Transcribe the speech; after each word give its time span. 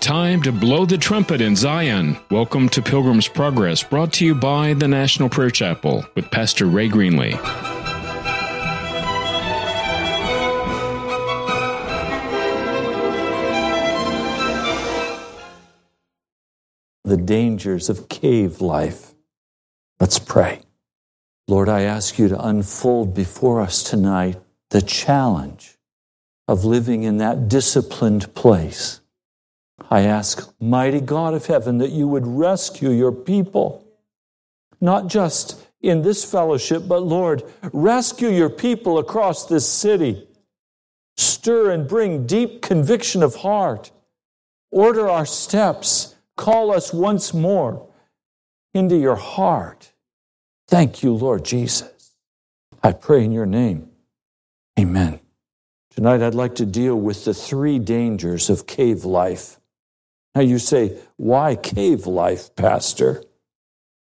Time 0.00 0.40
to 0.42 0.52
blow 0.52 0.86
the 0.86 0.96
trumpet 0.96 1.40
in 1.40 1.56
Zion. 1.56 2.16
Welcome 2.30 2.68
to 2.70 2.80
Pilgrim's 2.80 3.26
Progress, 3.26 3.82
brought 3.82 4.12
to 4.14 4.24
you 4.24 4.34
by 4.34 4.72
the 4.74 4.86
National 4.86 5.28
Prayer 5.28 5.50
Chapel 5.50 6.06
with 6.14 6.30
Pastor 6.30 6.66
Ray 6.66 6.88
Greenley. 6.88 7.32
The 17.04 17.16
dangers 17.16 17.88
of 17.90 18.08
cave 18.08 18.60
life. 18.60 19.14
Let's 19.98 20.20
pray. 20.20 20.60
Lord, 21.48 21.68
I 21.68 21.82
ask 21.82 22.18
you 22.18 22.28
to 22.28 22.46
unfold 22.46 23.14
before 23.14 23.60
us 23.60 23.82
tonight 23.82 24.40
the 24.70 24.80
challenge 24.80 25.76
of 26.46 26.64
living 26.64 27.02
in 27.02 27.18
that 27.18 27.48
disciplined 27.48 28.32
place 28.34 29.00
I 29.90 30.02
ask, 30.02 30.52
mighty 30.60 31.00
God 31.00 31.34
of 31.34 31.46
heaven, 31.46 31.78
that 31.78 31.90
you 31.90 32.08
would 32.08 32.26
rescue 32.26 32.90
your 32.90 33.12
people, 33.12 33.86
not 34.80 35.06
just 35.06 35.64
in 35.80 36.02
this 36.02 36.24
fellowship, 36.24 36.88
but 36.88 37.02
Lord, 37.02 37.42
rescue 37.72 38.28
your 38.28 38.50
people 38.50 38.98
across 38.98 39.46
this 39.46 39.68
city. 39.68 40.26
Stir 41.16 41.70
and 41.70 41.88
bring 41.88 42.26
deep 42.26 42.62
conviction 42.62 43.22
of 43.22 43.36
heart. 43.36 43.90
Order 44.70 45.08
our 45.08 45.26
steps. 45.26 46.14
Call 46.36 46.72
us 46.72 46.92
once 46.92 47.32
more 47.32 47.88
into 48.74 48.96
your 48.96 49.16
heart. 49.16 49.92
Thank 50.68 51.02
you, 51.02 51.14
Lord 51.14 51.44
Jesus. 51.44 52.14
I 52.82 52.92
pray 52.92 53.24
in 53.24 53.32
your 53.32 53.46
name. 53.46 53.90
Amen. 54.78 55.20
Tonight, 55.90 56.22
I'd 56.22 56.34
like 56.34 56.56
to 56.56 56.66
deal 56.66 56.94
with 56.94 57.24
the 57.24 57.34
three 57.34 57.78
dangers 57.78 58.50
of 58.50 58.66
cave 58.66 59.04
life. 59.04 59.57
Now 60.38 60.44
you 60.44 60.60
say, 60.60 60.96
why 61.16 61.56
cave 61.56 62.06
life, 62.06 62.54
Pastor? 62.54 63.24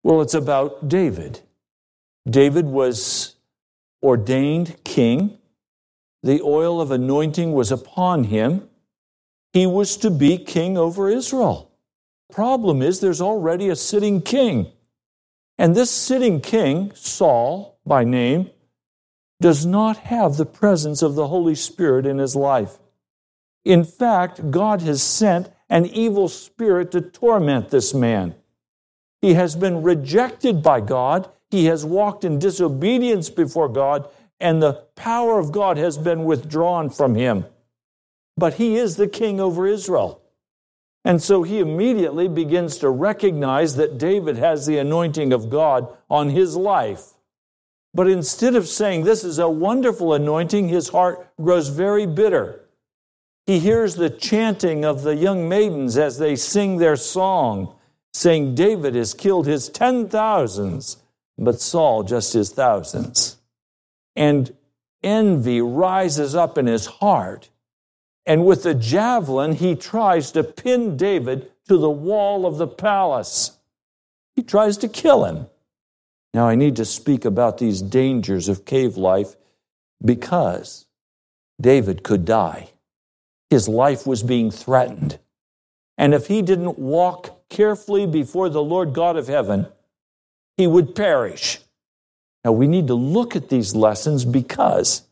Well, 0.02 0.22
it's 0.22 0.32
about 0.32 0.88
David. 0.88 1.40
David 2.26 2.64
was 2.64 3.34
ordained 4.02 4.82
king. 4.82 5.36
The 6.22 6.40
oil 6.40 6.80
of 6.80 6.90
anointing 6.90 7.52
was 7.52 7.70
upon 7.70 8.24
him. 8.24 8.66
He 9.52 9.66
was 9.66 9.98
to 9.98 10.10
be 10.10 10.38
king 10.38 10.78
over 10.78 11.10
Israel. 11.10 11.70
Problem 12.32 12.80
is, 12.80 13.00
there's 13.00 13.20
already 13.20 13.68
a 13.68 13.76
sitting 13.76 14.22
king. 14.22 14.72
And 15.58 15.74
this 15.74 15.90
sitting 15.90 16.40
king, 16.40 16.92
Saul 16.94 17.78
by 17.84 18.04
name, 18.04 18.48
does 19.42 19.66
not 19.66 19.98
have 19.98 20.38
the 20.38 20.46
presence 20.46 21.02
of 21.02 21.14
the 21.14 21.28
Holy 21.28 21.56
Spirit 21.56 22.06
in 22.06 22.16
his 22.16 22.34
life. 22.34 22.78
In 23.66 23.84
fact, 23.84 24.50
God 24.50 24.80
has 24.80 25.02
sent 25.02 25.50
an 25.72 25.86
evil 25.86 26.28
spirit 26.28 26.92
to 26.92 27.00
torment 27.00 27.70
this 27.70 27.94
man. 27.94 28.34
He 29.22 29.32
has 29.32 29.56
been 29.56 29.82
rejected 29.82 30.62
by 30.62 30.82
God. 30.82 31.30
He 31.50 31.64
has 31.64 31.82
walked 31.82 32.24
in 32.24 32.38
disobedience 32.38 33.30
before 33.30 33.70
God, 33.70 34.06
and 34.38 34.62
the 34.62 34.84
power 34.96 35.38
of 35.38 35.50
God 35.50 35.78
has 35.78 35.96
been 35.96 36.24
withdrawn 36.24 36.90
from 36.90 37.14
him. 37.14 37.46
But 38.36 38.54
he 38.54 38.76
is 38.76 38.96
the 38.96 39.08
king 39.08 39.40
over 39.40 39.66
Israel. 39.66 40.20
And 41.06 41.22
so 41.22 41.42
he 41.42 41.58
immediately 41.58 42.28
begins 42.28 42.76
to 42.78 42.90
recognize 42.90 43.76
that 43.76 43.96
David 43.96 44.36
has 44.36 44.66
the 44.66 44.76
anointing 44.76 45.32
of 45.32 45.48
God 45.48 45.88
on 46.10 46.28
his 46.28 46.54
life. 46.54 47.14
But 47.94 48.08
instead 48.08 48.56
of 48.56 48.68
saying, 48.68 49.04
This 49.04 49.24
is 49.24 49.38
a 49.38 49.48
wonderful 49.48 50.12
anointing, 50.12 50.68
his 50.68 50.90
heart 50.90 51.26
grows 51.40 51.68
very 51.68 52.04
bitter. 52.04 52.61
He 53.46 53.58
hears 53.58 53.96
the 53.96 54.10
chanting 54.10 54.84
of 54.84 55.02
the 55.02 55.16
young 55.16 55.48
maidens 55.48 55.96
as 55.96 56.18
they 56.18 56.36
sing 56.36 56.76
their 56.76 56.96
song, 56.96 57.74
saying, 58.12 58.54
David 58.54 58.94
has 58.94 59.14
killed 59.14 59.46
his 59.46 59.68
ten 59.68 60.08
thousands, 60.08 60.98
but 61.36 61.60
Saul 61.60 62.04
just 62.04 62.32
his 62.32 62.52
thousands. 62.52 63.38
And 64.14 64.54
envy 65.02 65.60
rises 65.60 66.34
up 66.34 66.56
in 66.56 66.66
his 66.66 66.86
heart. 66.86 67.50
And 68.24 68.46
with 68.46 68.62
the 68.62 68.74
javelin, 68.74 69.54
he 69.54 69.74
tries 69.74 70.30
to 70.32 70.44
pin 70.44 70.96
David 70.96 71.50
to 71.68 71.76
the 71.76 71.90
wall 71.90 72.46
of 72.46 72.58
the 72.58 72.68
palace. 72.68 73.58
He 74.36 74.42
tries 74.42 74.76
to 74.78 74.88
kill 74.88 75.24
him. 75.24 75.46
Now, 76.32 76.48
I 76.48 76.54
need 76.54 76.76
to 76.76 76.84
speak 76.84 77.24
about 77.24 77.58
these 77.58 77.82
dangers 77.82 78.48
of 78.48 78.64
cave 78.64 78.96
life 78.96 79.34
because 80.04 80.86
David 81.60 82.02
could 82.04 82.24
die. 82.24 82.70
His 83.52 83.68
life 83.68 84.06
was 84.06 84.22
being 84.22 84.50
threatened. 84.50 85.18
And 85.98 86.14
if 86.14 86.28
he 86.28 86.40
didn't 86.40 86.78
walk 86.78 87.46
carefully 87.50 88.06
before 88.06 88.48
the 88.48 88.62
Lord 88.62 88.94
God 88.94 89.18
of 89.18 89.28
heaven, 89.28 89.66
he 90.56 90.66
would 90.66 90.94
perish. 90.94 91.58
Now, 92.46 92.52
we 92.52 92.66
need 92.66 92.86
to 92.86 92.94
look 92.94 93.36
at 93.36 93.50
these 93.50 93.74
lessons 93.74 94.24
because 94.24 95.02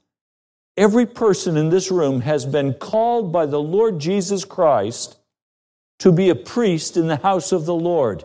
every 0.74 1.04
person 1.04 1.58
in 1.58 1.68
this 1.68 1.90
room 1.90 2.22
has 2.22 2.46
been 2.46 2.72
called 2.72 3.30
by 3.30 3.44
the 3.44 3.60
Lord 3.60 3.98
Jesus 3.98 4.46
Christ 4.46 5.18
to 5.98 6.10
be 6.10 6.30
a 6.30 6.34
priest 6.34 6.96
in 6.96 7.08
the 7.08 7.16
house 7.16 7.52
of 7.52 7.66
the 7.66 7.74
Lord. 7.74 8.24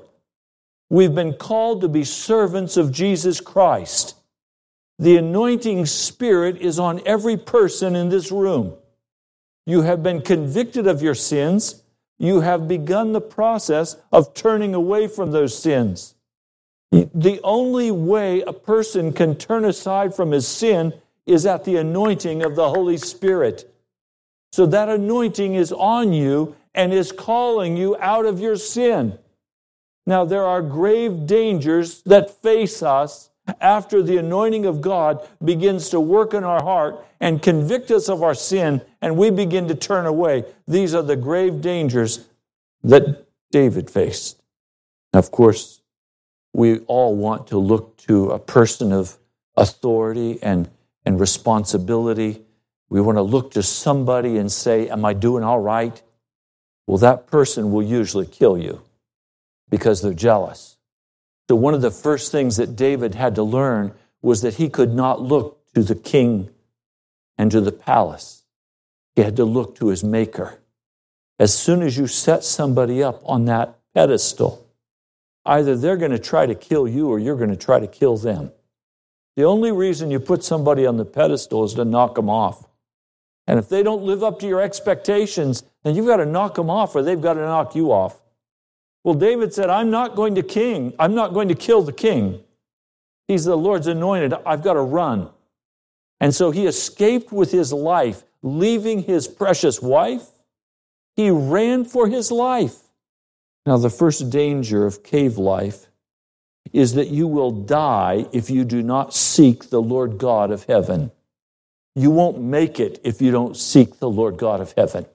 We've 0.90 1.14
been 1.14 1.34
called 1.34 1.82
to 1.82 1.90
be 1.90 2.06
servants 2.06 2.78
of 2.78 2.94
Jesus 2.94 3.42
Christ. 3.42 4.16
The 4.97 5.18
anointing 5.18 5.88
spirit 5.88 6.62
is 6.62 6.80
on 6.80 7.02
every 7.06 7.36
person 7.36 7.97
in 7.97 8.08
this 8.08 8.32
room. 8.32 8.78
You 9.66 9.81
have 9.81 10.03
been 10.03 10.22
convicted 10.22 10.88
of 10.88 11.02
your 11.02 11.16
sins. 11.16 11.84
You 12.18 12.42
have 12.42 12.68
begun 12.68 13.12
the 13.12 13.22
process 13.22 13.98
of 14.12 14.34
turning 14.34 14.74
away 14.74 15.08
from 15.08 15.31
those 15.31 15.58
sins. 15.58 16.16
The 16.92 17.42
only 17.44 17.92
way 17.92 18.42
a 18.42 18.53
person 18.53 19.12
can 19.12 19.36
turn 19.36 19.66
aside 19.66 20.16
from 20.16 20.31
his 20.31 20.48
sin 20.48 20.94
is 21.26 21.46
at 21.46 21.66
the 21.66 21.78
anointing 21.78 22.44
of 22.44 22.56
the 22.56 22.70
Holy 22.70 22.98
Spirit. 22.98 23.70
So 24.53 24.66
that 24.68 24.88
anointing 24.88 25.56
is 25.56 25.72
on 25.74 26.14
you 26.14 26.56
and 26.74 26.94
is 26.94 27.12
calling 27.12 27.76
you 27.76 27.97
out 28.00 28.26
of 28.26 28.40
your 28.40 28.56
sin. 28.56 29.18
Now, 30.06 30.24
there 30.24 30.46
are 30.46 30.62
grave 30.62 31.26
dangers 31.26 32.02
that 32.03 32.30
face 32.30 32.84
us 32.84 33.32
after 33.62 34.02
the 34.02 34.18
anointing 34.18 34.66
of 34.66 34.82
God 34.82 35.28
begins 35.44 35.90
to 35.90 36.00
work 36.00 36.34
in 36.34 36.44
our 36.44 36.64
heart 36.64 37.06
and 37.20 37.42
convict 37.42 37.92
us 37.92 38.10
of 38.10 38.24
our 38.24 38.34
sin, 38.34 38.82
and 39.02 39.18
we 39.18 39.30
begin 39.30 39.68
to 39.68 39.76
turn 39.76 40.06
away. 40.06 40.46
These 40.68 40.96
are 40.96 41.04
the 41.04 41.16
grave 41.16 41.62
dangers 41.62 42.28
that 42.84 43.26
David 43.52 43.90
faced. 43.90 44.42
Of 45.14 45.32
course, 45.32 45.82
we 46.54 46.80
all 46.80 47.16
want 47.16 47.48
to 47.48 47.58
look 47.58 47.98
to 47.98 48.32
a 48.32 48.40
person 48.40 48.92
of 48.92 49.18
authority 49.56 50.42
and, 50.42 50.70
and 51.06 51.20
responsibility. 51.20 52.42
We 52.90 53.02
want 53.02 53.18
to 53.18 53.22
look 53.22 53.52
to 53.52 53.64
somebody 53.64 54.38
and 54.38 54.52
say, 54.52 54.90
Am 54.90 55.06
I 55.06 55.14
doing 55.14 55.44
all 55.44 55.60
right? 55.60 56.02
Well, 56.88 56.98
that 57.00 57.28
person 57.28 57.72
will 57.72 57.84
usually 57.84 58.26
kill 58.26 58.58
you 58.58 58.82
because 59.70 60.02
they're 60.02 60.14
jealous 60.14 60.75
so, 61.48 61.56
one 61.56 61.74
of 61.74 61.82
the 61.82 61.92
first 61.92 62.32
things 62.32 62.58
that 62.58 62.76
David 62.76 63.16
had 63.16 63.36
to 63.36 63.44
learn 63.44 63.94
was 64.22 64.42
that 64.42 64.56
he 64.56 64.70
could 64.70 64.94
not 64.94 65.22
look 65.22 65.62
to 65.76 65.84
the 65.84 65.96
king 65.96 66.50
and 67.38 67.52
to 67.52 67.62
the 67.62 67.72
palace. 67.72 68.44
He 69.16 69.22
had 69.22 69.36
to 69.36 69.46
look 69.46 69.76
to 69.76 69.90
his 69.90 70.04
maker. 70.04 70.60
As 71.38 71.58
soon 71.58 71.84
as 71.84 71.98
you 71.98 72.08
set 72.08 72.44
somebody 72.44 73.04
up 73.04 73.22
on 73.26 73.46
that 73.46 73.78
pedestal, 73.94 74.68
either 75.46 75.76
they're 75.76 75.98
going 75.98 76.12
to 76.12 76.20
try 76.20 76.46
to 76.46 76.56
kill 76.56 76.88
you 76.88 77.09
or 77.09 77.20
you're 77.20 77.36
going 77.36 77.52
to 77.52 77.56
try 77.56 77.80
to 77.80 77.88
kill 77.88 78.18
them. 78.18 78.52
The 79.36 79.44
only 79.44 79.72
reason 79.72 80.12
you 80.12 80.20
put 80.20 80.44
somebody 80.44 80.86
on 80.86 80.98
the 80.98 81.06
pedestal 81.06 81.64
is 81.66 81.74
to 81.76 81.86
knock 81.86 82.16
them 82.16 82.30
off. 82.30 82.66
And 83.48 83.59
if 83.59 83.70
they 83.70 83.84
don't 83.84 84.03
live 84.03 84.24
up 84.24 84.40
to 84.40 84.48
your 84.48 84.62
expectations, 84.62 85.64
then 85.84 85.96
you've 85.96 86.08
got 86.08 86.18
to 86.18 86.26
knock 86.26 86.56
them 86.56 86.70
off 86.70 86.96
or 86.96 87.03
they've 87.03 87.22
got 87.22 87.34
to 87.34 87.41
knock 87.41 87.76
you 87.76 87.91
off. 87.91 88.20
Well, 89.05 89.13
David 89.13 89.53
said, 89.53 89.69
I'm 89.69 89.91
not 89.91 90.16
going 90.16 90.34
to 90.34 90.41
king. 90.41 90.91
I'm 90.97 91.13
not 91.13 91.31
going 91.31 91.49
to 91.49 91.55
kill 91.55 91.84
the 91.84 91.93
king. 91.93 92.41
He's 93.28 93.46
the 93.46 93.55
Lord's 93.55 93.85
anointed. 93.85 94.34
I've 94.47 94.63
got 94.63 94.73
to 94.73 94.81
run. 94.81 95.29
And 96.19 96.34
so 96.34 96.49
he 96.49 96.66
escaped 96.66 97.31
with 97.31 97.52
his 97.52 97.72
life, 97.72 98.23
leaving 98.41 99.03
his 99.03 99.28
precious 99.28 99.79
wife. 99.79 100.23
He 101.16 101.29
ran 101.29 101.85
for 101.85 102.07
his 102.07 102.31
life. 102.31 102.79
Now, 103.67 103.78
the 103.78 103.91
first 103.91 104.31
danger 104.31 104.87
of 104.87 105.03
cave 105.03 105.37
life 105.37 105.85
is 106.73 106.96
that 106.96 107.09
you 107.09 107.28
will 107.28 107.52
die 107.52 108.25
if 108.34 108.49
you 108.49 108.66
do 108.66 108.81
not 108.81 109.13
seek 109.13 109.69
the 109.69 109.81
Lord 109.81 110.17
God 110.17 110.49
of 110.49 110.63
heaven. 110.63 111.11
You 111.93 112.09
won't 112.09 112.41
make 112.41 112.79
it 112.79 113.02
if 113.03 113.22
you 113.22 113.29
don't 113.29 113.55
seek 113.55 113.99
the 113.99 114.09
Lord 114.09 114.37
God 114.37 114.61
of 114.61 114.73
heaven 114.75 115.05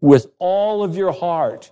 with 0.00 0.26
all 0.40 0.82
of 0.82 0.96
your 0.96 1.12
heart 1.12 1.70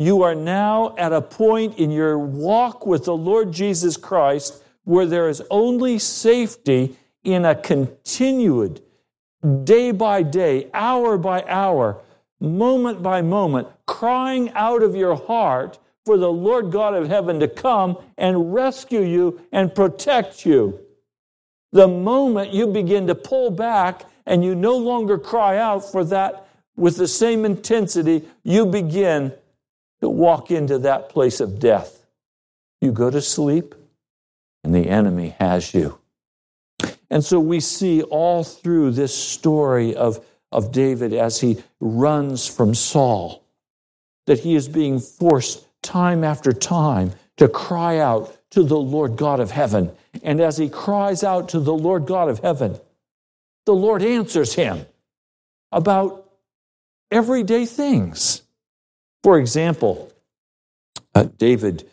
you 0.00 0.22
are 0.22 0.34
now 0.34 0.94
at 0.96 1.12
a 1.12 1.20
point 1.20 1.78
in 1.78 1.90
your 1.90 2.18
walk 2.18 2.86
with 2.86 3.04
the 3.04 3.14
Lord 3.14 3.52
Jesus 3.52 3.98
Christ 3.98 4.64
where 4.84 5.04
there 5.04 5.28
is 5.28 5.42
only 5.50 5.98
safety 5.98 6.96
in 7.22 7.44
a 7.44 7.54
continued, 7.54 8.80
day 9.64 9.90
by 9.90 10.22
day, 10.22 10.70
hour 10.72 11.18
by 11.18 11.44
hour, 11.46 12.00
moment 12.40 13.02
by 13.02 13.20
moment, 13.20 13.68
crying 13.84 14.50
out 14.54 14.82
of 14.82 14.96
your 14.96 15.16
heart 15.16 15.78
for 16.06 16.16
the 16.16 16.32
Lord 16.32 16.72
God 16.72 16.94
of 16.94 17.08
heaven 17.08 17.38
to 17.40 17.46
come 17.46 17.98
and 18.16 18.54
rescue 18.54 19.02
you 19.02 19.42
and 19.52 19.74
protect 19.74 20.46
you. 20.46 20.80
The 21.72 21.88
moment 21.88 22.54
you 22.54 22.68
begin 22.68 23.06
to 23.08 23.14
pull 23.14 23.50
back 23.50 24.06
and 24.24 24.42
you 24.42 24.54
no 24.54 24.78
longer 24.78 25.18
cry 25.18 25.58
out 25.58 25.92
for 25.92 26.04
that 26.04 26.48
with 26.74 26.96
the 26.96 27.06
same 27.06 27.44
intensity, 27.44 28.26
you 28.42 28.64
begin 28.64 29.34
to 30.00 30.08
walk 30.08 30.50
into 30.50 30.78
that 30.78 31.08
place 31.08 31.40
of 31.40 31.58
death. 31.58 32.06
You 32.80 32.92
go 32.92 33.10
to 33.10 33.20
sleep, 33.20 33.74
and 34.64 34.74
the 34.74 34.88
enemy 34.88 35.34
has 35.38 35.74
you. 35.74 35.98
And 37.10 37.24
so 37.24 37.40
we 37.40 37.60
see 37.60 38.02
all 38.02 38.44
through 38.44 38.92
this 38.92 39.14
story 39.14 39.94
of, 39.94 40.24
of 40.52 40.72
David 40.72 41.12
as 41.12 41.40
he 41.40 41.62
runs 41.80 42.46
from 42.46 42.74
Saul 42.74 43.44
that 44.26 44.40
he 44.40 44.54
is 44.54 44.68
being 44.68 45.00
forced 45.00 45.66
time 45.82 46.22
after 46.22 46.52
time 46.52 47.12
to 47.36 47.48
cry 47.48 47.98
out 47.98 48.36
to 48.50 48.62
the 48.62 48.78
Lord 48.78 49.16
God 49.16 49.40
of 49.40 49.50
heaven. 49.50 49.90
And 50.22 50.40
as 50.40 50.56
he 50.56 50.68
cries 50.68 51.24
out 51.24 51.48
to 51.50 51.60
the 51.60 51.74
Lord 51.74 52.06
God 52.06 52.28
of 52.28 52.38
heaven, 52.40 52.78
the 53.66 53.74
Lord 53.74 54.02
answers 54.02 54.54
him 54.54 54.86
about 55.72 56.30
everyday 57.10 57.66
things. 57.66 58.42
For 59.22 59.38
example, 59.38 60.10
uh, 61.14 61.24
David 61.36 61.88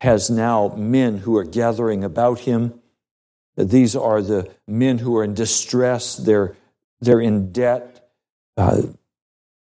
has 0.00 0.30
now 0.30 0.68
men 0.76 1.18
who 1.18 1.36
are 1.36 1.44
gathering 1.44 2.04
about 2.04 2.40
him. 2.40 2.80
These 3.56 3.96
are 3.96 4.22
the 4.22 4.50
men 4.66 4.98
who 4.98 5.16
are 5.16 5.24
in 5.24 5.34
distress, 5.34 6.16
they're, 6.16 6.56
they're 7.00 7.20
in 7.20 7.52
debt, 7.52 8.10
uh, 8.56 8.82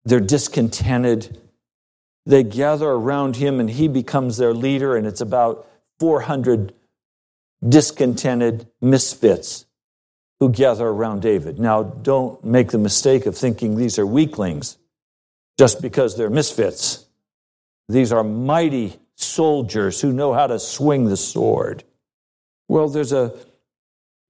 they're 0.05 0.19
discontented. 0.19 1.39
They 2.25 2.43
gather 2.43 2.89
around 2.89 3.37
him, 3.37 3.59
and 3.59 3.69
he 3.69 3.87
becomes 3.87 4.37
their 4.37 4.53
leader, 4.53 4.95
and 4.95 5.07
it's 5.07 5.21
about 5.21 5.67
400 5.99 6.73
discontented 7.67 8.67
misfits 8.81 9.65
who 10.39 10.49
gather 10.49 10.87
around 10.87 11.21
David. 11.21 11.59
Now, 11.59 11.83
don't 11.83 12.43
make 12.43 12.71
the 12.71 12.77
mistake 12.77 13.25
of 13.25 13.37
thinking 13.37 13.75
these 13.75 13.97
are 13.97 14.05
weaklings 14.05 14.78
just 15.59 15.81
because 15.81 16.15
they're 16.15 16.29
misfits. 16.29 17.05
These 17.89 18.13
are 18.13 18.23
mighty 18.23 18.97
soldiers 19.15 19.99
who 19.99 20.13
know 20.13 20.31
how 20.31 20.47
to 20.47 20.57
swing 20.57 21.09
the 21.09 21.17
sword. 21.17 21.83
Well, 22.69 22.87
there's 22.87 23.11
a, 23.11 23.35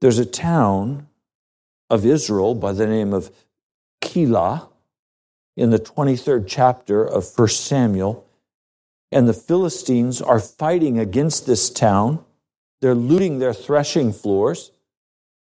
there's 0.02 0.18
a 0.18 0.26
town 0.26 1.06
of 1.88 2.04
Israel 2.04 2.56
by 2.56 2.72
the 2.72 2.88
name 2.88 3.14
of 3.14 3.30
Keilah 4.02 4.70
in 5.56 5.70
the 5.70 5.78
23rd 5.78 6.46
chapter 6.48 7.06
of 7.06 7.32
1 7.38 7.48
Samuel. 7.50 8.26
And 9.12 9.28
the 9.28 9.34
Philistines 9.34 10.24
are 10.24 10.40
fighting 10.40 10.98
against 10.98 11.46
this 11.46 11.70
town. 11.70 12.26
They're 12.82 12.96
looting 12.96 13.38
their 13.38 13.54
threshing 13.54 14.14
floors 14.14 14.72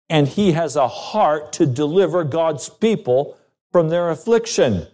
and 0.09 0.27
he 0.27 0.53
has 0.53 0.75
a 0.75 0.87
heart 0.87 1.53
to 1.53 1.67
deliver 1.67 2.23
God's 2.23 2.69
people 2.69 3.37
from 3.71 3.89
their 3.89 4.09
affliction. 4.09 4.87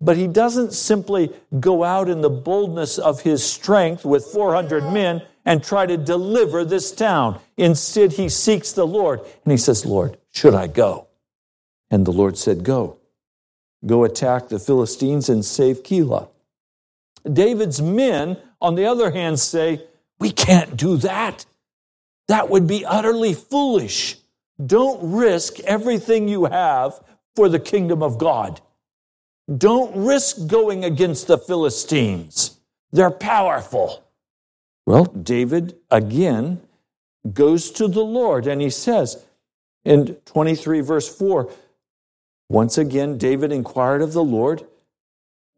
But 0.00 0.16
he 0.16 0.28
doesn't 0.28 0.72
simply 0.72 1.32
go 1.58 1.82
out 1.82 2.08
in 2.08 2.20
the 2.20 2.30
boldness 2.30 2.98
of 2.98 3.22
his 3.22 3.44
strength 3.44 4.04
with 4.04 4.26
400 4.26 4.92
men 4.92 5.22
and 5.44 5.62
try 5.62 5.86
to 5.86 5.96
deliver 5.96 6.64
this 6.64 6.92
town. 6.92 7.40
Instead, 7.56 8.12
he 8.12 8.28
seeks 8.28 8.72
the 8.72 8.86
Lord 8.86 9.20
and 9.44 9.50
he 9.50 9.56
says, 9.56 9.84
Lord, 9.84 10.18
should 10.30 10.54
I 10.54 10.66
go? 10.66 11.08
And 11.90 12.06
the 12.06 12.12
Lord 12.12 12.36
said, 12.36 12.64
Go. 12.64 12.98
Go 13.86 14.04
attack 14.04 14.48
the 14.48 14.58
Philistines 14.58 15.28
and 15.28 15.44
save 15.44 15.82
Keilah. 15.82 16.28
David's 17.30 17.80
men, 17.80 18.36
on 18.60 18.74
the 18.74 18.86
other 18.86 19.10
hand, 19.10 19.40
say, 19.40 19.82
We 20.18 20.30
can't 20.30 20.76
do 20.76 20.96
that. 20.98 21.46
That 22.28 22.50
would 22.50 22.66
be 22.66 22.84
utterly 22.84 23.34
foolish. 23.34 24.16
Don't 24.64 25.12
risk 25.12 25.60
everything 25.60 26.28
you 26.28 26.46
have 26.46 27.00
for 27.34 27.48
the 27.48 27.60
kingdom 27.60 28.02
of 28.02 28.18
God. 28.18 28.60
Don't 29.56 29.96
risk 29.96 30.46
going 30.46 30.84
against 30.84 31.26
the 31.26 31.38
Philistines. 31.38 32.58
They're 32.92 33.10
powerful. 33.10 34.04
Well, 34.86 35.04
David 35.04 35.76
again 35.90 36.60
goes 37.32 37.70
to 37.72 37.88
the 37.88 38.04
Lord 38.04 38.46
and 38.46 38.60
he 38.60 38.70
says 38.70 39.24
in 39.84 40.14
23 40.24 40.80
verse 40.80 41.14
4 41.14 41.50
once 42.48 42.78
again 42.78 43.18
David 43.18 43.52
inquired 43.52 44.00
of 44.00 44.12
the 44.12 44.24
Lord 44.24 44.66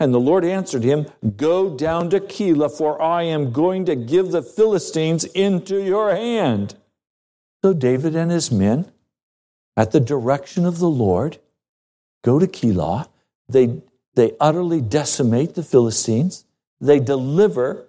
and 0.01 0.15
the 0.15 0.19
Lord 0.19 0.47
answered 0.47 0.83
him, 0.83 1.07
Go 1.37 1.77
down 1.77 2.09
to 2.11 2.21
Keilah, 2.21 2.77
for 2.77 3.01
I 3.01 3.25
am 3.25 3.53
going 3.53 3.85
to 3.85 3.95
give 3.95 4.31
the 4.31 4.43
Philistines 4.43 5.25
into 5.25 5.77
your 5.77 6.17
hand. 6.17 6.75
So 7.63 7.75
David 7.75 8.17
and 8.17 8.31
his 8.31 8.51
men, 8.51 8.91
at 9.77 9.93
the 9.93 10.01
direction 10.01 10.65
of 10.65 10.79
the 10.79 10.89
Lord, 10.89 11.37
go 12.25 12.39
to 12.39 12.47
Keilah. 12.47 13.09
They, 13.53 13.81
they 14.15 14.33
utterly 14.41 14.81
decimate 14.81 15.55
the 15.55 15.63
Philistines. 15.63 16.45
They 16.81 17.01
deliver 17.01 17.89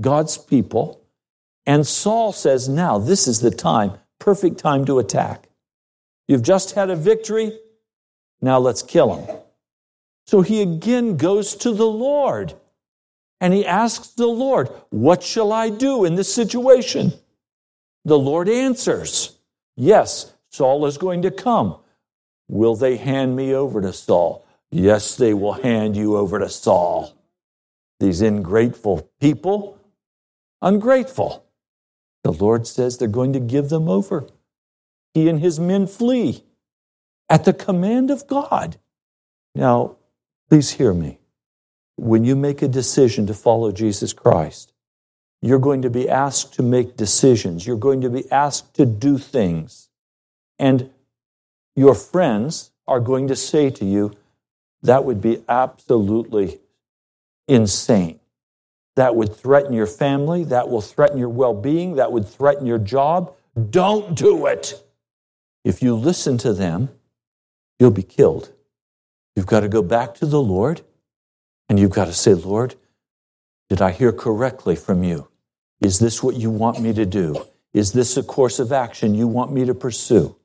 God's 0.00 0.38
people. 0.38 1.02
And 1.66 1.86
Saul 1.86 2.32
says, 2.32 2.68
Now, 2.68 2.98
this 2.98 3.28
is 3.28 3.40
the 3.40 3.50
time, 3.50 3.92
perfect 4.18 4.58
time 4.58 4.84
to 4.86 4.98
attack. 4.98 5.48
You've 6.26 6.42
just 6.42 6.74
had 6.74 6.90
a 6.90 6.96
victory. 6.96 7.58
Now 8.40 8.58
let's 8.58 8.82
kill 8.82 9.14
him. 9.14 9.36
So 10.26 10.40
he 10.40 10.62
again 10.62 11.16
goes 11.16 11.54
to 11.56 11.72
the 11.72 11.86
Lord 11.86 12.54
and 13.40 13.52
he 13.52 13.66
asks 13.66 14.08
the 14.08 14.26
Lord, 14.26 14.68
What 14.90 15.22
shall 15.22 15.52
I 15.52 15.68
do 15.68 16.04
in 16.04 16.14
this 16.14 16.32
situation? 16.32 17.12
The 18.04 18.18
Lord 18.18 18.48
answers, 18.48 19.36
Yes, 19.76 20.32
Saul 20.50 20.86
is 20.86 20.98
going 20.98 21.22
to 21.22 21.30
come. 21.30 21.76
Will 22.48 22.76
they 22.76 22.96
hand 22.96 23.36
me 23.36 23.54
over 23.54 23.80
to 23.80 23.92
Saul? 23.92 24.44
Yes, 24.72 25.16
they 25.16 25.34
will 25.34 25.52
hand 25.52 25.96
you 25.96 26.16
over 26.16 26.38
to 26.38 26.48
Saul. 26.48 27.12
These 28.00 28.22
ingrateful 28.22 29.10
people, 29.20 29.78
ungrateful. 30.62 31.44
The 32.24 32.32
Lord 32.32 32.66
says 32.66 32.96
they're 32.96 33.06
going 33.06 33.34
to 33.34 33.40
give 33.40 33.68
them 33.68 33.86
over. 33.86 34.26
He 35.12 35.28
and 35.28 35.40
his 35.40 35.60
men 35.60 35.86
flee 35.86 36.42
at 37.28 37.44
the 37.44 37.52
command 37.52 38.10
of 38.10 38.26
God. 38.26 38.78
Now, 39.54 39.96
please 40.48 40.70
hear 40.70 40.94
me. 40.94 41.18
When 41.96 42.24
you 42.24 42.34
make 42.34 42.62
a 42.62 42.68
decision 42.68 43.26
to 43.26 43.34
follow 43.34 43.72
Jesus 43.72 44.14
Christ, 44.14 44.72
you're 45.42 45.58
going 45.58 45.82
to 45.82 45.90
be 45.90 46.08
asked 46.08 46.54
to 46.54 46.62
make 46.62 46.96
decisions. 46.96 47.66
You're 47.66 47.76
going 47.76 48.00
to 48.00 48.10
be 48.10 48.30
asked 48.32 48.72
to 48.74 48.86
do 48.86 49.18
things. 49.18 49.90
And 50.58 50.90
your 51.76 51.94
friends 51.94 52.70
are 52.86 53.00
going 53.00 53.28
to 53.28 53.36
say 53.36 53.68
to 53.68 53.84
you, 53.84 54.12
that 54.82 55.04
would 55.04 55.20
be 55.20 55.42
absolutely 55.48 56.58
insane. 57.48 58.20
That 58.96 59.14
would 59.14 59.34
threaten 59.34 59.72
your 59.72 59.86
family. 59.86 60.44
That 60.44 60.68
will 60.68 60.80
threaten 60.80 61.18
your 61.18 61.28
well 61.28 61.54
being. 61.54 61.96
That 61.96 62.12
would 62.12 62.28
threaten 62.28 62.66
your 62.66 62.78
job. 62.78 63.34
Don't 63.70 64.14
do 64.14 64.46
it. 64.46 64.82
If 65.64 65.82
you 65.82 65.94
listen 65.94 66.38
to 66.38 66.52
them, 66.52 66.90
you'll 67.78 67.90
be 67.90 68.02
killed. 68.02 68.52
You've 69.36 69.46
got 69.46 69.60
to 69.60 69.68
go 69.68 69.82
back 69.82 70.14
to 70.16 70.26
the 70.26 70.42
Lord 70.42 70.82
and 71.68 71.78
you've 71.78 71.90
got 71.90 72.06
to 72.06 72.12
say, 72.12 72.34
Lord, 72.34 72.74
did 73.70 73.80
I 73.80 73.92
hear 73.92 74.12
correctly 74.12 74.76
from 74.76 75.04
you? 75.04 75.28
Is 75.80 75.98
this 75.98 76.22
what 76.22 76.36
you 76.36 76.50
want 76.50 76.80
me 76.80 76.92
to 76.92 77.06
do? 77.06 77.46
Is 77.72 77.92
this 77.92 78.16
a 78.16 78.22
course 78.22 78.58
of 78.58 78.72
action 78.72 79.14
you 79.14 79.26
want 79.26 79.52
me 79.52 79.64
to 79.64 79.74
pursue? 79.74 80.36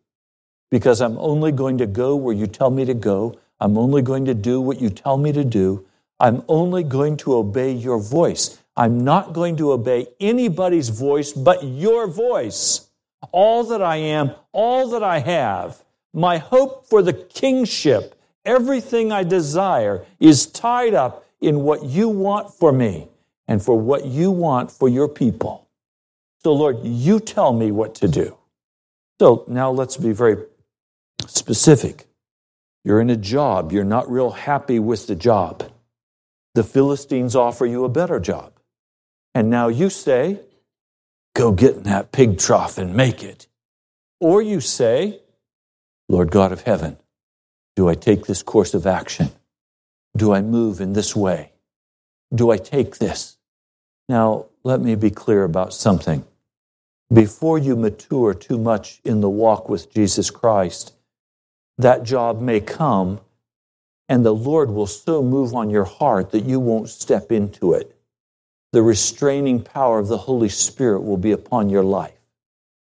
because 0.70 1.02
I'm 1.02 1.18
only 1.18 1.52
going 1.52 1.78
to 1.78 1.86
go 1.86 2.16
where 2.16 2.36
you 2.36 2.48
tell 2.48 2.70
me 2.70 2.86
to 2.86 2.94
go. 2.94 3.40
I'm 3.60 3.78
only 3.78 4.02
going 4.02 4.26
to 4.26 4.34
do 4.34 4.62
what 4.62 4.80
you 4.80 4.90
tell 4.90 5.18
me 5.18 5.32
to 5.32 5.44
do. 5.44 5.86
I'm 6.20 6.44
only 6.48 6.84
going 6.84 7.18
to 7.18 7.36
obey 7.36 7.72
your 7.72 8.00
voice. 8.00 8.60
I'm 8.76 9.04
not 9.04 9.34
going 9.34 9.58
to 9.58 9.72
obey 9.72 10.08
anybody's 10.20 10.90
voice 10.90 11.34
but 11.34 11.64
your 11.64 12.08
voice. 12.08 12.90
All 13.32 13.64
that 13.66 13.82
I 13.82 13.98
am, 13.98 14.32
all 14.52 14.90
that 14.90 15.04
I 15.04 15.20
have, 15.20 15.84
my 16.14 16.38
hope 16.38 16.88
for 16.88 17.02
the 17.02 17.14
kingship, 17.14 18.20
everything 18.46 19.12
I 19.12 19.24
desire 19.24 20.06
is 20.20 20.46
tied 20.46 20.94
up 20.94 21.26
in 21.42 21.62
what 21.62 21.84
you 21.84 22.10
want 22.10 22.54
for 22.54 22.72
me 22.72 23.08
and 23.48 23.62
for 23.62 23.80
what 23.80 24.06
you 24.06 24.32
want 24.32 24.72
for 24.72 24.90
your 24.90 25.08
people. 25.08 25.68
So, 26.44 26.54
Lord, 26.54 26.78
you 26.84 27.20
tell 27.20 27.54
me 27.54 27.72
what 27.72 27.96
to 27.96 28.08
do. 28.08 28.38
So 29.20 29.44
now 29.48 29.72
let's 29.72 29.98
be 29.98 30.12
very 30.12 30.38
specific. 31.26 32.07
You're 32.88 33.02
in 33.02 33.10
a 33.10 33.18
job, 33.18 33.74
you're 33.74 33.84
not 33.84 34.10
real 34.10 34.32
happy 34.32 34.80
with 34.80 35.08
the 35.08 35.16
job. 35.16 35.70
The 36.56 36.64
Philistines 36.64 37.36
offer 37.36 37.66
you 37.66 37.84
a 37.84 37.90
better 37.90 38.18
job. 38.18 38.54
And 39.36 39.50
now 39.50 39.68
you 39.68 39.90
say, 39.90 40.40
Go 41.36 41.52
get 41.52 41.76
in 41.76 41.84
that 41.84 42.14
pig 42.14 42.40
trough 42.40 42.78
and 42.78 42.96
make 42.96 43.24
it. 43.24 43.48
Or 44.22 44.42
you 44.42 44.62
say, 44.62 45.20
Lord 46.08 46.32
God 46.32 46.54
of 46.54 46.62
heaven, 46.62 46.96
do 47.76 47.90
I 47.90 47.94
take 47.94 48.26
this 48.26 48.42
course 48.42 48.74
of 48.74 48.88
action? 48.88 49.32
do 50.18 50.34
I 50.34 50.42
move 50.42 50.82
in 50.82 50.94
this 50.94 51.16
way? 51.16 51.52
Do 52.34 52.50
I 52.50 52.58
take 52.58 52.98
this? 52.98 53.38
Now, 54.10 54.48
let 54.64 54.82
me 54.82 54.96
be 54.96 55.12
clear 55.12 55.44
about 55.44 55.74
something. 55.74 56.26
Before 57.14 57.58
you 57.58 57.76
mature 57.76 58.34
too 58.34 58.58
much 58.58 59.00
in 59.06 59.22
the 59.22 59.30
walk 59.30 59.70
with 59.70 59.94
Jesus 59.94 60.30
Christ, 60.30 60.94
that 61.78 62.04
job 62.04 62.42
may 62.42 62.60
come 62.60 63.20
and 64.10 64.26
the 64.26 64.34
Lord 64.34 64.72
will 64.72 64.88
so 64.88 65.22
move 65.22 65.54
on 65.54 65.70
your 65.70 65.84
heart 65.84 66.32
that 66.32 66.46
you 66.46 66.60
won't 66.60 66.90
step 66.90 67.32
into 67.32 67.74
it. 67.74 67.96
The 68.72 68.82
restraining 68.82 69.62
power 69.62 70.00
of 70.00 70.08
the 70.08 70.18
Holy 70.18 70.50
Spirit 70.50 71.02
will 71.02 71.18
be 71.18 71.32
upon 71.32 71.70
your 71.70 71.84
life. 71.84 72.14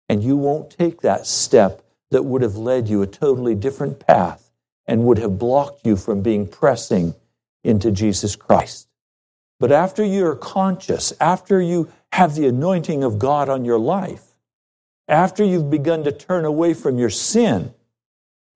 And 0.09 0.23
you 0.23 0.37
won't 0.37 0.71
take 0.71 1.01
that 1.01 1.27
step 1.27 1.83
that 2.11 2.25
would 2.25 2.43
have 2.43 2.57
led 2.57 2.89
you 2.89 3.03
a 3.03 3.07
totally 3.07 3.55
different 3.55 3.99
path 3.99 4.51
and 4.87 5.05
would 5.05 5.19
have 5.19 5.39
blocked 5.39 5.85
you 5.85 5.97
from 5.97 6.23
being 6.23 6.47
pressing 6.47 7.15
into 7.65 7.91
Jesus 7.91 8.37
Christ. 8.37 8.89
But 9.59 9.73
after 9.73 10.05
you're 10.05 10.37
conscious, 10.37 11.13
after 11.19 11.61
you 11.61 11.91
have 12.13 12.35
the 12.35 12.47
anointing 12.47 13.03
of 13.03 13.19
God 13.19 13.49
on 13.49 13.65
your 13.65 13.79
life, 13.79 14.23
after 15.09 15.45
you've 15.45 15.71
begun 15.71 16.05
to 16.05 16.13
turn 16.13 16.45
away 16.45 16.75
from 16.75 16.99
your 16.99 17.11
sin, 17.11 17.73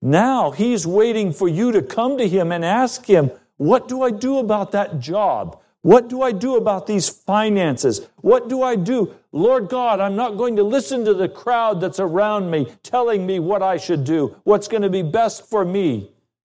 now 0.03 0.51
he's 0.51 0.87
waiting 0.87 1.33
for 1.33 1.49
you 1.49 1.73
to 1.73 1.83
come 1.83 2.17
to 2.19 2.29
him 2.29 2.53
and 2.53 2.65
ask 2.65 3.05
him, 3.05 3.31
What 3.57 3.89
do 3.89 4.03
I 4.03 4.11
do 4.11 4.39
about 4.39 4.73
that 4.73 5.01
job? 5.01 5.61
What 5.83 6.09
do 6.09 6.21
I 6.23 6.33
do 6.33 6.57
about 6.57 6.87
these 6.87 7.09
finances? 7.09 8.07
What 8.17 8.49
do 8.49 8.63
I 8.63 8.77
do? 8.77 9.15
Lord 9.33 9.69
God, 9.69 10.01
I'm 10.01 10.17
not 10.17 10.37
going 10.37 10.57
to 10.57 10.63
listen 10.63 11.05
to 11.07 11.15
the 11.15 11.29
crowd 11.29 11.81
that's 11.81 12.01
around 12.01 12.51
me 12.51 12.71
telling 12.83 13.27
me 13.27 13.39
what 13.39 13.63
I 13.63 13.79
should 13.79 14.05
do, 14.05 14.37
what's 14.45 14.69
going 14.69 14.83
to 14.83 14.91
be 14.91 15.03
best 15.03 15.49
for 15.49 15.65
me. 15.65 16.11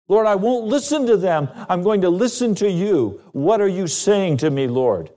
Lord, 0.08 0.26
I 0.26 0.34
won't 0.34 0.66
listen 0.66 1.06
to 1.06 1.16
them. 1.16 1.48
I'm 1.70 1.82
going 1.82 2.02
to 2.02 2.10
listen 2.10 2.54
to 2.56 2.70
you. 2.70 3.22
What 3.32 3.62
are 3.62 3.68
you 3.68 3.86
saying 3.86 4.38
to 4.38 4.50
me, 4.50 4.66
Lord? 4.66 5.10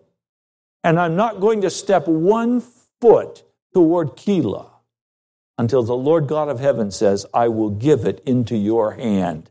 And 0.86 0.98
I'm 0.98 1.18
not 1.18 1.42
going 1.42 1.62
to 1.62 1.70
step 1.70 2.08
one 2.08 2.62
foot 3.02 3.44
toward 3.74 4.16
Keilah 4.16 4.70
until 5.58 5.84
the 5.84 5.96
Lord 5.96 6.28
God 6.28 6.50
of 6.50 6.60
heaven 6.60 6.92
says, 6.92 7.26
I 7.34 7.48
will 7.48 7.70
give 7.70 8.06
it 8.06 8.22
into 8.26 8.56
your 8.56 8.92
hand. 8.92 9.50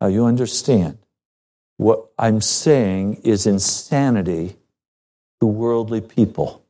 Now 0.00 0.08
you 0.08 0.24
understand. 0.26 0.98
What 1.76 2.10
I'm 2.18 2.40
saying 2.40 3.22
is 3.24 3.46
insanity 3.46 4.56
to 5.40 5.46
worldly 5.46 6.00
people 6.00 6.62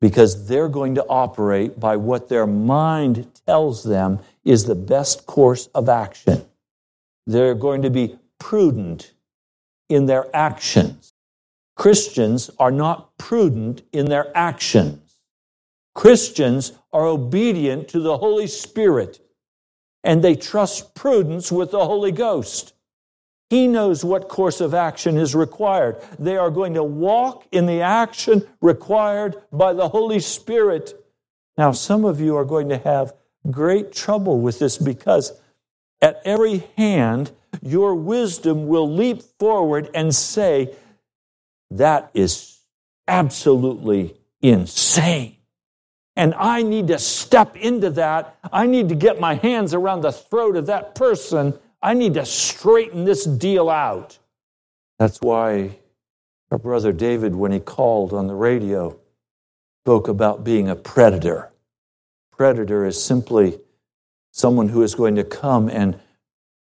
because 0.00 0.48
they're 0.48 0.68
going 0.68 0.96
to 0.96 1.06
operate 1.06 1.78
by 1.78 1.96
what 1.96 2.28
their 2.28 2.46
mind 2.46 3.28
tells 3.46 3.84
them 3.84 4.18
is 4.44 4.64
the 4.64 4.74
best 4.74 5.26
course 5.26 5.68
of 5.68 5.88
action. 5.88 6.44
They're 7.26 7.54
going 7.54 7.82
to 7.82 7.90
be 7.90 8.18
prudent 8.40 9.12
in 9.88 10.06
their 10.06 10.26
actions. 10.34 11.12
Christians 11.76 12.50
are 12.58 12.72
not 12.72 13.16
prudent 13.16 13.82
in 13.92 14.06
their 14.06 14.36
actions. 14.36 15.01
Christians 15.94 16.72
are 16.92 17.06
obedient 17.06 17.88
to 17.88 18.00
the 18.00 18.18
Holy 18.18 18.46
Spirit 18.46 19.20
and 20.04 20.22
they 20.22 20.34
trust 20.34 20.94
prudence 20.94 21.52
with 21.52 21.70
the 21.70 21.84
Holy 21.84 22.12
Ghost. 22.12 22.74
He 23.50 23.68
knows 23.68 24.04
what 24.04 24.28
course 24.28 24.60
of 24.60 24.72
action 24.72 25.18
is 25.18 25.34
required. 25.34 26.02
They 26.18 26.36
are 26.36 26.50
going 26.50 26.74
to 26.74 26.82
walk 26.82 27.46
in 27.52 27.66
the 27.66 27.82
action 27.82 28.48
required 28.60 29.36
by 29.52 29.74
the 29.74 29.90
Holy 29.90 30.20
Spirit. 30.20 30.94
Now, 31.58 31.72
some 31.72 32.04
of 32.04 32.20
you 32.20 32.36
are 32.36 32.46
going 32.46 32.70
to 32.70 32.78
have 32.78 33.12
great 33.50 33.92
trouble 33.92 34.40
with 34.40 34.58
this 34.58 34.78
because 34.78 35.38
at 36.00 36.20
every 36.24 36.64
hand, 36.76 37.30
your 37.60 37.94
wisdom 37.94 38.66
will 38.66 38.90
leap 38.90 39.22
forward 39.38 39.90
and 39.94 40.14
say, 40.14 40.74
That 41.70 42.10
is 42.14 42.58
absolutely 43.06 44.16
insane. 44.40 45.36
And 46.16 46.34
I 46.34 46.62
need 46.62 46.88
to 46.88 46.98
step 46.98 47.56
into 47.56 47.90
that. 47.90 48.36
I 48.52 48.66
need 48.66 48.88
to 48.90 48.94
get 48.94 49.18
my 49.18 49.34
hands 49.34 49.72
around 49.72 50.02
the 50.02 50.12
throat 50.12 50.56
of 50.56 50.66
that 50.66 50.94
person 50.94 51.58
I 51.82 51.94
need 51.94 52.14
to 52.14 52.24
straighten 52.24 53.04
this 53.04 53.24
deal 53.24 53.68
out. 53.68 54.18
That's 54.98 55.20
why 55.20 55.78
our 56.52 56.58
brother 56.58 56.92
David, 56.92 57.34
when 57.34 57.50
he 57.50 57.58
called 57.58 58.12
on 58.12 58.28
the 58.28 58.34
radio, 58.34 58.96
spoke 59.84 60.06
about 60.06 60.44
being 60.44 60.68
a 60.68 60.76
predator. 60.76 61.50
Predator 62.30 62.86
is 62.86 63.02
simply 63.02 63.58
someone 64.30 64.68
who 64.68 64.82
is 64.82 64.94
going 64.94 65.16
to 65.16 65.24
come 65.24 65.68
and 65.68 65.98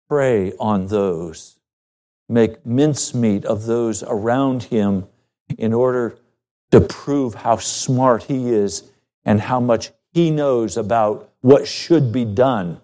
prey 0.08 0.52
on 0.60 0.86
those, 0.86 1.58
make 2.28 2.64
mincemeat 2.64 3.44
of 3.44 3.66
those 3.66 4.04
around 4.04 4.64
him 4.64 5.06
in 5.58 5.72
order 5.72 6.16
to 6.70 6.80
prove 6.80 7.34
how 7.34 7.56
smart 7.56 8.24
he 8.24 8.50
is 8.50 8.89
and 9.24 9.40
how 9.40 9.60
much 9.60 9.90
he 10.12 10.30
knows 10.30 10.76
about 10.76 11.30
what 11.40 11.66
should 11.66 12.12
be 12.12 12.24
done. 12.24 12.80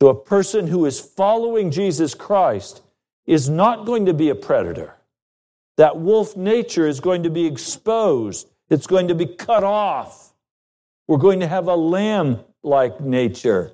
So 0.00 0.08
a 0.08 0.14
person 0.14 0.66
who 0.66 0.84
is 0.84 1.00
following 1.00 1.70
Jesus 1.70 2.14
Christ 2.14 2.82
is 3.26 3.48
not 3.48 3.86
going 3.86 4.06
to 4.06 4.14
be 4.14 4.28
a 4.28 4.34
predator. 4.34 4.96
That 5.76 5.98
wolf 5.98 6.36
nature 6.36 6.86
is 6.86 7.00
going 7.00 7.22
to 7.22 7.30
be 7.30 7.46
exposed, 7.46 8.48
it's 8.68 8.86
going 8.86 9.08
to 9.08 9.14
be 9.14 9.26
cut 9.26 9.64
off. 9.64 10.32
We're 11.08 11.18
going 11.18 11.40
to 11.40 11.48
have 11.48 11.68
a 11.68 11.74
lamb 11.74 12.40
like 12.62 13.00
nature. 13.00 13.72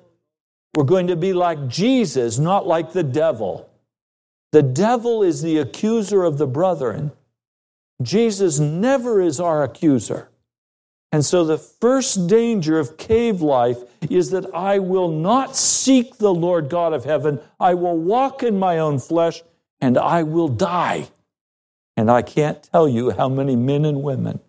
We're 0.75 0.83
going 0.83 1.07
to 1.07 1.15
be 1.15 1.33
like 1.33 1.67
Jesus, 1.67 2.39
not 2.39 2.65
like 2.65 2.93
the 2.93 3.03
devil. 3.03 3.69
The 4.51 4.63
devil 4.63 5.23
is 5.23 5.41
the 5.41 5.57
accuser 5.59 6.23
of 6.23 6.37
the 6.37 6.47
brethren. 6.47 7.11
Jesus 8.01 8.59
never 8.59 9.21
is 9.21 9.39
our 9.39 9.63
accuser. 9.63 10.30
And 11.11 11.25
so 11.25 11.43
the 11.43 11.57
first 11.57 12.27
danger 12.27 12.79
of 12.79 12.97
cave 12.97 13.41
life 13.41 13.79
is 14.09 14.29
that 14.31 14.53
I 14.53 14.79
will 14.79 15.09
not 15.09 15.55
seek 15.55 16.17
the 16.17 16.33
Lord 16.33 16.69
God 16.69 16.93
of 16.93 17.03
heaven. 17.03 17.39
I 17.59 17.73
will 17.73 17.97
walk 17.97 18.43
in 18.43 18.57
my 18.57 18.79
own 18.79 18.99
flesh 18.99 19.43
and 19.81 19.97
I 19.97 20.23
will 20.23 20.47
die. 20.47 21.09
And 21.97 22.09
I 22.09 22.21
can't 22.21 22.63
tell 22.63 22.87
you 22.87 23.11
how 23.11 23.27
many 23.27 23.57
men 23.57 23.83
and 23.83 24.03
women 24.03 24.39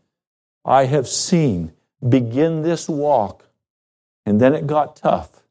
I 0.65 0.85
have 0.85 1.09
seen 1.09 1.73
begin 2.09 2.63
this 2.63 2.89
walk 2.89 3.45
and 4.25 4.41
then 4.41 4.55
it 4.55 4.67
got 4.67 4.97
tough. 4.97 5.43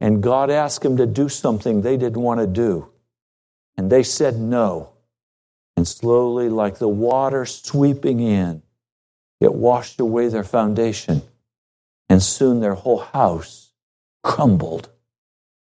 And 0.00 0.22
God 0.22 0.50
asked 0.50 0.82
them 0.82 0.98
to 0.98 1.06
do 1.06 1.28
something 1.28 1.80
they 1.80 1.96
didn't 1.96 2.20
want 2.20 2.40
to 2.40 2.46
do. 2.46 2.90
And 3.76 3.90
they 3.90 4.02
said 4.02 4.38
no. 4.38 4.90
And 5.76 5.88
slowly, 5.88 6.48
like 6.48 6.78
the 6.78 6.88
water 6.88 7.46
sweeping 7.46 8.20
in, 8.20 8.62
it 9.40 9.54
washed 9.54 10.00
away 10.00 10.28
their 10.28 10.44
foundation, 10.44 11.22
and 12.08 12.22
soon 12.22 12.60
their 12.60 12.74
whole 12.74 13.00
house 13.00 13.72
crumbled 14.22 14.88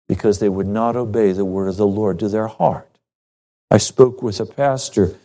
because 0.07 0.39
they 0.39 0.49
would 0.49 0.67
not 0.67 0.95
obey 0.95 1.31
the 1.31 1.45
word 1.45 1.67
of 1.67 1.77
the 1.77 1.87
Lord 1.87 2.19
to 2.19 2.27
their 2.27 2.47
heart. 2.47 2.99
I 3.69 3.77
spoke 3.77 4.21
with 4.21 4.39
a 4.39 4.45
pastor 4.45 5.15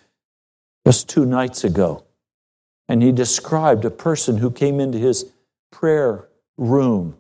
just 0.87 1.09
two 1.09 1.26
nights 1.26 1.65
ago, 1.65 2.05
and 2.88 3.03
he 3.03 3.11
described 3.11 3.85
a 3.85 3.91
person 3.91 4.38
who 4.38 4.50
came 4.50 4.79
into 4.79 4.99
his 4.99 5.33
prayer 5.73 6.29
room, 6.57 7.17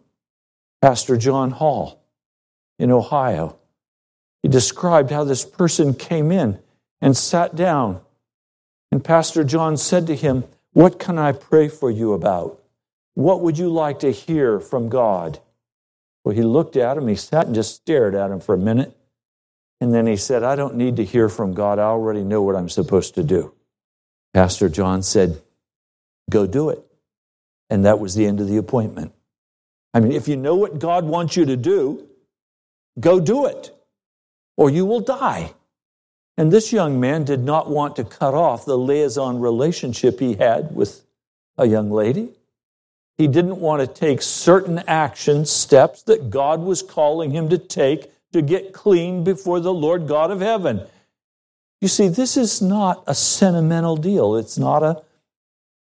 Pastor 0.80 1.16
John 1.16 1.50
Hall 1.50 2.00
in 2.78 2.92
Ohio. 2.92 3.58
He 4.42 4.48
described 4.48 5.10
how 5.10 5.24
this 5.24 5.44
person 5.44 5.94
came 5.94 6.30
in 6.30 6.60
and 7.00 7.16
sat 7.16 7.56
down, 7.56 8.00
and 8.92 9.02
Pastor 9.04 9.42
John 9.42 9.76
said 9.76 10.06
to 10.06 10.14
him, 10.14 10.44
what 10.76 10.98
can 10.98 11.18
I 11.18 11.32
pray 11.32 11.68
for 11.68 11.90
you 11.90 12.12
about? 12.12 12.62
What 13.14 13.40
would 13.40 13.56
you 13.56 13.70
like 13.70 14.00
to 14.00 14.12
hear 14.12 14.60
from 14.60 14.90
God? 14.90 15.40
Well, 16.22 16.34
he 16.34 16.42
looked 16.42 16.76
at 16.76 16.98
him, 16.98 17.08
he 17.08 17.14
sat 17.14 17.46
and 17.46 17.54
just 17.54 17.74
stared 17.76 18.14
at 18.14 18.30
him 18.30 18.40
for 18.40 18.54
a 18.54 18.58
minute. 18.58 18.94
And 19.80 19.94
then 19.94 20.06
he 20.06 20.18
said, 20.18 20.42
I 20.42 20.54
don't 20.54 20.74
need 20.74 20.96
to 20.96 21.04
hear 21.04 21.30
from 21.30 21.54
God. 21.54 21.78
I 21.78 21.84
already 21.84 22.22
know 22.22 22.42
what 22.42 22.56
I'm 22.56 22.68
supposed 22.68 23.14
to 23.14 23.24
do. 23.24 23.54
Pastor 24.34 24.68
John 24.68 25.02
said, 25.02 25.40
Go 26.28 26.46
do 26.46 26.68
it. 26.68 26.84
And 27.70 27.86
that 27.86 27.98
was 27.98 28.14
the 28.14 28.26
end 28.26 28.42
of 28.42 28.46
the 28.46 28.58
appointment. 28.58 29.14
I 29.94 30.00
mean, 30.00 30.12
if 30.12 30.28
you 30.28 30.36
know 30.36 30.56
what 30.56 30.78
God 30.78 31.06
wants 31.06 31.38
you 31.38 31.46
to 31.46 31.56
do, 31.56 32.06
go 33.00 33.18
do 33.18 33.46
it, 33.46 33.74
or 34.58 34.68
you 34.68 34.84
will 34.84 35.00
die. 35.00 35.54
And 36.36 36.52
this 36.52 36.72
young 36.72 37.00
man 37.00 37.24
did 37.24 37.40
not 37.40 37.70
want 37.70 37.96
to 37.96 38.04
cut 38.04 38.34
off 38.34 38.64
the 38.64 38.76
liaison 38.76 39.40
relationship 39.40 40.20
he 40.20 40.34
had 40.34 40.74
with 40.74 41.02
a 41.56 41.66
young 41.66 41.90
lady. 41.90 42.30
He 43.16 43.26
didn't 43.26 43.58
want 43.58 43.80
to 43.80 43.86
take 43.86 44.20
certain 44.20 44.80
action 44.86 45.46
steps 45.46 46.02
that 46.02 46.28
God 46.28 46.60
was 46.60 46.82
calling 46.82 47.30
him 47.30 47.48
to 47.48 47.56
take 47.56 48.10
to 48.32 48.42
get 48.42 48.74
clean 48.74 49.24
before 49.24 49.60
the 49.60 49.72
Lord 49.72 50.06
God 50.06 50.30
of 50.30 50.40
heaven. 50.40 50.82
You 51.80 51.88
see, 51.88 52.08
this 52.08 52.36
is 52.36 52.60
not 52.60 53.02
a 53.06 53.14
sentimental 53.14 53.96
deal. 53.96 54.36
It's 54.36 54.58
not 54.58 54.82
a, 54.82 55.02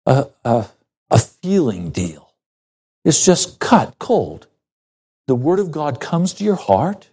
a, 0.07 0.27
a, 0.43 0.67
a 1.11 1.19
feeling 1.19 1.91
deal. 1.91 2.31
It's 3.05 3.23
just 3.23 3.59
cut 3.59 3.97
cold. 3.99 4.47
The 5.27 5.35
Word 5.35 5.59
of 5.59 5.71
God 5.71 5.99
comes 5.99 6.33
to 6.33 6.43
your 6.43 6.55
heart, 6.55 7.09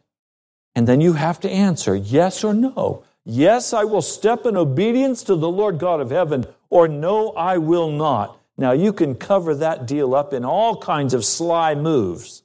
and 0.74 0.88
then 0.88 1.02
you 1.02 1.14
have 1.14 1.40
to 1.40 1.50
answer 1.50 1.94
yes 1.94 2.42
or 2.42 2.54
no. 2.54 3.04
Yes, 3.28 3.72
I 3.72 3.82
will 3.82 4.02
step 4.02 4.46
in 4.46 4.56
obedience 4.56 5.24
to 5.24 5.34
the 5.34 5.48
Lord 5.48 5.80
God 5.80 6.00
of 6.00 6.10
heaven, 6.10 6.46
or 6.70 6.86
no, 6.86 7.30
I 7.32 7.58
will 7.58 7.90
not. 7.90 8.40
Now, 8.56 8.70
you 8.70 8.92
can 8.92 9.16
cover 9.16 9.52
that 9.56 9.84
deal 9.84 10.14
up 10.14 10.32
in 10.32 10.44
all 10.44 10.76
kinds 10.76 11.12
of 11.12 11.24
sly 11.24 11.74
moves. 11.74 12.44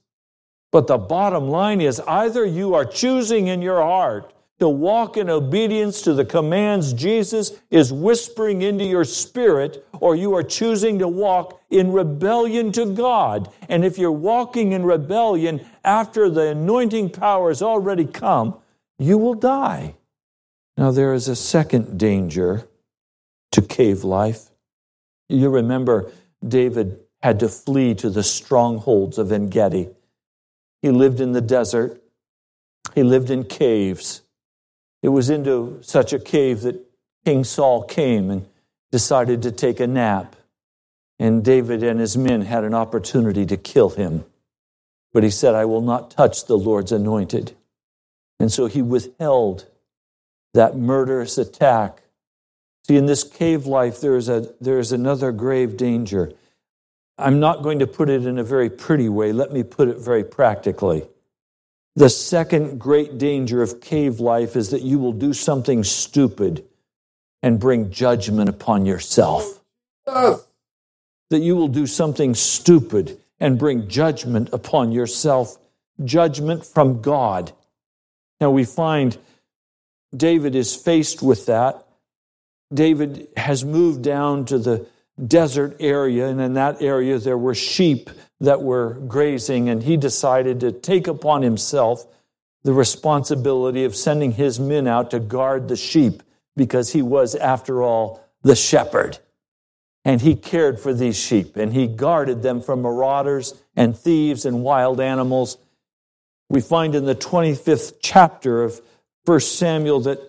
But 0.71 0.88
the 0.88 0.97
bottom 0.97 1.50
line 1.50 1.81
is 1.81 2.00
either 2.01 2.43
you 2.43 2.73
are 2.73 2.83
choosing 2.83 3.45
in 3.45 3.61
your 3.61 3.79
heart 3.83 4.33
to 4.57 4.67
walk 4.67 5.17
in 5.17 5.29
obedience 5.29 6.01
to 6.01 6.15
the 6.15 6.25
commands 6.25 6.93
Jesus 6.93 7.51
is 7.69 7.93
whispering 7.93 8.63
into 8.63 8.83
your 8.83 9.05
spirit, 9.05 9.85
or 10.00 10.15
you 10.15 10.33
are 10.33 10.43
choosing 10.43 10.97
to 10.97 11.07
walk 11.07 11.61
in 11.69 11.91
rebellion 11.91 12.71
to 12.71 12.88
God. 12.88 13.51
And 13.69 13.85
if 13.85 14.00
you're 14.00 14.11
walking 14.11 14.71
in 14.71 14.83
rebellion 14.83 15.63
after 15.83 16.27
the 16.27 16.47
anointing 16.47 17.11
power 17.11 17.50
has 17.50 17.61
already 17.61 18.05
come, 18.05 18.55
you 18.97 19.19
will 19.19 19.35
die. 19.35 19.93
Now, 20.81 20.89
there 20.89 21.13
is 21.13 21.27
a 21.27 21.35
second 21.35 22.00
danger 22.00 22.67
to 23.51 23.61
cave 23.61 24.03
life. 24.03 24.50
You 25.29 25.51
remember 25.51 26.11
David 26.43 27.01
had 27.21 27.39
to 27.41 27.50
flee 27.50 27.93
to 27.93 28.09
the 28.09 28.23
strongholds 28.23 29.19
of 29.19 29.31
En 29.31 29.50
Gedi. 29.50 29.89
He 30.81 30.89
lived 30.89 31.21
in 31.21 31.33
the 31.33 31.39
desert, 31.39 32.01
he 32.95 33.03
lived 33.03 33.29
in 33.29 33.43
caves. 33.43 34.23
It 35.03 35.09
was 35.09 35.29
into 35.29 35.77
such 35.83 36.13
a 36.13 36.19
cave 36.19 36.61
that 36.61 36.83
King 37.25 37.43
Saul 37.43 37.83
came 37.83 38.31
and 38.31 38.47
decided 38.91 39.43
to 39.43 39.51
take 39.51 39.79
a 39.79 39.85
nap. 39.85 40.35
And 41.19 41.45
David 41.45 41.83
and 41.83 42.00
his 42.00 42.17
men 42.17 42.41
had 42.41 42.63
an 42.63 42.73
opportunity 42.73 43.45
to 43.45 43.55
kill 43.55 43.89
him. 43.89 44.25
But 45.13 45.21
he 45.21 45.29
said, 45.29 45.53
I 45.53 45.65
will 45.65 45.81
not 45.81 46.09
touch 46.09 46.45
the 46.47 46.57
Lord's 46.57 46.91
anointed. 46.91 47.55
And 48.39 48.51
so 48.51 48.65
he 48.65 48.81
withheld 48.81 49.67
that 50.53 50.77
murderous 50.77 51.38
attack. 51.38 52.01
See, 52.88 52.98
in 52.98 53.05
this 53.05 53.24
cave 53.24 53.65
life, 53.65 54.01
there 54.01 54.15
is, 54.15 54.27
a, 54.27 54.53
there 54.60 54.79
is 54.79 54.91
another 54.91 55.31
grave 55.31 55.77
danger. 55.77 56.34
I'm 57.17 57.39
not 57.39 57.62
going 57.62 57.79
to 57.79 57.88
put 57.88 58.10
it 58.10 58.25
in 58.25 58.39
a 58.39 58.43
very 58.43 58.70
pretty 58.70 59.08
way. 59.08 59.31
Let 59.31 59.51
me 59.51 59.63
put 59.63 59.88
it 59.88 60.00
very 60.00 60.24
practically. 60.24 61.08
The 61.96 62.10
second 62.10 62.79
great 62.79 63.17
danger 63.17 63.62
of 63.62 63.81
cave 63.81 64.20
life 64.20 64.55
is 64.55 64.70
that 64.70 64.81
you 64.81 64.98
will 64.98 65.12
do 65.12 65.34
something 65.34 65.84
stupid 65.84 66.65
and 67.43 67.60
bring 67.60 67.91
judgment 67.91 68.50
upon 68.50 68.86
yourself. 68.86 69.62
That 71.29 71.39
you 71.39 71.55
will 71.55 71.67
do 71.67 71.86
something 71.86 72.34
stupid 72.34 73.20
and 73.39 73.60
bring 73.60 73.88
judgment 73.88 74.50
upon 74.53 74.91
yourself, 74.91 75.58
judgment 76.03 76.65
from 76.65 77.01
God. 77.01 77.51
Now 78.39 78.51
we 78.51 78.63
find 78.63 79.17
David 80.15 80.55
is 80.55 80.75
faced 80.75 81.21
with 81.21 81.45
that. 81.45 81.85
David 82.73 83.27
has 83.37 83.65
moved 83.65 84.01
down 84.01 84.45
to 84.45 84.57
the 84.57 84.87
desert 85.27 85.77
area, 85.79 86.27
and 86.27 86.39
in 86.41 86.53
that 86.53 86.81
area 86.81 87.17
there 87.17 87.37
were 87.37 87.55
sheep 87.55 88.09
that 88.39 88.61
were 88.61 88.93
grazing, 89.07 89.69
and 89.69 89.83
he 89.83 89.97
decided 89.97 90.59
to 90.61 90.71
take 90.71 91.07
upon 91.07 91.41
himself 91.41 92.05
the 92.63 92.73
responsibility 92.73 93.83
of 93.83 93.95
sending 93.95 94.33
his 94.33 94.59
men 94.59 94.87
out 94.87 95.11
to 95.11 95.19
guard 95.19 95.67
the 95.67 95.75
sheep 95.75 96.23
because 96.55 96.91
he 96.91 97.01
was, 97.01 97.35
after 97.35 97.81
all, 97.81 98.23
the 98.43 98.55
shepherd. 98.55 99.17
And 100.03 100.21
he 100.21 100.35
cared 100.35 100.79
for 100.79 100.93
these 100.93 101.17
sheep 101.17 101.55
and 101.55 101.73
he 101.73 101.87
guarded 101.87 102.41
them 102.41 102.61
from 102.61 102.81
marauders 102.81 103.53
and 103.75 103.95
thieves 103.95 104.45
and 104.45 104.63
wild 104.63 104.99
animals. 104.99 105.57
We 106.50 106.61
find 106.61 106.95
in 106.95 107.05
the 107.05 107.15
25th 107.15 107.95
chapter 108.01 108.63
of 108.63 108.81
1 109.25 109.40
Samuel 109.40 110.00
that, 110.01 110.20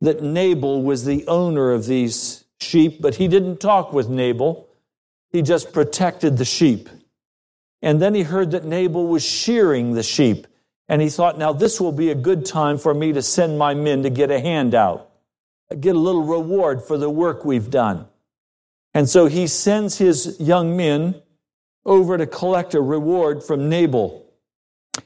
that 0.00 0.22
Nabal 0.22 0.82
was 0.82 1.04
the 1.04 1.26
owner 1.26 1.72
of 1.72 1.86
these 1.86 2.44
sheep, 2.60 3.00
but 3.00 3.16
he 3.16 3.28
didn't 3.28 3.58
talk 3.58 3.92
with 3.92 4.08
Nabal. 4.08 4.68
He 5.30 5.42
just 5.42 5.72
protected 5.72 6.38
the 6.38 6.44
sheep. 6.44 6.88
And 7.82 8.00
then 8.00 8.14
he 8.14 8.22
heard 8.22 8.52
that 8.52 8.64
Nabal 8.64 9.06
was 9.06 9.24
shearing 9.24 9.92
the 9.92 10.02
sheep. 10.02 10.46
And 10.88 11.02
he 11.02 11.08
thought, 11.08 11.38
now 11.38 11.52
this 11.52 11.80
will 11.80 11.92
be 11.92 12.10
a 12.10 12.14
good 12.14 12.46
time 12.46 12.78
for 12.78 12.94
me 12.94 13.12
to 13.12 13.22
send 13.22 13.58
my 13.58 13.74
men 13.74 14.02
to 14.04 14.10
get 14.10 14.30
a 14.30 14.40
handout, 14.40 15.10
get 15.80 15.96
a 15.96 15.98
little 15.98 16.22
reward 16.22 16.82
for 16.82 16.96
the 16.96 17.10
work 17.10 17.44
we've 17.44 17.70
done. 17.70 18.06
And 18.94 19.08
so 19.08 19.26
he 19.26 19.46
sends 19.46 19.98
his 19.98 20.40
young 20.40 20.76
men 20.76 21.20
over 21.84 22.16
to 22.16 22.26
collect 22.26 22.74
a 22.74 22.80
reward 22.80 23.42
from 23.42 23.68
Nabal. 23.68 24.25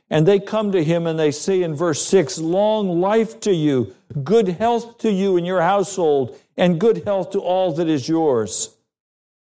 And 0.08 0.26
they 0.26 0.40
come 0.40 0.72
to 0.72 0.82
him 0.82 1.06
and 1.06 1.18
they 1.18 1.30
say 1.30 1.62
in 1.62 1.74
verse 1.74 2.04
6 2.06 2.38
Long 2.38 3.00
life 3.00 3.40
to 3.40 3.54
you, 3.54 3.94
good 4.22 4.48
health 4.48 4.98
to 4.98 5.10
you 5.10 5.36
and 5.36 5.46
your 5.46 5.62
household, 5.62 6.38
and 6.56 6.80
good 6.80 7.04
health 7.04 7.30
to 7.30 7.40
all 7.40 7.72
that 7.74 7.88
is 7.88 8.08
yours. 8.08 8.76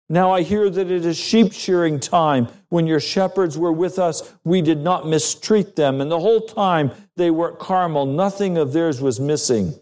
Now 0.10 0.32
I 0.32 0.42
hear 0.42 0.70
that 0.70 0.92
it 0.92 1.06
is 1.06 1.18
sheep 1.18 1.54
shearing 1.54 2.00
time. 2.00 2.48
When 2.70 2.88
your 2.88 3.00
shepherds 3.00 3.58
were 3.58 3.72
with 3.72 4.00
us, 4.00 4.34
we 4.44 4.62
did 4.62 4.80
not 4.80 5.08
mistreat 5.08 5.76
them. 5.76 6.02
And 6.02 6.12
the 6.12 6.20
whole 6.20 6.42
time 6.42 6.92
they 7.16 7.32
were 7.32 7.54
at 7.54 7.60
Carmel, 7.60 8.06
nothing 8.06 8.58
of 8.58 8.74
theirs 8.74 9.02
was 9.02 9.20
missing. 9.20 9.74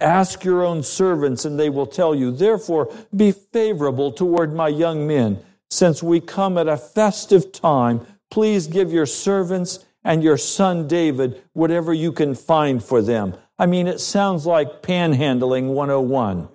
Ask 0.00 0.44
your 0.44 0.64
own 0.64 0.82
servants, 0.82 1.44
and 1.44 1.58
they 1.58 1.70
will 1.70 1.86
tell 1.86 2.14
you. 2.14 2.30
Therefore, 2.30 2.92
be 3.14 3.32
favorable 3.32 4.12
toward 4.12 4.54
my 4.54 4.68
young 4.68 5.06
men. 5.06 5.38
Since 5.70 6.02
we 6.02 6.20
come 6.20 6.58
at 6.58 6.68
a 6.68 6.76
festive 6.76 7.52
time, 7.52 8.06
please 8.30 8.66
give 8.66 8.92
your 8.92 9.06
servants 9.06 9.84
and 10.08 10.24
your 10.24 10.38
son 10.38 10.88
David 10.88 11.42
whatever 11.52 11.92
you 11.92 12.12
can 12.12 12.34
find 12.34 12.82
for 12.82 13.02
them. 13.02 13.34
I 13.58 13.66
mean, 13.66 13.86
it 13.86 14.00
sounds 14.00 14.46
like 14.46 14.80
panhandling 14.80 15.74
101. 15.74 16.48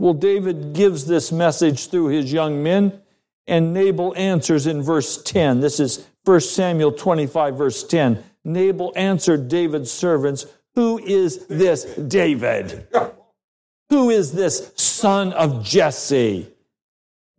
Well, 0.00 0.14
David 0.14 0.72
gives 0.72 1.06
this 1.06 1.30
message 1.30 1.88
through 1.88 2.08
his 2.08 2.32
young 2.32 2.64
men, 2.64 3.00
and 3.46 3.72
Nabal 3.72 4.16
answers 4.16 4.66
in 4.66 4.82
verse 4.82 5.22
10. 5.22 5.60
This 5.60 5.78
is 5.78 6.08
1 6.24 6.40
Samuel 6.40 6.90
25, 6.90 7.56
verse 7.56 7.84
10. 7.84 8.24
Nabal 8.42 8.92
answered 8.96 9.46
David's 9.46 9.92
servants, 9.92 10.46
Who 10.74 10.98
is 10.98 11.46
this 11.46 11.84
David? 11.94 12.88
Who 13.90 14.10
is 14.10 14.32
this 14.32 14.72
son 14.74 15.32
of 15.34 15.64
Jesse? 15.64 16.52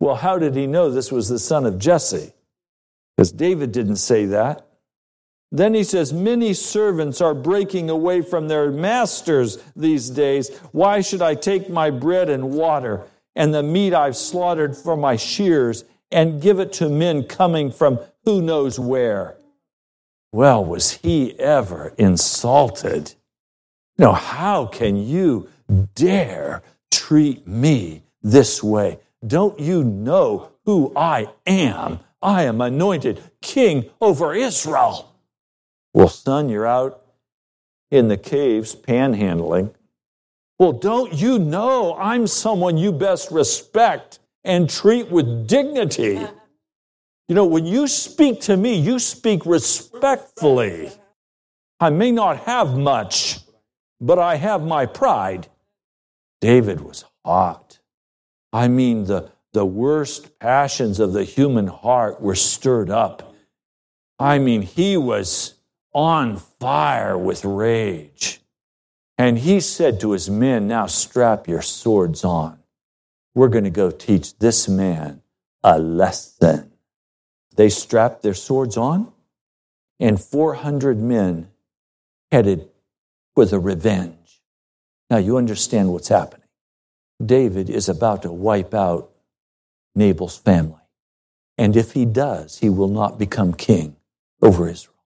Well, 0.00 0.16
how 0.16 0.38
did 0.38 0.56
he 0.56 0.66
know 0.66 0.90
this 0.90 1.12
was 1.12 1.28
the 1.28 1.38
son 1.38 1.66
of 1.66 1.78
Jesse? 1.78 2.32
Because 3.14 3.30
David 3.30 3.72
didn't 3.72 3.96
say 3.96 4.24
that. 4.24 4.67
Then 5.50 5.74
he 5.74 5.84
says, 5.84 6.12
Many 6.12 6.52
servants 6.52 7.20
are 7.20 7.34
breaking 7.34 7.88
away 7.88 8.22
from 8.22 8.48
their 8.48 8.70
masters 8.70 9.58
these 9.74 10.10
days. 10.10 10.56
Why 10.72 11.00
should 11.00 11.22
I 11.22 11.34
take 11.34 11.70
my 11.70 11.90
bread 11.90 12.28
and 12.28 12.50
water 12.50 13.06
and 13.34 13.54
the 13.54 13.62
meat 13.62 13.94
I've 13.94 14.16
slaughtered 14.16 14.76
for 14.76 14.96
my 14.96 15.16
shears 15.16 15.84
and 16.10 16.42
give 16.42 16.58
it 16.58 16.72
to 16.74 16.88
men 16.88 17.24
coming 17.24 17.70
from 17.70 18.00
who 18.24 18.42
knows 18.42 18.78
where? 18.78 19.36
Well, 20.32 20.64
was 20.64 20.92
he 20.92 21.38
ever 21.38 21.94
insulted? 21.96 23.14
No, 23.96 24.12
how 24.12 24.66
can 24.66 24.96
you 24.96 25.48
dare 25.94 26.62
treat 26.90 27.46
me 27.46 28.02
this 28.22 28.62
way? 28.62 29.00
Don't 29.26 29.58
you 29.58 29.82
know 29.82 30.52
who 30.66 30.92
I 30.94 31.28
am? 31.46 32.00
I 32.20 32.42
am 32.42 32.60
anointed 32.60 33.22
king 33.40 33.88
over 34.00 34.34
Israel. 34.34 35.07
Well, 35.94 36.08
son, 36.08 36.48
you're 36.48 36.66
out 36.66 37.02
in 37.90 38.08
the 38.08 38.16
caves 38.16 38.74
panhandling. 38.74 39.74
Well, 40.58 40.72
don't 40.72 41.12
you 41.14 41.38
know 41.38 41.96
I'm 41.96 42.26
someone 42.26 42.76
you 42.76 42.92
best 42.92 43.30
respect 43.30 44.18
and 44.44 44.68
treat 44.68 45.10
with 45.10 45.46
dignity? 45.46 46.20
You 47.28 47.34
know, 47.34 47.46
when 47.46 47.66
you 47.66 47.86
speak 47.86 48.40
to 48.42 48.56
me, 48.56 48.74
you 48.74 48.98
speak 48.98 49.46
respectfully. 49.46 50.90
I 51.78 51.90
may 51.90 52.10
not 52.10 52.38
have 52.40 52.76
much, 52.76 53.38
but 54.00 54.18
I 54.18 54.36
have 54.36 54.62
my 54.62 54.86
pride. 54.86 55.48
David 56.40 56.80
was 56.80 57.04
hot. 57.24 57.78
I 58.52 58.68
mean, 58.68 59.04
the, 59.04 59.30
the 59.52 59.66
worst 59.66 60.38
passions 60.38 60.98
of 60.98 61.12
the 61.12 61.24
human 61.24 61.66
heart 61.66 62.20
were 62.20 62.34
stirred 62.34 62.90
up. 62.90 63.34
I 64.18 64.38
mean, 64.38 64.62
he 64.62 64.96
was 64.96 65.54
on 65.98 66.36
fire 66.36 67.18
with 67.18 67.44
rage. 67.44 68.40
And 69.18 69.36
he 69.36 69.58
said 69.58 69.98
to 69.98 70.12
his 70.12 70.30
men, 70.30 70.68
Now 70.68 70.86
strap 70.86 71.48
your 71.48 71.60
swords 71.60 72.24
on. 72.24 72.60
We're 73.34 73.48
going 73.48 73.64
to 73.64 73.70
go 73.70 73.90
teach 73.90 74.38
this 74.38 74.68
man 74.68 75.22
a 75.64 75.76
lesson. 75.76 76.70
They 77.56 77.68
strapped 77.68 78.22
their 78.22 78.34
swords 78.34 78.76
on, 78.76 79.12
and 79.98 80.22
400 80.22 81.00
men 81.00 81.48
headed 82.30 82.68
for 83.34 83.44
the 83.44 83.58
revenge. 83.58 84.40
Now 85.10 85.16
you 85.16 85.36
understand 85.36 85.92
what's 85.92 86.08
happening. 86.08 86.46
David 87.24 87.68
is 87.68 87.88
about 87.88 88.22
to 88.22 88.30
wipe 88.30 88.72
out 88.72 89.10
Nabal's 89.96 90.38
family. 90.38 90.76
And 91.56 91.76
if 91.76 91.94
he 91.94 92.04
does, 92.04 92.60
he 92.60 92.70
will 92.70 92.86
not 92.86 93.18
become 93.18 93.52
king 93.52 93.96
over 94.40 94.68
Israel 94.68 94.97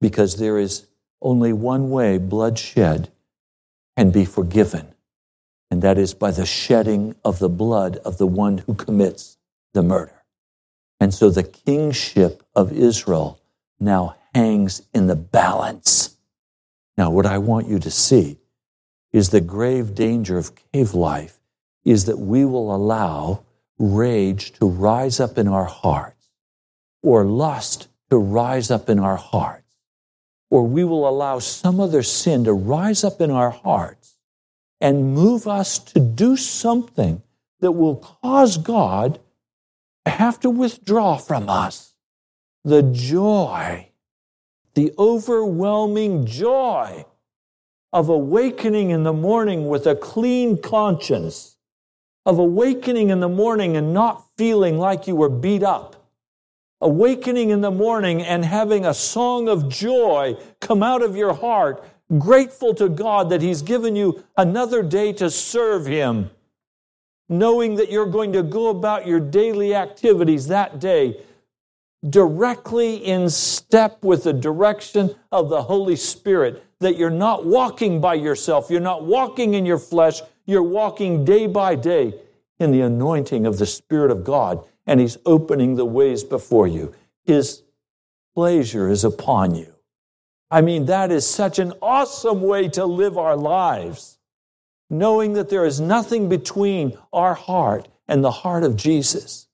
because 0.00 0.36
there 0.36 0.58
is 0.58 0.86
only 1.20 1.52
one 1.52 1.90
way 1.90 2.18
bloodshed 2.18 3.10
can 3.96 4.10
be 4.10 4.24
forgiven, 4.24 4.94
and 5.70 5.82
that 5.82 5.98
is 5.98 6.14
by 6.14 6.30
the 6.30 6.46
shedding 6.46 7.16
of 7.24 7.38
the 7.38 7.48
blood 7.48 7.96
of 7.98 8.18
the 8.18 8.26
one 8.26 8.58
who 8.58 8.74
commits 8.74 9.36
the 9.74 9.82
murder. 9.82 10.24
And 11.00 11.12
so 11.12 11.30
the 11.30 11.42
kingship 11.42 12.42
of 12.54 12.72
Israel 12.72 13.40
now 13.80 14.16
hangs 14.34 14.82
in 14.92 15.06
the 15.06 15.16
balance. 15.16 16.16
Now, 16.96 17.10
what 17.10 17.26
I 17.26 17.38
want 17.38 17.68
you 17.68 17.78
to 17.80 17.90
see 17.90 18.38
is 19.12 19.30
the 19.30 19.40
grave 19.40 19.94
danger 19.94 20.36
of 20.38 20.52
cave 20.72 20.94
life 20.94 21.40
is 21.84 22.04
that 22.04 22.18
we 22.18 22.44
will 22.44 22.74
allow 22.74 23.44
rage 23.78 24.52
to 24.54 24.68
rise 24.68 25.20
up 25.20 25.38
in 25.38 25.48
our 25.48 25.64
hearts 25.64 26.28
or 27.02 27.24
lust 27.24 27.88
to 28.10 28.18
rise 28.18 28.70
up 28.70 28.88
in 28.88 28.98
our 28.98 29.16
hearts 29.16 29.67
or 30.50 30.66
we 30.66 30.84
will 30.84 31.08
allow 31.08 31.38
some 31.38 31.80
other 31.80 32.02
sin 32.02 32.44
to 32.44 32.52
rise 32.52 33.04
up 33.04 33.20
in 33.20 33.30
our 33.30 33.50
hearts 33.50 34.16
and 34.80 35.14
move 35.14 35.46
us 35.46 35.78
to 35.78 36.00
do 36.00 36.36
something 36.36 37.22
that 37.60 37.72
will 37.72 37.96
cause 37.96 38.56
God 38.56 39.20
to 40.04 40.12
have 40.12 40.40
to 40.40 40.50
withdraw 40.50 41.16
from 41.16 41.48
us. 41.48 41.94
The 42.64 42.82
joy, 42.82 43.90
the 44.74 44.92
overwhelming 44.98 46.26
joy 46.26 47.04
of 47.92 48.08
awakening 48.08 48.90
in 48.90 49.02
the 49.02 49.12
morning 49.12 49.68
with 49.68 49.86
a 49.86 49.96
clean 49.96 50.60
conscience, 50.60 51.56
of 52.26 52.38
awakening 52.38 53.08
in 53.08 53.20
the 53.20 53.28
morning 53.28 53.76
and 53.76 53.94
not 53.94 54.26
feeling 54.36 54.78
like 54.78 55.06
you 55.06 55.16
were 55.16 55.30
beat 55.30 55.62
up 55.62 55.97
awakening 56.80 57.50
in 57.50 57.60
the 57.60 57.70
morning 57.70 58.22
and 58.22 58.44
having 58.44 58.84
a 58.84 58.94
song 58.94 59.48
of 59.48 59.68
joy 59.68 60.36
come 60.60 60.82
out 60.82 61.02
of 61.02 61.16
your 61.16 61.34
heart, 61.34 61.84
grateful 62.18 62.74
to 62.74 62.88
God 62.88 63.30
that 63.30 63.42
He's 63.42 63.62
given 63.62 63.96
you 63.96 64.24
another 64.36 64.82
day 64.82 65.12
to 65.14 65.30
serve 65.30 65.86
Him, 65.86 66.30
knowing 67.28 67.74
that 67.76 67.90
you're 67.90 68.06
going 68.06 68.32
to 68.32 68.42
go 68.42 68.68
about 68.68 69.06
your 69.06 69.20
daily 69.20 69.74
activities 69.74 70.46
that 70.48 70.78
day 70.78 71.20
directly 72.08 72.96
in 72.96 73.28
step 73.28 74.04
with 74.04 74.22
the 74.22 74.32
direction 74.32 75.14
of 75.32 75.48
the 75.48 75.62
Holy 75.62 75.96
Spirit, 75.96 76.64
that 76.78 76.96
you're 76.96 77.10
not 77.10 77.44
walking 77.44 78.00
by 78.00 78.14
yourself, 78.14 78.70
you're 78.70 78.80
not 78.80 79.04
walking 79.04 79.54
in 79.54 79.66
your 79.66 79.78
flesh, 79.78 80.22
you're 80.46 80.62
walking 80.62 81.24
day 81.24 81.48
by 81.48 81.74
day 81.74 82.14
in 82.60 82.70
the 82.70 82.80
anointing 82.80 83.46
of 83.46 83.58
the 83.58 83.66
Spirit 83.66 84.12
of 84.12 84.22
God 84.22 84.64
and 84.88 84.98
He's 84.98 85.18
opening 85.26 85.76
the 85.76 85.84
ways 85.84 86.24
before 86.24 86.66
you. 86.66 86.94
His 87.24 87.62
pleasure 88.34 88.88
is 88.88 89.04
upon 89.04 89.54
you. 89.54 89.74
I 90.50 90.62
mean, 90.62 90.86
that 90.86 91.12
is 91.12 91.28
such 91.28 91.58
an 91.58 91.74
awesome 91.82 92.40
way 92.40 92.68
to 92.70 92.86
live 92.86 93.18
our 93.18 93.36
lives, 93.36 94.18
knowing 94.88 95.34
that 95.34 95.50
there 95.50 95.66
is 95.66 95.78
nothing 95.78 96.30
between 96.30 96.96
our 97.12 97.34
heart 97.34 97.86
and 98.08 98.24
the 98.24 98.30
heart 98.30 98.64
of 98.64 98.76
Jesus. 98.76 99.46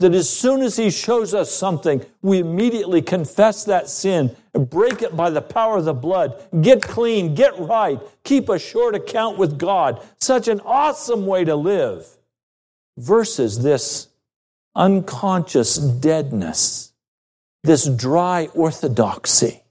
That 0.00 0.14
as 0.14 0.28
soon 0.28 0.60
as 0.60 0.76
He 0.76 0.90
shows 0.90 1.32
us 1.32 1.50
something, 1.50 2.04
we 2.20 2.38
immediately 2.38 3.00
confess 3.00 3.64
that 3.64 3.88
sin, 3.88 4.36
break 4.52 5.00
it 5.00 5.16
by 5.16 5.30
the 5.30 5.40
power 5.40 5.78
of 5.78 5.86
the 5.86 5.94
blood, 5.94 6.40
get 6.60 6.82
clean, 6.82 7.34
get 7.34 7.58
right, 7.58 7.98
keep 8.22 8.50
a 8.50 8.58
short 8.58 8.94
account 8.94 9.38
with 9.38 9.58
God. 9.58 10.06
Such 10.18 10.46
an 10.46 10.60
awesome 10.60 11.24
way 11.24 11.44
to 11.44 11.56
live 11.56 12.06
versus 12.98 13.62
this 13.62 14.07
unconscious 14.78 15.76
deadness, 15.76 16.92
this 17.64 17.84
dry 17.84 18.48
orthodoxy, 18.54 19.62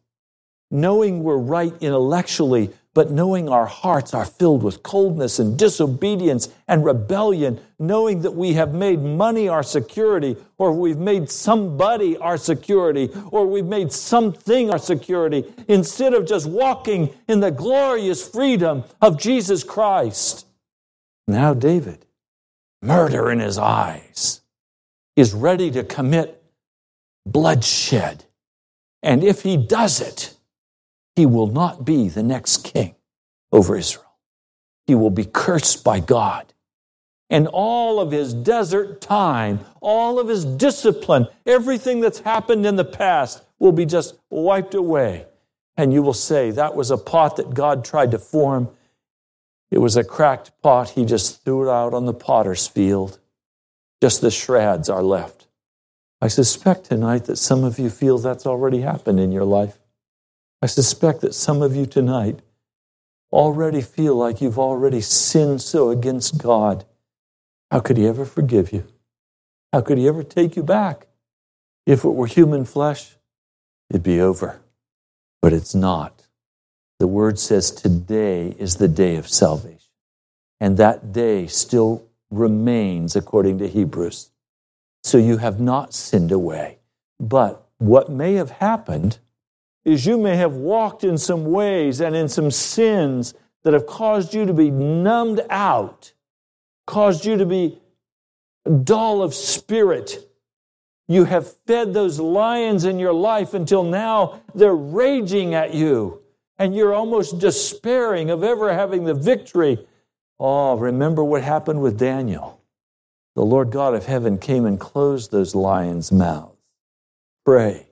knowing 0.69 1.23
we're 1.23 1.37
right 1.37 1.73
intellectually, 1.79 2.69
but 2.93 3.09
knowing 3.09 3.47
our 3.47 3.67
hearts 3.67 4.13
are 4.13 4.25
filled 4.25 4.63
with 4.63 4.83
coldness 4.83 5.39
and 5.39 5.57
disobedience 5.57 6.49
and 6.67 6.83
rebellion, 6.83 7.59
knowing 7.79 8.23
that 8.23 8.31
we 8.31 8.53
have 8.53 8.73
made 8.73 8.99
money 8.99 9.47
our 9.47 9.63
security, 9.63 10.35
or 10.57 10.73
we've 10.73 10.97
made 10.97 11.29
somebody 11.29 12.17
our 12.17 12.37
security, 12.37 13.09
or 13.31 13.45
we've 13.47 13.65
made 13.65 13.91
something 13.91 14.69
our 14.71 14.79
security, 14.79 15.45
instead 15.67 16.13
of 16.13 16.27
just 16.27 16.49
walking 16.49 17.13
in 17.27 17.39
the 17.39 17.51
glorious 17.51 18.27
freedom 18.27 18.83
of 18.99 19.19
Jesus 19.19 19.63
Christ. 19.63 20.45
Now, 21.27 21.53
David, 21.53 22.05
murder 22.81 23.31
in 23.31 23.39
his 23.39 23.57
eyes 23.57 24.41
is 25.17 25.33
ready 25.33 25.71
to 25.71 25.83
commit 25.83 26.41
bloodshed. 27.25 28.23
And 29.03 29.23
if 29.23 29.41
he 29.41 29.57
does 29.57 29.99
it, 29.99 30.35
he 31.15 31.25
will 31.25 31.47
not 31.47 31.83
be 31.83 32.07
the 32.07 32.23
next 32.23 32.63
king 32.63 32.95
over 33.51 33.75
Israel. 33.75 34.05
He 34.85 34.95
will 34.95 35.09
be 35.09 35.25
cursed 35.25 35.83
by 35.83 35.99
God. 35.99 36.53
And 37.29 37.47
all 37.47 37.99
of 37.99 38.11
his 38.11 38.33
desert 38.33 39.01
time, 39.01 39.59
all 39.81 40.19
of 40.19 40.29
his 40.29 40.45
discipline, 40.45 41.27
everything 41.45 41.99
that's 41.99 42.19
happened 42.19 42.65
in 42.65 42.75
the 42.75 42.85
past 42.85 43.43
will 43.59 43.73
be 43.73 43.85
just 43.85 44.17
wiped 44.29 44.75
away. 44.75 45.25
And 45.75 45.91
you 45.91 46.03
will 46.03 46.13
say, 46.13 46.51
that 46.51 46.75
was 46.75 46.91
a 46.91 46.97
pot 46.97 47.35
that 47.37 47.53
God 47.53 47.83
tried 47.83 48.11
to 48.11 48.19
form. 48.19 48.69
It 49.71 49.79
was 49.79 49.97
a 49.97 50.03
cracked 50.03 50.51
pot. 50.61 50.91
He 50.91 51.05
just 51.05 51.43
threw 51.43 51.67
it 51.67 51.71
out 51.71 51.93
on 51.93 52.05
the 52.05 52.13
potter's 52.13 52.67
field. 52.67 53.19
Just 54.01 54.21
the 54.21 54.31
shreds 54.31 54.89
are 54.89 55.03
left. 55.03 55.47
I 56.21 56.27
suspect 56.27 56.85
tonight 56.85 57.25
that 57.25 57.37
some 57.37 57.63
of 57.63 57.77
you 57.77 57.89
feel 57.89 58.17
that's 58.17 58.45
already 58.45 58.81
happened 58.81 59.19
in 59.19 59.31
your 59.31 59.45
life. 59.45 59.79
I 60.61 60.65
suspect 60.65 61.21
that 61.21 61.35
some 61.35 61.61
of 61.61 61.75
you 61.75 61.85
tonight 61.85 62.39
already 63.31 63.81
feel 63.81 64.15
like 64.15 64.41
you've 64.41 64.59
already 64.59 65.01
sinned 65.01 65.61
so 65.61 65.89
against 65.89 66.37
God. 66.37 66.85
How 67.69 67.79
could 67.79 67.97
He 67.97 68.07
ever 68.07 68.25
forgive 68.25 68.71
you? 68.71 68.85
How 69.73 69.81
could 69.81 69.97
He 69.97 70.07
ever 70.07 70.23
take 70.23 70.55
you 70.55 70.63
back? 70.63 71.07
If 71.85 72.03
it 72.03 72.09
were 72.09 72.27
human 72.27 72.65
flesh, 72.65 73.15
it'd 73.89 74.03
be 74.03 74.19
over. 74.19 74.59
But 75.41 75.53
it's 75.53 75.75
not. 75.75 76.23
The 76.99 77.07
word 77.07 77.37
says 77.37 77.69
today 77.69 78.55
is 78.57 78.75
the 78.75 78.87
day 78.87 79.17
of 79.17 79.27
salvation. 79.27 79.77
And 80.59 80.77
that 80.77 81.11
day 81.11 81.45
still 81.45 82.06
remains 82.29 83.15
according 83.15 83.57
to 83.59 83.67
Hebrews. 83.67 84.31
So 85.03 85.17
you 85.17 85.37
have 85.37 85.59
not 85.59 85.93
sinned 85.93 86.31
away. 86.31 86.79
But 87.19 87.67
what 87.77 88.09
may 88.09 88.33
have 88.33 88.51
happened 88.51 89.19
is 89.85 90.05
you 90.05 90.17
may 90.17 90.35
have 90.35 90.53
walked 90.53 91.03
in 91.03 91.17
some 91.17 91.45
ways 91.45 92.01
and 92.01 92.15
in 92.15 92.27
some 92.27 92.51
sins 92.51 93.33
that 93.63 93.73
have 93.73 93.87
caused 93.87 94.33
you 94.33 94.45
to 94.45 94.53
be 94.53 94.69
numbed 94.69 95.41
out, 95.49 96.13
caused 96.85 97.25
you 97.25 97.37
to 97.37 97.45
be 97.45 97.79
dull 98.83 99.23
of 99.23 99.33
spirit. 99.33 100.29
You 101.07 101.23
have 101.23 101.55
fed 101.65 101.93
those 101.93 102.19
lions 102.19 102.83
in 102.83 102.99
your 102.99 103.13
life 103.13 103.53
until 103.53 103.83
now 103.83 104.41
they're 104.53 104.75
raging 104.75 105.53
at 105.53 105.73
you, 105.73 106.21
and 106.57 106.75
you're 106.75 106.93
almost 106.93 107.39
despairing 107.39 108.29
of 108.29 108.43
ever 108.43 108.73
having 108.73 109.05
the 109.05 109.13
victory 109.13 109.87
Oh, 110.39 110.77
remember 110.77 111.23
what 111.23 111.43
happened 111.43 111.81
with 111.81 111.97
Daniel. 111.97 112.61
The 113.35 113.45
Lord 113.45 113.71
God 113.71 113.93
of 113.93 114.05
heaven 114.05 114.37
came 114.37 114.65
and 114.65 114.79
closed 114.79 115.31
those 115.31 115.55
lions' 115.55 116.11
mouths. 116.11 116.55
Pray. 117.45 117.87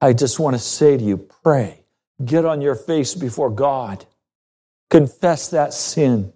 I 0.00 0.12
just 0.12 0.38
want 0.38 0.54
to 0.54 0.60
say 0.60 0.96
to 0.96 1.02
you, 1.02 1.16
pray. 1.16 1.80
Get 2.24 2.44
on 2.44 2.60
your 2.60 2.74
face 2.74 3.14
before 3.14 3.50
God. 3.50 4.06
Confess 4.90 5.48
that 5.50 5.74
sin. 5.74 6.32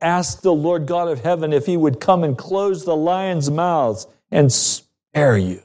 Ask 0.00 0.42
the 0.42 0.52
Lord 0.52 0.86
God 0.86 1.08
of 1.08 1.20
heaven 1.20 1.52
if 1.52 1.66
he 1.66 1.76
would 1.76 2.00
come 2.00 2.24
and 2.24 2.36
close 2.36 2.84
the 2.84 2.96
lions' 2.96 3.50
mouths 3.50 4.06
and 4.30 4.52
spare 4.52 5.38
you. 5.38 5.62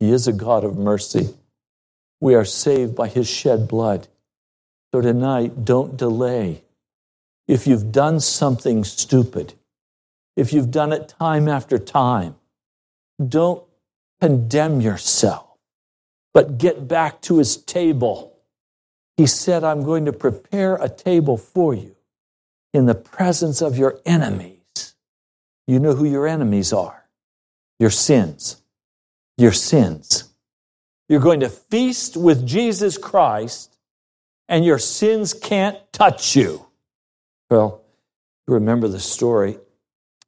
He 0.00 0.10
is 0.10 0.26
a 0.26 0.32
God 0.32 0.64
of 0.64 0.76
mercy. 0.76 1.34
We 2.20 2.34
are 2.34 2.44
saved 2.44 2.96
by 2.96 3.08
his 3.08 3.28
shed 3.28 3.68
blood. 3.68 4.08
So 4.92 5.00
tonight, 5.00 5.64
don't 5.64 5.96
delay 5.96 6.63
if 7.46 7.66
you've 7.66 7.92
done 7.92 8.20
something 8.20 8.84
stupid, 8.84 9.54
if 10.36 10.52
you've 10.52 10.70
done 10.70 10.92
it 10.92 11.08
time 11.08 11.48
after 11.48 11.78
time, 11.78 12.36
don't 13.26 13.62
condemn 14.20 14.80
yourself, 14.80 15.46
but 16.32 16.58
get 16.58 16.88
back 16.88 17.20
to 17.22 17.38
his 17.38 17.56
table. 17.56 18.36
He 19.16 19.26
said, 19.26 19.62
I'm 19.62 19.84
going 19.84 20.06
to 20.06 20.12
prepare 20.12 20.76
a 20.76 20.88
table 20.88 21.36
for 21.36 21.74
you 21.74 21.94
in 22.72 22.86
the 22.86 22.94
presence 22.94 23.62
of 23.62 23.78
your 23.78 24.00
enemies. 24.04 24.94
You 25.66 25.78
know 25.78 25.94
who 25.94 26.04
your 26.04 26.26
enemies 26.26 26.72
are 26.72 27.04
your 27.78 27.90
sins. 27.90 28.62
Your 29.36 29.52
sins. 29.52 30.32
You're 31.08 31.20
going 31.20 31.40
to 31.40 31.48
feast 31.48 32.16
with 32.16 32.46
Jesus 32.46 32.96
Christ, 32.96 33.76
and 34.48 34.64
your 34.64 34.78
sins 34.78 35.34
can't 35.34 35.78
touch 35.92 36.36
you. 36.36 36.63
Well, 37.50 37.82
you 38.46 38.54
remember 38.54 38.88
the 38.88 39.00
story. 39.00 39.58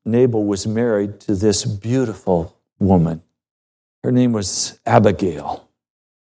Nabal 0.05 0.45
was 0.45 0.67
married 0.67 1.21
to 1.21 1.35
this 1.35 1.65
beautiful 1.65 2.57
woman. 2.79 3.23
Her 4.05 4.13
name 4.13 4.33
was 4.33 4.79
Abigail. 4.87 5.69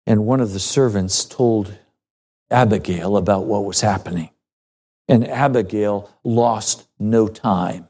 And 0.07 0.25
one 0.25 0.41
of 0.41 0.53
the 0.53 0.59
servants 0.59 1.25
told 1.25 1.77
Abigail 2.49 3.15
about 3.15 3.45
what 3.45 3.65
was 3.65 3.81
happening. 3.81 4.31
And 5.07 5.27
Abigail 5.27 6.09
lost 6.23 6.87
no 6.97 7.27
time. 7.27 7.87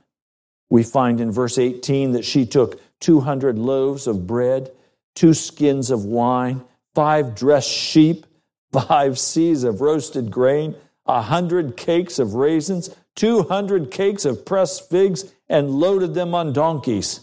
We 0.70 0.84
find 0.84 1.20
in 1.20 1.32
verse 1.32 1.58
18 1.58 2.12
that 2.12 2.26
she 2.26 2.46
took 2.46 2.82
200 3.00 3.58
loaves 3.58 4.08
of 4.08 4.28
bread, 4.28 4.72
two 5.16 5.34
skins 5.34 5.92
of 5.92 6.06
wine, 6.06 6.64
five 6.94 7.36
dressed 7.36 7.72
sheep, 7.72 8.26
five 8.72 9.14
seahs 9.14 9.64
of 9.64 9.82
roasted 9.82 10.30
grain, 10.30 10.76
a 11.10 11.22
hundred 11.22 11.76
cakes 11.76 12.20
of 12.20 12.36
raisins, 12.36 12.96
200 13.16 13.92
cakes 13.92 14.26
of 14.26 14.46
pressed 14.46 14.90
figs, 14.90 15.34
and 15.48 15.72
loaded 15.72 16.14
them 16.14 16.36
on 16.36 16.54
donkeys. 16.54 17.22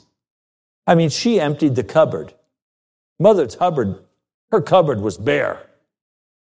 I 0.86 0.94
mean, 0.94 1.08
she 1.08 1.40
emptied 1.40 1.76
the 1.76 1.84
cupboard. 1.84 2.34
Mother 3.18 3.48
Hubbard, 3.58 3.98
her 4.50 4.60
cupboard 4.60 5.00
was 5.00 5.16
bare. 5.16 5.66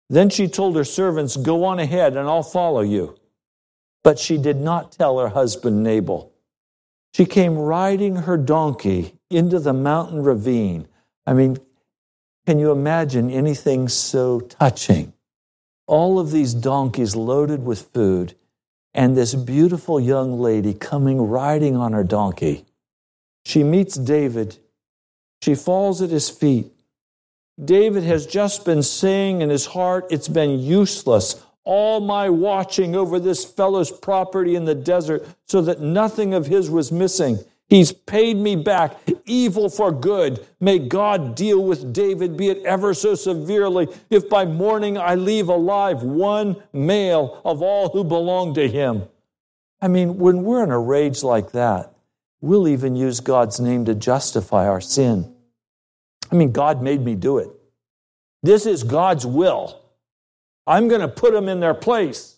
Then 0.09 0.29
she 0.29 0.49
told 0.49 0.77
her 0.77 0.85
servants, 0.85 1.37
Go 1.37 1.65
on 1.65 1.79
ahead 1.79 2.17
and 2.17 2.29
I'll 2.29 2.43
follow 2.43 2.81
you. 2.81 3.17
But 4.03 4.19
she 4.19 4.39
did 4.39 4.57
not 4.57 4.93
tell 4.93 5.19
her 5.19 5.29
husband 5.29 5.83
Nabal. 5.83 6.33
She 7.15 7.27
came 7.27 7.59
riding 7.59 8.17
her 8.17 8.37
donkey 8.37 9.15
into 9.31 9.59
the 9.59 9.73
mountain 9.73 10.23
ravine. 10.23 10.89
I 11.27 11.33
mean, 11.33 11.59
can 12.47 12.59
you 12.59 12.71
imagine 12.73 13.31
anything 13.31 13.89
so 13.89 14.41
touching? 14.41 15.13
All 15.91 16.21
of 16.21 16.31
these 16.31 16.55
donkeys 16.55 17.17
loaded 17.17 17.65
with 17.65 17.83
food, 17.93 18.35
and 18.95 19.17
this 19.17 19.35
beautiful 19.35 19.99
young 19.99 20.39
lady 20.39 20.73
coming 20.73 21.21
riding 21.21 21.77
on 21.77 21.95
her 21.95 22.05
donkey. 22.05 22.65
She 23.45 23.65
meets 23.65 23.97
David. 23.97 24.59
She 25.43 25.57
falls 25.57 26.01
at 26.01 26.11
his 26.11 26.31
feet. 26.31 26.71
David 27.63 28.05
has 28.05 28.25
just 28.25 28.65
been 28.65 28.85
saying 28.85 29.43
in 29.43 29.51
his 29.51 29.67
heart, 29.67 30.07
It's 30.11 30.29
been 30.29 30.61
useless 30.61 31.43
all 31.65 31.99
my 31.99 32.31
watching 32.31 32.95
over 32.95 33.19
this 33.19 33.45
fellow's 33.45 33.91
property 33.91 34.55
in 34.55 34.67
the 34.67 34.77
desert 34.77 35.27
so 35.47 35.61
that 35.61 35.81
nothing 35.81 36.35
of 36.35 36.47
his 36.47 36.71
was 36.71 36.93
missing. 36.93 37.37
He's 37.71 37.93
paid 37.93 38.37
me 38.37 38.57
back 38.57 38.99
evil 39.27 39.69
for 39.69 39.93
good. 39.93 40.45
May 40.59 40.81
God 40.81 41.37
deal 41.37 41.63
with 41.63 41.93
David, 41.93 42.37
be 42.37 42.49
it 42.49 42.65
ever 42.65 42.93
so 42.93 43.15
severely, 43.15 43.87
if 44.11 44.29
by 44.29 44.45
morning 44.45 44.99
I 44.99 45.15
leave 45.15 45.49
alive 45.49 46.03
one 46.03 46.61
male 46.73 47.41
of 47.45 47.63
all 47.63 47.89
who 47.91 48.03
belong 48.03 48.55
to 48.55 48.69
him. 48.69 49.05
I 49.81 49.87
mean, 49.87 50.19
when 50.19 50.43
we're 50.43 50.65
in 50.65 50.73
a 50.73 50.81
rage 50.81 51.23
like 51.23 51.53
that, 51.53 51.95
we'll 52.41 52.67
even 52.67 52.97
use 52.97 53.21
God's 53.21 53.61
name 53.61 53.85
to 53.85 53.95
justify 53.95 54.67
our 54.67 54.81
sin. 54.81 55.33
I 56.33 56.35
mean, 56.35 56.51
God 56.51 56.83
made 56.83 57.05
me 57.05 57.15
do 57.15 57.39
it. 57.39 57.51
This 58.43 58.67
is 58.67 58.83
God's 58.83 59.25
will. 59.25 59.81
I'm 60.67 60.89
going 60.89 61.03
to 61.03 61.09
put 61.09 61.33
them 61.33 61.49
in 61.49 61.61
their 61.61 61.75
place. 61.75 62.37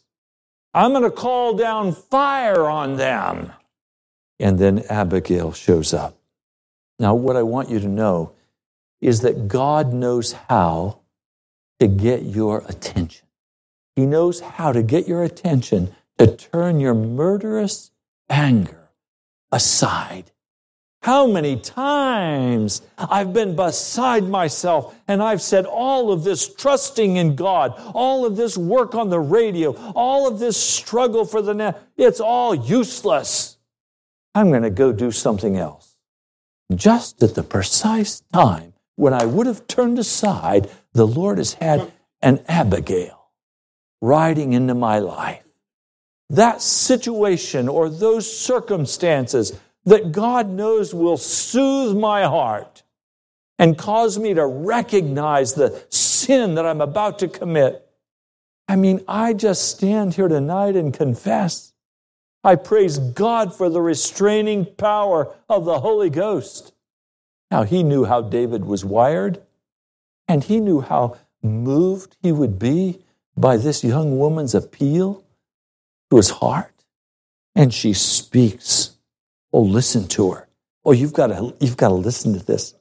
I'm 0.74 0.90
going 0.90 1.04
to 1.04 1.10
call 1.10 1.54
down 1.54 1.92
fire 1.92 2.66
on 2.66 2.96
them. 2.96 3.52
And 4.42 4.58
then 4.58 4.80
Abigail 4.90 5.52
shows 5.52 5.94
up. 5.94 6.18
Now, 6.98 7.14
what 7.14 7.36
I 7.36 7.42
want 7.42 7.70
you 7.70 7.80
to 7.80 7.88
know 7.88 8.32
is 9.00 9.20
that 9.20 9.48
God 9.48 9.92
knows 9.92 10.32
how 10.32 11.00
to 11.80 11.88
get 11.88 12.22
your 12.22 12.62
attention. 12.68 13.26
He 13.96 14.04
knows 14.04 14.40
how 14.40 14.72
to 14.72 14.82
get 14.82 15.08
your 15.08 15.22
attention 15.22 15.94
to 16.18 16.26
turn 16.26 16.80
your 16.80 16.94
murderous 16.94 17.90
anger 18.28 18.90
aside 19.50 20.32
how 21.02 21.26
many 21.26 21.56
times 21.56 22.80
I've 22.96 23.32
been 23.32 23.56
beside 23.56 24.22
myself 24.22 24.94
and 25.08 25.20
I've 25.20 25.42
said 25.42 25.66
all 25.66 26.12
of 26.12 26.22
this 26.22 26.54
trusting 26.54 27.16
in 27.16 27.34
God, 27.34 27.74
all 27.92 28.24
of 28.24 28.36
this 28.36 28.56
work 28.56 28.94
on 28.94 29.10
the 29.10 29.18
radio, 29.18 29.72
all 29.94 30.28
of 30.28 30.38
this 30.38 30.56
struggle 30.56 31.24
for 31.24 31.42
the 31.42 31.54
net, 31.54 31.82
it's 31.96 32.20
all 32.20 32.54
useless. 32.54 33.51
I'm 34.34 34.50
going 34.50 34.62
to 34.62 34.70
go 34.70 34.92
do 34.92 35.10
something 35.10 35.56
else. 35.56 35.96
Just 36.74 37.22
at 37.22 37.34
the 37.34 37.42
precise 37.42 38.20
time 38.32 38.72
when 38.96 39.12
I 39.12 39.24
would 39.24 39.46
have 39.46 39.66
turned 39.66 39.98
aside, 39.98 40.70
the 40.92 41.06
Lord 41.06 41.38
has 41.38 41.54
had 41.54 41.92
an 42.20 42.42
Abigail 42.48 43.30
riding 44.00 44.52
into 44.52 44.74
my 44.74 44.98
life. 44.98 45.42
That 46.30 46.62
situation 46.62 47.68
or 47.68 47.88
those 47.88 48.30
circumstances 48.34 49.58
that 49.84 50.12
God 50.12 50.48
knows 50.48 50.94
will 50.94 51.16
soothe 51.16 51.96
my 51.96 52.24
heart 52.24 52.82
and 53.58 53.76
cause 53.76 54.18
me 54.18 54.34
to 54.34 54.46
recognize 54.46 55.54
the 55.54 55.84
sin 55.88 56.54
that 56.54 56.66
I'm 56.66 56.80
about 56.80 57.18
to 57.20 57.28
commit. 57.28 57.86
I 58.66 58.76
mean, 58.76 59.04
I 59.06 59.34
just 59.34 59.68
stand 59.68 60.14
here 60.14 60.28
tonight 60.28 60.76
and 60.76 60.94
confess. 60.94 61.71
I 62.44 62.56
praise 62.56 62.98
God 62.98 63.54
for 63.54 63.68
the 63.68 63.80
restraining 63.80 64.66
power 64.76 65.34
of 65.48 65.64
the 65.64 65.80
Holy 65.80 66.10
Ghost. 66.10 66.72
Now, 67.50 67.62
he 67.62 67.82
knew 67.82 68.04
how 68.04 68.22
David 68.22 68.64
was 68.64 68.84
wired, 68.84 69.42
and 70.26 70.42
he 70.42 70.58
knew 70.58 70.80
how 70.80 71.18
moved 71.42 72.16
he 72.22 72.32
would 72.32 72.58
be 72.58 73.00
by 73.36 73.56
this 73.56 73.84
young 73.84 74.18
woman's 74.18 74.54
appeal 74.54 75.24
to 76.10 76.16
his 76.16 76.30
heart. 76.30 76.72
And 77.54 77.72
she 77.72 77.92
speaks 77.92 78.92
Oh, 79.52 79.60
listen 79.62 80.08
to 80.08 80.32
her. 80.32 80.48
Oh, 80.84 80.92
you've 80.92 81.12
got 81.12 81.28
to, 81.28 81.54
you've 81.60 81.76
got 81.76 81.88
to 81.88 81.94
listen 81.94 82.32
to 82.32 82.44
this. 82.44 82.74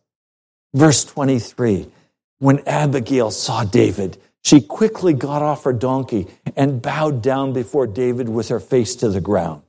Verse 0.74 1.04
23 1.04 1.91
When 2.39 2.65
Abigail 2.67 3.32
saw 3.32 3.63
David, 3.63 4.17
she 4.43 4.62
quickly 4.62 5.13
got 5.13 5.41
off 5.41 5.63
her 5.63 5.73
donkey 5.73 6.27
and 6.56 6.82
bowed 6.82 7.21
down 7.21 7.54
before 7.54 7.88
David 7.88 8.27
with 8.30 8.49
her 8.49 8.60
face 8.60 8.95
to 8.97 9.10
the 9.10 9.21
ground. 9.21 9.62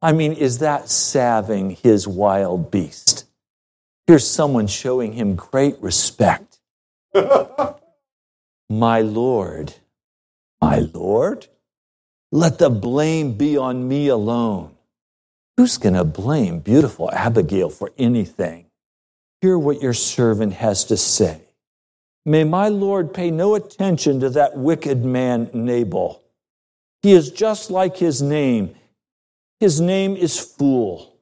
I 0.00 0.12
mean, 0.12 0.32
is 0.32 0.58
that 0.58 0.88
salving 0.88 1.70
his 1.70 2.08
wild 2.08 2.70
beast? 2.70 3.26
Here's 4.06 4.28
someone 4.28 4.66
showing 4.66 5.12
him 5.12 5.36
great 5.36 5.80
respect. 5.80 6.58
my 8.68 9.00
Lord, 9.00 9.74
my 10.60 10.78
Lord, 10.92 11.46
let 12.32 12.58
the 12.58 12.70
blame 12.70 13.34
be 13.34 13.56
on 13.56 13.86
me 13.86 14.08
alone. 14.08 14.74
Who's 15.56 15.78
going 15.78 15.94
to 15.94 16.04
blame 16.04 16.58
beautiful 16.58 17.10
Abigail 17.12 17.70
for 17.70 17.92
anything? 17.96 18.66
Hear 19.40 19.58
what 19.58 19.82
your 19.82 19.94
servant 19.94 20.54
has 20.54 20.84
to 20.86 20.96
say. 20.96 21.42
May 22.24 22.44
my 22.44 22.68
Lord 22.68 23.12
pay 23.12 23.30
no 23.30 23.54
attention 23.56 24.20
to 24.20 24.30
that 24.30 24.56
wicked 24.56 25.04
man, 25.04 25.50
Nabal. 25.52 26.22
He 27.02 27.12
is 27.12 27.30
just 27.30 27.70
like 27.70 27.96
his 27.96 28.22
name. 28.22 28.76
His 29.58 29.80
name 29.80 30.14
is 30.16 30.38
Fool, 30.38 31.16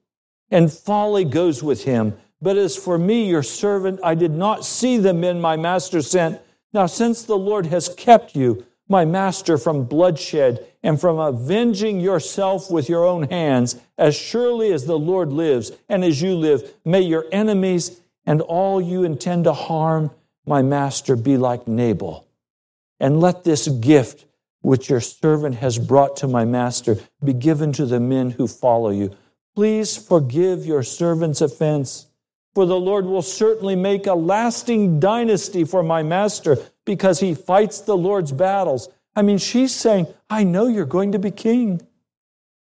and 0.51 0.71
folly 0.71 1.25
goes 1.25 1.63
with 1.63 1.85
him. 1.85 2.19
But 2.43 2.57
as 2.57 2.77
for 2.77 2.99
me, 2.99 3.29
your 3.29 3.43
servant, 3.43 4.01
I 4.03 4.15
did 4.15 4.33
not 4.33 4.65
see 4.65 4.99
the 4.99 5.15
men 5.15 5.41
my 5.41 5.57
master 5.57 6.03
sent. 6.03 6.41
Now, 6.73 6.87
since 6.87 7.23
the 7.23 7.37
Lord 7.37 7.67
has 7.67 7.89
kept 7.95 8.37
you, 8.37 8.67
my 8.89 9.05
master, 9.05 9.57
from 9.57 9.85
bloodshed 9.85 10.67
and 10.83 11.01
from 11.01 11.19
avenging 11.19 12.01
yourself 12.01 12.71
with 12.71 12.89
your 12.89 13.07
own 13.07 13.25
hands, 13.25 13.77
as 13.97 14.15
surely 14.17 14.73
as 14.73 14.85
the 14.85 14.99
Lord 14.99 15.33
lives 15.33 15.73
and 15.89 16.05
as 16.05 16.21
you 16.21 16.35
live, 16.35 16.75
may 16.85 17.01
your 17.01 17.27
enemies 17.33 18.01
and 18.27 18.41
all 18.43 18.81
you 18.81 19.05
intend 19.05 19.45
to 19.45 19.53
harm 19.53 20.11
my 20.46 20.62
master 20.62 21.16
be 21.16 21.37
like 21.37 21.68
Nabal. 21.68 22.26
And 22.98 23.20
let 23.20 23.44
this 23.44 23.68
gift 23.68 24.26
which 24.62 24.90
your 24.90 25.00
servant 25.00 25.57
has 25.57 25.79
brought 25.79 26.16
to 26.16 26.29
my 26.29 26.44
master 26.44 26.98
be 27.24 27.33
given 27.33 27.72
to 27.72 27.87
the 27.87 28.00
men 28.00 28.31
who 28.31 28.46
follow 28.46 28.90
you. 28.90 29.14
Please 29.55 29.96
forgive 29.96 30.66
your 30.66 30.83
servant's 30.83 31.40
offense, 31.40 32.07
for 32.55 32.66
the 32.66 32.79
Lord 32.79 33.07
will 33.07 33.22
certainly 33.22 33.76
make 33.76 34.07
a 34.07 34.14
lasting 34.14 35.00
dynasty 35.00 35.64
for 35.64 35.83
my 35.83 36.03
master 36.03 36.59
because 36.85 37.20
he 37.20 37.35
fights 37.35 37.81
the 37.81 37.96
Lord's 37.96 38.33
battles. 38.33 38.88
I 39.16 39.22
mean, 39.22 39.38
she's 39.38 39.74
saying, 39.74 40.07
I 40.29 40.44
know 40.44 40.66
you're 40.66 40.85
going 40.85 41.12
to 41.12 41.18
be 41.18 41.31
king. 41.31 41.81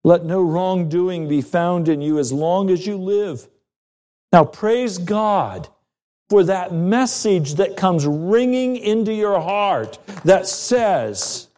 Let 0.03 0.25
no 0.25 0.43
wrongdoing 0.43 1.29
be 1.29 1.41
found 1.41 1.89
in 1.89 2.03
you 2.03 2.19
as 2.19 2.33
long 2.33 2.71
as 2.71 2.87
you 2.87 2.99
live. 2.99 3.49
Now, 4.33 4.45
praise 4.45 4.99
God 4.99 5.69
for 6.29 6.45
that 6.45 6.73
message 6.73 7.55
that 7.55 7.77
comes 7.77 8.07
ringing 8.07 8.77
into 8.77 9.13
your 9.13 9.41
heart 9.41 9.99
that 10.25 10.47
says, 10.47 11.49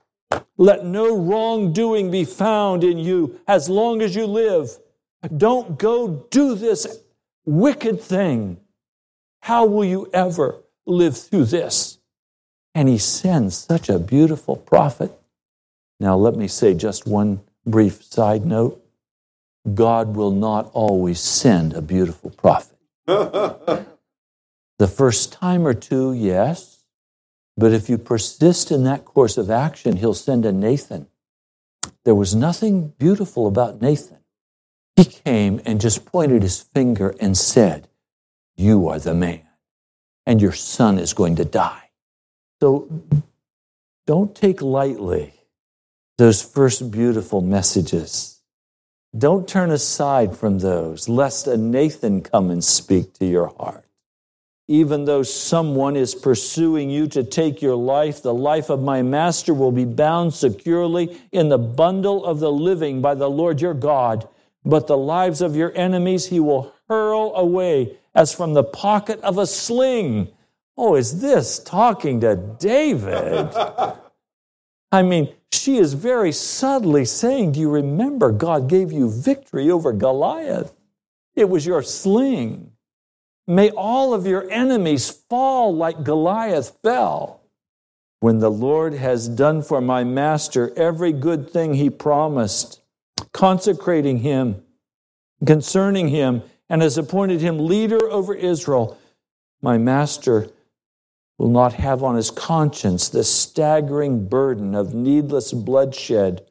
Let 0.57 0.85
no 0.85 1.17
wrongdoing 1.17 2.11
be 2.11 2.25
found 2.25 2.83
in 2.83 2.99
you 2.99 3.41
as 3.47 3.69
long 3.69 4.03
as 4.03 4.15
you 4.15 4.27
live. 4.27 4.79
Don't 5.37 5.79
go 5.79 6.27
do 6.31 6.55
this 6.55 7.03
wicked 7.45 8.01
thing. 8.01 8.59
How 9.43 9.65
will 9.65 9.85
you 9.85 10.11
ever 10.13 10.57
live 10.87 11.17
through 11.17 11.47
this? 11.47 11.99
And 12.75 12.89
he 12.89 12.99
sends 12.99 13.57
such 13.57 13.89
a 13.89 13.99
beautiful 13.99 14.57
prophet. 14.57 15.13
Now, 15.99 16.17
let 16.17 16.35
me 16.37 16.49
say 16.49 16.75
just 16.75 17.07
one 17.07 17.41
brief 17.65 18.05
side 18.05 18.45
note 18.45 18.83
God 19.75 20.15
will 20.15 20.31
not 20.31 20.71
always 20.73 21.21
send 21.21 21.73
a 21.73 21.83
beautiful 21.83 22.31
prophet. 22.31 22.77
the 24.79 24.89
first 24.89 25.33
time 25.33 25.67
or 25.67 25.75
two, 25.75 26.13
yes. 26.13 26.85
But 27.57 27.73
if 27.73 27.89
you 27.89 27.99
persist 27.99 28.71
in 28.71 28.85
that 28.85 29.05
course 29.05 29.39
of 29.39 29.51
action, 29.51 29.97
he'll 29.97 30.15
send 30.15 30.45
a 30.45 30.53
Nathan 30.53 31.09
there 32.07 32.15
was 32.15 32.37
nothing 32.37 32.95
beautiful 32.99 33.49
about 33.49 33.83
Nathan. 33.83 34.21
He 34.95 35.05
came 35.05 35.61
and 35.67 35.81
just 35.81 36.07
pointed 36.07 36.43
his 36.43 36.63
finger 36.63 37.17
and 37.19 37.37
said, 37.37 37.89
You 38.57 38.87
are 38.89 39.01
the 39.01 39.13
man, 39.13 39.43
and 40.25 40.41
your 40.41 40.53
son 40.53 41.01
is 41.01 41.13
going 41.13 41.35
to 41.35 41.45
die. 41.45 41.91
So 42.61 42.89
don't 44.07 44.37
take 44.37 44.63
lightly 44.63 45.35
those 46.17 46.43
first 46.43 46.93
beautiful 46.93 47.41
messages. 47.41 48.41
Don't 49.19 49.49
turn 49.49 49.73
aside 49.73 50.37
from 50.37 50.61
those, 50.61 51.09
lest 51.09 51.49
a 51.49 51.57
Nathan 51.57 52.21
come 52.21 52.51
and 52.51 52.63
speak 52.63 53.15
to 53.15 53.27
your 53.27 53.49
heart. 53.59 53.86
Even 54.69 55.05
though 55.05 55.23
someone 55.23 55.97
is 55.97 56.15
pursuing 56.15 56.91
you 56.91 57.07
to 57.07 57.23
take 57.23 57.63
your 57.63 57.77
life, 57.77 58.23
the 58.23 58.35
life 58.35 58.69
of 58.69 58.83
my 58.83 59.01
master 59.01 59.55
will 59.55 59.71
be 59.71 59.85
bound 59.85 60.35
securely 60.35 61.21
in 61.31 61.49
the 61.49 61.59
bundle 61.59 62.25
of 62.25 62.41
the 62.41 62.51
living 62.51 63.01
by 63.01 63.15
the 63.15 63.31
Lord 63.31 63.61
your 63.61 63.75
God. 63.75 64.29
But 64.65 64.89
the 64.89 64.97
lives 64.97 65.41
of 65.41 65.55
your 65.55 65.73
enemies 65.77 66.27
he 66.27 66.41
will 66.41 66.75
hurl 66.89 67.33
away 67.37 67.97
as 68.15 68.35
from 68.35 68.55
the 68.55 68.65
pocket 68.65 69.21
of 69.21 69.39
a 69.39 69.47
sling. 69.47 70.29
Oh, 70.77 70.97
is 70.97 71.21
this 71.21 71.61
talking 71.61 72.21
to 72.23 72.35
David? 72.59 73.55
I 74.91 75.03
mean, 75.03 75.33
she 75.53 75.77
is 75.79 75.95
very 75.95 76.33
subtly 76.33 77.05
saying, 77.05 77.53
Do 77.53 77.61
you 77.61 77.71
remember 77.71 78.33
God 78.33 78.69
gave 78.69 78.91
you 78.91 79.11
victory 79.11 79.71
over 79.71 79.93
Goliath? 79.93 80.73
It 81.37 81.49
was 81.49 81.67
your 81.67 81.83
sling. 81.83 82.73
May 83.47 83.71
all 83.71 84.13
of 84.13 84.27
your 84.27 84.51
enemies 84.51 85.09
fall 85.09 85.75
like 85.75 86.03
Goliath 86.03 86.79
fell. 86.83 87.43
When 88.21 88.41
the 88.41 88.51
Lord 88.51 88.95
has 88.95 89.29
done 89.29 89.63
for 89.63 89.81
my 89.81 90.03
master 90.03 90.73
every 90.77 91.13
good 91.13 91.51
thing 91.51 91.75
he 91.75 91.91
promised, 91.91 92.81
consecrating 93.33 94.19
him, 94.19 94.63
concerning 95.47 96.09
him, 96.09 96.43
and 96.69 96.83
has 96.83 96.99
appointed 96.99 97.41
him 97.41 97.67
leader 97.67 98.11
over 98.11 98.35
Israel, 98.35 98.99
my 99.63 99.79
master 99.79 100.51
will 101.39 101.51
not 101.51 101.75
have 101.75 102.03
on 102.03 102.17
his 102.17 102.31
conscience 102.31 103.09
the 103.09 103.23
staggering 103.23 104.27
burden 104.27 104.75
of 104.75 104.95
needless 104.95 105.53
bloodshed 105.53 106.45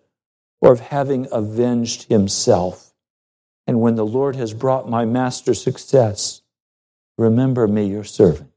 or 0.62 0.72
of 0.72 0.80
having 0.80 1.28
avenged 1.32 2.04
himself. 2.04 2.94
And 3.68 3.82
when 3.82 3.96
the 3.96 4.06
Lord 4.06 4.36
has 4.36 4.54
brought 4.54 4.88
my 4.88 5.04
master 5.06 5.54
success, 5.54 6.42
remember 7.18 7.68
me, 7.68 7.88
your 7.88 8.04
servant. 8.04 8.52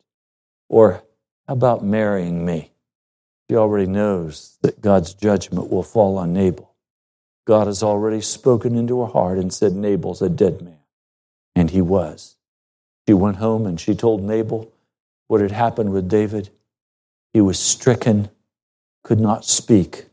Or 0.69 1.03
how 1.47 1.55
about 1.55 1.85
marrying 1.85 2.45
me? 2.45 2.73
She 3.49 3.57
already 3.57 3.87
knows 3.87 4.59
that 4.63 4.81
God's 4.81 5.15
judgment 5.15 5.71
will 5.71 5.83
fall 5.83 6.19
on 6.19 6.33
Nabal. 6.33 6.75
God 7.47 7.67
has 7.67 7.83
already 7.83 8.21
spoken 8.21 8.75
into 8.75 9.01
her 9.01 9.07
heart 9.07 9.39
and 9.39 9.53
said, 9.53 9.73
Nabal's 9.73 10.21
a 10.21 10.29
dead 10.29 10.61
man. 10.61 10.81
And 11.57 11.71
he 11.71 11.81
was. 11.81 12.37
She 13.09 13.15
went 13.15 13.37
home 13.37 13.65
and 13.65 13.81
she 13.81 13.95
told 13.95 14.23
Nabal, 14.23 14.71
what 15.29 15.41
had 15.41 15.53
happened 15.53 15.93
with 15.93 16.09
David. 16.09 16.51
He 17.33 17.41
was 17.41 17.59
stricken, 17.59 18.29
could 19.05 19.21
not 19.21 19.45
speak. 19.45 20.07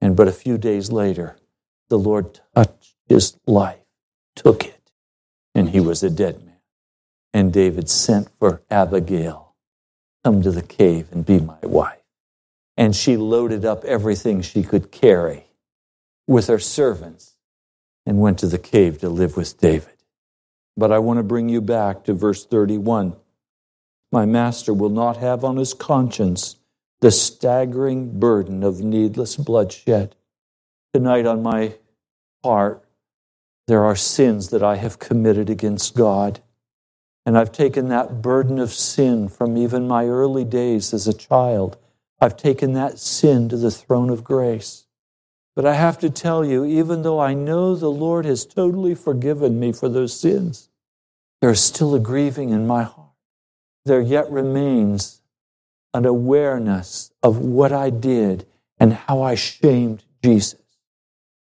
And 0.00 0.16
but 0.16 0.28
a 0.28 0.32
few 0.32 0.56
days 0.56 0.90
later, 0.92 1.36
the 1.88 1.98
Lord 1.98 2.40
touched 2.54 2.94
his 3.06 3.38
life, 3.46 3.80
took 4.36 4.64
it, 4.64 4.90
and 5.54 5.70
he 5.70 5.80
was 5.80 6.02
a 6.02 6.10
dead 6.10 6.38
man. 6.38 6.43
And 7.34 7.52
David 7.52 7.90
sent 7.90 8.30
for 8.38 8.62
Abigail, 8.70 9.54
come 10.24 10.40
to 10.40 10.50
the 10.50 10.62
cave 10.62 11.08
and 11.12 11.26
be 11.26 11.40
my 11.40 11.58
wife. 11.62 12.00
And 12.76 12.96
she 12.96 13.18
loaded 13.18 13.66
up 13.66 13.84
everything 13.84 14.40
she 14.40 14.62
could 14.62 14.90
carry 14.90 15.44
with 16.26 16.46
her 16.46 16.58
servants 16.58 17.34
and 18.06 18.20
went 18.20 18.38
to 18.38 18.46
the 18.46 18.58
cave 18.58 19.00
to 19.00 19.10
live 19.10 19.36
with 19.36 19.60
David. 19.60 19.92
But 20.76 20.92
I 20.92 21.00
want 21.00 21.18
to 21.18 21.22
bring 21.22 21.50
you 21.50 21.60
back 21.60 22.04
to 22.04 22.14
verse 22.14 22.46
31 22.46 23.16
my 24.14 24.24
master 24.24 24.72
will 24.72 24.90
not 24.90 25.16
have 25.16 25.42
on 25.42 25.56
his 25.56 25.74
conscience 25.74 26.54
the 27.00 27.10
staggering 27.10 28.20
burden 28.20 28.62
of 28.62 28.80
needless 28.80 29.34
bloodshed. 29.36 30.14
Tonight, 30.92 31.26
on 31.26 31.42
my 31.42 31.74
heart, 32.44 32.84
there 33.66 33.82
are 33.82 33.96
sins 33.96 34.50
that 34.50 34.62
I 34.62 34.76
have 34.76 35.00
committed 35.00 35.50
against 35.50 35.96
God. 35.96 36.40
And 37.26 37.38
I've 37.38 37.52
taken 37.52 37.88
that 37.88 38.20
burden 38.20 38.58
of 38.58 38.72
sin 38.72 39.28
from 39.28 39.56
even 39.56 39.88
my 39.88 40.06
early 40.06 40.44
days 40.44 40.92
as 40.92 41.08
a 41.08 41.14
child. 41.14 41.78
I've 42.20 42.36
taken 42.36 42.74
that 42.74 42.98
sin 42.98 43.48
to 43.48 43.56
the 43.56 43.70
throne 43.70 44.10
of 44.10 44.24
grace. 44.24 44.86
But 45.56 45.64
I 45.64 45.74
have 45.74 45.98
to 46.00 46.10
tell 46.10 46.44
you, 46.44 46.64
even 46.64 47.02
though 47.02 47.20
I 47.20 47.32
know 47.32 47.74
the 47.74 47.90
Lord 47.90 48.24
has 48.24 48.44
totally 48.44 48.94
forgiven 48.94 49.58
me 49.58 49.72
for 49.72 49.88
those 49.88 50.18
sins, 50.18 50.68
there 51.40 51.50
is 51.50 51.62
still 51.62 51.94
a 51.94 52.00
grieving 52.00 52.50
in 52.50 52.66
my 52.66 52.82
heart 52.82 53.04
there 53.84 54.00
yet 54.00 54.30
remains 54.30 55.20
an 55.92 56.06
awareness 56.06 57.12
of 57.22 57.38
what 57.38 57.72
I 57.72 57.90
did 57.90 58.46
and 58.78 58.92
how 58.92 59.22
I 59.22 59.34
shamed 59.34 60.02
Jesus. 60.22 60.60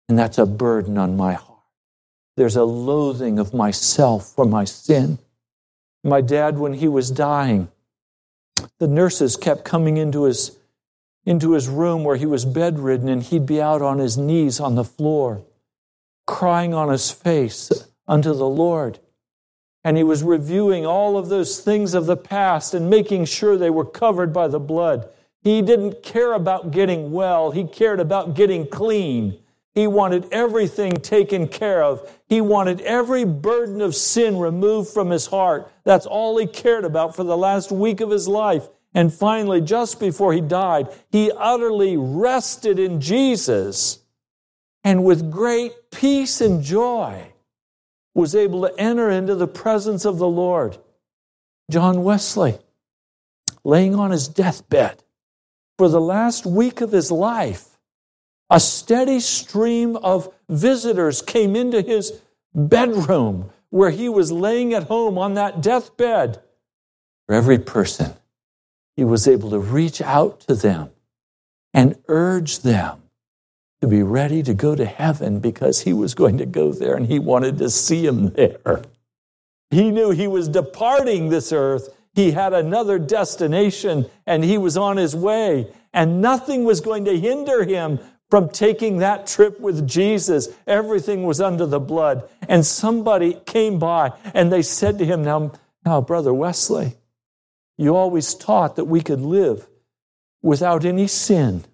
And 0.08 0.18
that's 0.18 0.38
a 0.38 0.46
burden 0.46 0.98
on 0.98 1.16
my 1.16 1.34
heart. 1.34 1.48
There's 2.36 2.56
a 2.56 2.64
loathing 2.64 3.38
of 3.38 3.54
myself 3.54 4.28
for 4.34 4.44
my 4.44 4.64
sin. 4.64 5.18
My 6.04 6.20
dad, 6.20 6.58
when 6.58 6.74
he 6.74 6.88
was 6.88 7.10
dying, 7.10 7.68
the 8.78 8.88
nurses 8.88 9.36
kept 9.36 9.64
coming 9.64 9.96
into 9.96 10.24
his, 10.24 10.58
into 11.24 11.52
his 11.52 11.68
room 11.68 12.04
where 12.04 12.16
he 12.16 12.26
was 12.26 12.44
bedridden, 12.44 13.08
and 13.08 13.22
he'd 13.22 13.46
be 13.46 13.60
out 13.60 13.82
on 13.82 13.98
his 13.98 14.18
knees 14.18 14.60
on 14.60 14.74
the 14.74 14.84
floor, 14.84 15.44
crying 16.26 16.74
on 16.74 16.88
his 16.88 17.10
face 17.10 17.70
unto 18.08 18.34
the 18.34 18.48
Lord 18.48 18.98
and 19.84 19.96
he 19.96 20.04
was 20.04 20.22
reviewing 20.22 20.86
all 20.86 21.16
of 21.16 21.28
those 21.28 21.60
things 21.60 21.94
of 21.94 22.06
the 22.06 22.16
past 22.16 22.74
and 22.74 22.88
making 22.88 23.24
sure 23.24 23.56
they 23.56 23.70
were 23.70 23.84
covered 23.84 24.32
by 24.32 24.48
the 24.48 24.60
blood. 24.60 25.08
He 25.40 25.60
didn't 25.60 26.02
care 26.02 26.34
about 26.34 26.70
getting 26.70 27.10
well, 27.10 27.50
he 27.50 27.64
cared 27.64 27.98
about 27.98 28.34
getting 28.34 28.66
clean. 28.66 29.38
He 29.74 29.86
wanted 29.86 30.28
everything 30.32 30.92
taken 30.96 31.48
care 31.48 31.82
of. 31.82 32.20
He 32.28 32.40
wanted 32.40 32.80
every 32.82 33.24
burden 33.24 33.80
of 33.80 33.94
sin 33.94 34.38
removed 34.38 34.90
from 34.90 35.10
his 35.10 35.26
heart. 35.26 35.72
That's 35.84 36.06
all 36.06 36.36
he 36.36 36.46
cared 36.46 36.84
about 36.84 37.16
for 37.16 37.24
the 37.24 37.36
last 37.36 37.72
week 37.72 38.00
of 38.00 38.10
his 38.10 38.28
life. 38.28 38.68
And 38.94 39.12
finally, 39.12 39.62
just 39.62 39.98
before 39.98 40.34
he 40.34 40.42
died, 40.42 40.88
he 41.10 41.32
utterly 41.32 41.96
rested 41.96 42.78
in 42.78 43.00
Jesus. 43.00 44.00
And 44.84 45.04
with 45.04 45.30
great 45.30 45.90
peace 45.90 46.42
and 46.42 46.62
joy, 46.62 47.32
was 48.14 48.34
able 48.34 48.62
to 48.62 48.78
enter 48.78 49.10
into 49.10 49.34
the 49.34 49.46
presence 49.46 50.04
of 50.04 50.18
the 50.18 50.28
Lord. 50.28 50.78
John 51.70 52.04
Wesley, 52.04 52.58
laying 53.64 53.94
on 53.94 54.10
his 54.10 54.28
deathbed 54.28 55.02
for 55.78 55.88
the 55.88 56.00
last 56.00 56.44
week 56.44 56.80
of 56.80 56.92
his 56.92 57.10
life, 57.10 57.71
a 58.52 58.60
steady 58.60 59.18
stream 59.18 59.96
of 59.96 60.28
visitors 60.46 61.22
came 61.22 61.56
into 61.56 61.80
his 61.80 62.20
bedroom 62.54 63.50
where 63.70 63.90
he 63.90 64.10
was 64.10 64.30
laying 64.30 64.74
at 64.74 64.84
home 64.84 65.16
on 65.16 65.32
that 65.32 65.62
deathbed. 65.62 66.38
For 67.26 67.34
every 67.34 67.58
person, 67.58 68.12
he 68.94 69.04
was 69.04 69.26
able 69.26 69.48
to 69.50 69.58
reach 69.58 70.02
out 70.02 70.40
to 70.40 70.54
them 70.54 70.90
and 71.72 71.96
urge 72.08 72.58
them 72.58 73.04
to 73.80 73.86
be 73.88 74.02
ready 74.02 74.42
to 74.42 74.52
go 74.52 74.74
to 74.74 74.84
heaven 74.84 75.40
because 75.40 75.80
he 75.80 75.94
was 75.94 76.12
going 76.12 76.36
to 76.36 76.44
go 76.44 76.72
there 76.72 76.94
and 76.94 77.06
he 77.06 77.18
wanted 77.18 77.56
to 77.56 77.70
see 77.70 78.04
him 78.06 78.32
there. 78.34 78.82
He 79.70 79.90
knew 79.90 80.10
he 80.10 80.28
was 80.28 80.48
departing 80.48 81.30
this 81.30 81.52
earth. 81.52 81.88
He 82.14 82.32
had 82.32 82.52
another 82.52 82.98
destination 82.98 84.10
and 84.26 84.44
he 84.44 84.58
was 84.58 84.76
on 84.76 84.98
his 84.98 85.16
way, 85.16 85.72
and 85.94 86.20
nothing 86.20 86.64
was 86.64 86.82
going 86.82 87.06
to 87.06 87.18
hinder 87.18 87.64
him 87.64 87.98
from 88.32 88.48
taking 88.48 88.96
that 88.96 89.26
trip 89.26 89.60
with 89.60 89.86
Jesus. 89.86 90.48
Everything 90.66 91.24
was 91.24 91.38
under 91.38 91.66
the 91.66 91.78
blood. 91.78 92.26
And 92.48 92.64
somebody 92.64 93.34
came 93.44 93.78
by 93.78 94.12
and 94.32 94.50
they 94.50 94.62
said 94.62 94.96
to 95.00 95.04
him, 95.04 95.22
Now, 95.22 95.52
now 95.84 96.00
Brother 96.00 96.32
Wesley, 96.32 96.96
you 97.76 97.94
always 97.94 98.32
taught 98.32 98.76
that 98.76 98.86
we 98.86 99.02
could 99.02 99.20
live 99.20 99.68
without 100.40 100.86
any 100.86 101.08
sin. 101.08 101.66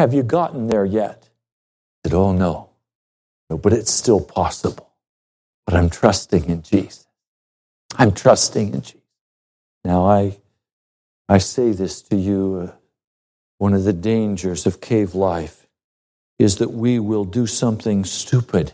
Have 0.00 0.12
you 0.12 0.24
gotten 0.24 0.66
there 0.66 0.84
yet? 0.84 1.28
I 2.04 2.08
said, 2.08 2.16
Oh, 2.16 2.32
no. 2.32 2.70
no. 3.48 3.56
But 3.56 3.72
it's 3.72 3.92
still 3.92 4.20
possible. 4.20 4.90
But 5.64 5.74
I'm 5.76 5.90
trusting 5.90 6.46
in 6.46 6.62
Jesus. 6.62 7.06
I'm 7.96 8.10
trusting 8.10 8.74
in 8.74 8.80
Jesus. 8.80 9.00
Now, 9.84 10.06
I, 10.06 10.38
I 11.28 11.38
say 11.38 11.70
this 11.70 12.02
to 12.02 12.16
you 12.16 12.68
uh, 12.68 12.76
one 13.58 13.74
of 13.74 13.84
the 13.84 13.92
dangers 13.92 14.66
of 14.66 14.80
cave 14.80 15.14
life 15.14 15.66
is 16.38 16.56
that 16.56 16.72
we 16.72 16.98
will 16.98 17.24
do 17.24 17.46
something 17.46 18.04
stupid 18.04 18.72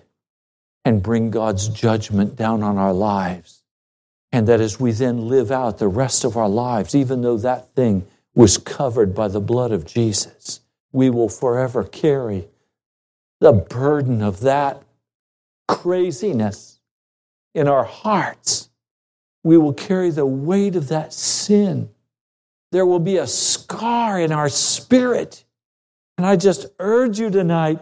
and 0.85 1.03
bring 1.03 1.31
God's 1.31 1.69
judgment 1.69 2.37
down 2.37 2.63
on 2.63 2.77
our 2.77 2.93
lives. 2.93 3.63
And 4.31 4.47
that 4.49 4.61
as 4.61 4.81
we 4.81 4.91
then 4.93 5.29
live 5.29 5.51
out 5.51 5.79
the 5.79 5.89
rest 5.89 6.25
of 6.25 6.37
our 6.37 6.49
lives, 6.49 6.95
even 6.95 7.23
though 7.23 7.39
that 7.39 7.75
thing 7.75 8.07
was 8.35 8.59
covered 8.59 9.15
by 9.15 9.29
the 9.29 9.41
blood 9.41 9.73
of 9.73 9.87
Jesus, 9.87 10.61
we 10.93 11.09
will 11.09 11.29
forever 11.29 11.85
carry 11.85 12.49
the 13.41 13.53
burden 13.53 14.23
of 14.23 14.41
that 14.41 14.83
craziness 15.69 16.81
in 17.55 17.69
our 17.69 17.85
hearts. 17.85 18.71
We 19.43 19.57
will 19.57 19.73
carry 19.73 20.11
the 20.11 20.27
weight 20.27 20.77
of 20.77 20.89
that 20.89 21.13
sin. 21.13 21.91
There 22.73 22.87
will 22.87 23.01
be 23.01 23.19
a 23.19 23.27
scar 23.27 24.19
in 24.19 24.33
our 24.33 24.49
spirit. 24.49 25.44
And 26.17 26.27
I 26.27 26.37
just 26.37 26.67
urge 26.79 27.19
you 27.19 27.31
tonight 27.31 27.81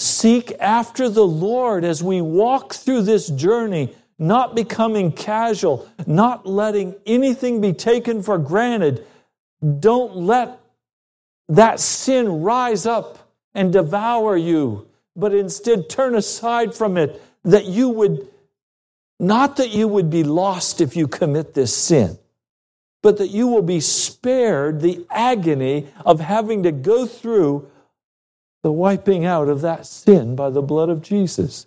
seek 0.00 0.52
after 0.60 1.08
the 1.08 1.26
Lord 1.26 1.84
as 1.84 2.02
we 2.02 2.20
walk 2.20 2.74
through 2.74 3.02
this 3.02 3.28
journey, 3.28 3.94
not 4.18 4.54
becoming 4.54 5.12
casual, 5.12 5.88
not 6.06 6.46
letting 6.46 6.94
anything 7.06 7.60
be 7.60 7.72
taken 7.72 8.22
for 8.22 8.38
granted. 8.38 9.06
Don't 9.80 10.16
let 10.16 10.60
that 11.48 11.80
sin 11.80 12.42
rise 12.42 12.86
up 12.86 13.32
and 13.54 13.72
devour 13.72 14.36
you, 14.36 14.88
but 15.16 15.34
instead 15.34 15.88
turn 15.88 16.14
aside 16.14 16.74
from 16.74 16.96
it, 16.96 17.20
that 17.44 17.66
you 17.66 17.88
would, 17.88 18.28
not 19.20 19.56
that 19.56 19.70
you 19.70 19.86
would 19.86 20.10
be 20.10 20.24
lost 20.24 20.80
if 20.80 20.96
you 20.96 21.06
commit 21.06 21.54
this 21.54 21.74
sin, 21.76 22.18
but 23.04 23.18
that 23.18 23.28
you 23.28 23.46
will 23.46 23.60
be 23.60 23.80
spared 23.80 24.80
the 24.80 25.06
agony 25.10 25.86
of 26.06 26.20
having 26.20 26.62
to 26.62 26.72
go 26.72 27.04
through 27.04 27.70
the 28.62 28.72
wiping 28.72 29.26
out 29.26 29.46
of 29.46 29.60
that 29.60 29.84
sin 29.84 30.34
by 30.34 30.48
the 30.48 30.62
blood 30.62 30.88
of 30.88 31.02
Jesus. 31.02 31.66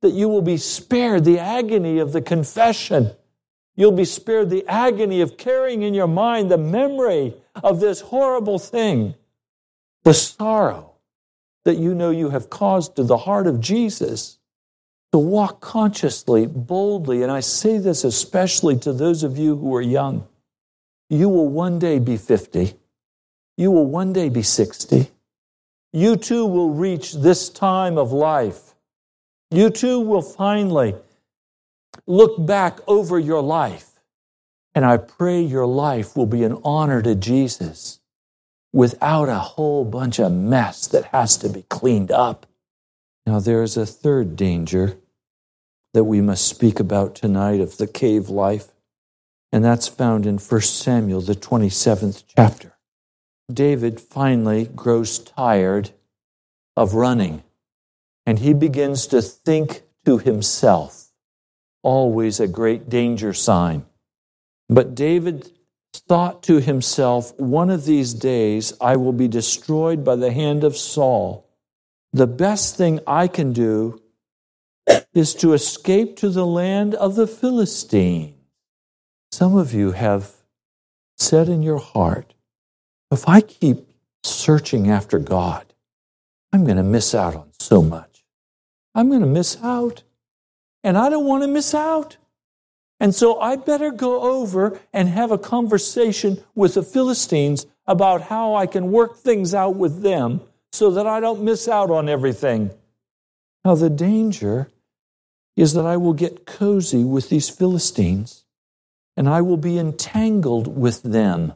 That 0.00 0.14
you 0.14 0.26
will 0.26 0.40
be 0.40 0.56
spared 0.56 1.26
the 1.26 1.38
agony 1.38 1.98
of 1.98 2.14
the 2.14 2.22
confession. 2.22 3.10
You'll 3.76 3.92
be 3.92 4.06
spared 4.06 4.48
the 4.48 4.66
agony 4.66 5.20
of 5.20 5.36
carrying 5.36 5.82
in 5.82 5.92
your 5.92 6.06
mind 6.06 6.50
the 6.50 6.56
memory 6.56 7.34
of 7.62 7.80
this 7.80 8.00
horrible 8.00 8.58
thing, 8.58 9.16
the 10.04 10.14
sorrow 10.14 10.94
that 11.66 11.76
you 11.76 11.94
know 11.94 12.08
you 12.08 12.30
have 12.30 12.48
caused 12.48 12.96
to 12.96 13.02
the 13.02 13.18
heart 13.18 13.46
of 13.46 13.60
Jesus 13.60 14.38
to 15.12 15.18
walk 15.18 15.60
consciously, 15.60 16.46
boldly. 16.46 17.22
And 17.22 17.30
I 17.30 17.40
say 17.40 17.76
this 17.76 18.02
especially 18.02 18.78
to 18.78 18.94
those 18.94 19.22
of 19.22 19.36
you 19.36 19.56
who 19.56 19.74
are 19.74 19.82
young. 19.82 20.26
You 21.10 21.28
will 21.28 21.48
one 21.48 21.78
day 21.78 21.98
be 21.98 22.16
50. 22.16 22.74
You 23.56 23.70
will 23.70 23.86
one 23.86 24.12
day 24.12 24.28
be 24.28 24.42
60. 24.42 25.10
You 25.92 26.16
too 26.16 26.44
will 26.46 26.70
reach 26.70 27.14
this 27.14 27.48
time 27.48 27.98
of 27.98 28.12
life. 28.12 28.74
You 29.50 29.70
too 29.70 30.00
will 30.00 30.22
finally 30.22 30.96
look 32.06 32.44
back 32.44 32.78
over 32.88 33.18
your 33.18 33.42
life. 33.42 34.00
And 34.74 34.84
I 34.84 34.96
pray 34.96 35.40
your 35.40 35.66
life 35.66 36.16
will 36.16 36.26
be 36.26 36.42
an 36.42 36.58
honor 36.64 37.00
to 37.02 37.14
Jesus 37.14 38.00
without 38.72 39.28
a 39.28 39.38
whole 39.38 39.84
bunch 39.84 40.18
of 40.18 40.32
mess 40.32 40.88
that 40.88 41.04
has 41.06 41.36
to 41.38 41.48
be 41.48 41.62
cleaned 41.62 42.10
up. 42.10 42.46
Now, 43.24 43.38
there 43.38 43.62
is 43.62 43.76
a 43.76 43.86
third 43.86 44.34
danger 44.34 44.98
that 45.94 46.04
we 46.04 46.20
must 46.20 46.48
speak 46.48 46.80
about 46.80 47.14
tonight 47.14 47.60
of 47.60 47.76
the 47.76 47.86
cave 47.86 48.28
life, 48.28 48.73
and 49.54 49.64
that's 49.64 49.86
found 49.86 50.26
in 50.26 50.36
1 50.36 50.60
Samuel, 50.62 51.20
the 51.20 51.36
27th 51.36 52.24
chapter. 52.26 52.76
David 53.48 54.00
finally 54.00 54.64
grows 54.64 55.20
tired 55.20 55.90
of 56.76 56.94
running, 56.94 57.44
and 58.26 58.40
he 58.40 58.52
begins 58.52 59.06
to 59.06 59.22
think 59.22 59.82
to 60.04 60.18
himself, 60.18 61.12
always 61.84 62.40
a 62.40 62.48
great 62.48 62.88
danger 62.88 63.32
sign. 63.32 63.86
But 64.68 64.96
David 64.96 65.52
thought 65.94 66.42
to 66.42 66.60
himself, 66.60 67.32
One 67.38 67.70
of 67.70 67.84
these 67.84 68.12
days 68.12 68.72
I 68.80 68.96
will 68.96 69.12
be 69.12 69.28
destroyed 69.28 70.04
by 70.04 70.16
the 70.16 70.32
hand 70.32 70.64
of 70.64 70.76
Saul. 70.76 71.48
The 72.12 72.26
best 72.26 72.76
thing 72.76 72.98
I 73.06 73.28
can 73.28 73.52
do 73.52 74.02
is 75.14 75.32
to 75.34 75.52
escape 75.52 76.16
to 76.16 76.28
the 76.28 76.44
land 76.44 76.96
of 76.96 77.14
the 77.14 77.28
Philistines. 77.28 78.33
Some 79.36 79.56
of 79.56 79.74
you 79.74 79.90
have 79.90 80.30
said 81.18 81.48
in 81.48 81.60
your 81.60 81.78
heart, 81.78 82.34
if 83.10 83.28
I 83.28 83.40
keep 83.40 83.88
searching 84.22 84.88
after 84.88 85.18
God, 85.18 85.74
I'm 86.52 86.62
going 86.62 86.76
to 86.76 86.84
miss 86.84 87.16
out 87.16 87.34
on 87.34 87.50
so 87.58 87.82
much. 87.82 88.24
I'm 88.94 89.08
going 89.08 89.22
to 89.22 89.26
miss 89.26 89.58
out. 89.60 90.04
And 90.84 90.96
I 90.96 91.08
don't 91.08 91.26
want 91.26 91.42
to 91.42 91.48
miss 91.48 91.74
out. 91.74 92.16
And 93.00 93.12
so 93.12 93.40
I 93.40 93.56
better 93.56 93.90
go 93.90 94.20
over 94.22 94.78
and 94.92 95.08
have 95.08 95.32
a 95.32 95.36
conversation 95.36 96.40
with 96.54 96.74
the 96.74 96.84
Philistines 96.84 97.66
about 97.88 98.22
how 98.22 98.54
I 98.54 98.66
can 98.66 98.92
work 98.92 99.16
things 99.16 99.52
out 99.52 99.74
with 99.74 100.02
them 100.02 100.42
so 100.70 100.92
that 100.92 101.08
I 101.08 101.18
don't 101.18 101.42
miss 101.42 101.66
out 101.66 101.90
on 101.90 102.08
everything. 102.08 102.70
Now, 103.64 103.74
the 103.74 103.90
danger 103.90 104.70
is 105.56 105.72
that 105.72 105.86
I 105.86 105.96
will 105.96 106.12
get 106.12 106.46
cozy 106.46 107.02
with 107.02 107.30
these 107.30 107.50
Philistines 107.50 108.43
and 109.16 109.28
I 109.28 109.42
will 109.42 109.56
be 109.56 109.78
entangled 109.78 110.66
with 110.66 111.02
them 111.02 111.54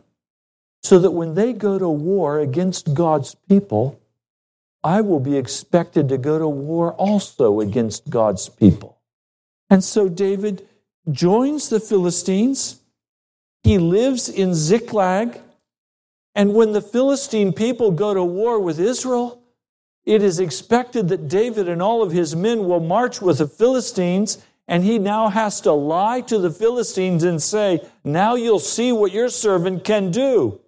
so 0.82 0.98
that 0.98 1.11
when 1.11 1.34
they 1.34 1.52
go 1.52 1.78
to 1.78 1.88
war 1.88 2.38
against 2.38 2.94
God's 2.94 3.34
people, 3.48 4.00
I 4.84 5.00
will 5.00 5.20
be 5.20 5.36
expected 5.36 6.09
to 6.09 6.18
go 6.18 6.38
to 6.38 6.48
war 6.48 6.92
also 6.94 7.61
against 7.61 8.09
God's 8.09 8.48
people. 8.48 8.98
And 9.68 9.82
so 9.82 10.09
David 10.09 10.66
joins 11.11 11.68
the 11.68 11.80
Philistines. 11.80 12.80
He 13.62 13.78
lives 13.78 14.28
in 14.28 14.54
Ziklag. 14.54 15.40
And 16.34 16.54
when 16.54 16.72
the 16.72 16.80
Philistine 16.80 17.52
people 17.52 17.90
go 17.90 18.14
to 18.14 18.22
war 18.22 18.61
with 18.61 18.78
Israel, 18.78 19.42
it 20.06 20.22
is 20.22 20.38
expected 20.38 21.09
that 21.09 21.28
David 21.28 21.68
and 21.68 21.82
all 21.82 22.02
of 22.02 22.12
his 22.12 22.34
men 22.34 22.64
will 22.64 22.80
march 22.80 23.20
with 23.20 23.38
the 23.38 23.46
Philistines, 23.46 24.38
and 24.68 24.84
he 24.84 24.98
now 24.98 25.28
has 25.28 25.62
to 25.62 25.72
lie 25.72 26.20
to 26.20 26.38
the 26.38 26.50
Philistines 26.50 27.24
and 27.24 27.42
say, 27.42 27.80
Now 28.04 28.34
you'll 28.34 28.58
see 28.58 28.92
what 28.92 29.12
your 29.12 29.30
servant 29.30 29.82
can 29.82 30.10
do. 30.10 30.60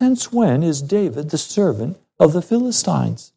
Since 0.00 0.32
when 0.32 0.64
is 0.64 0.82
David 0.82 1.30
the 1.30 1.38
servant 1.38 1.98
of 2.18 2.32
the 2.32 2.42
Philistines? 2.42 3.32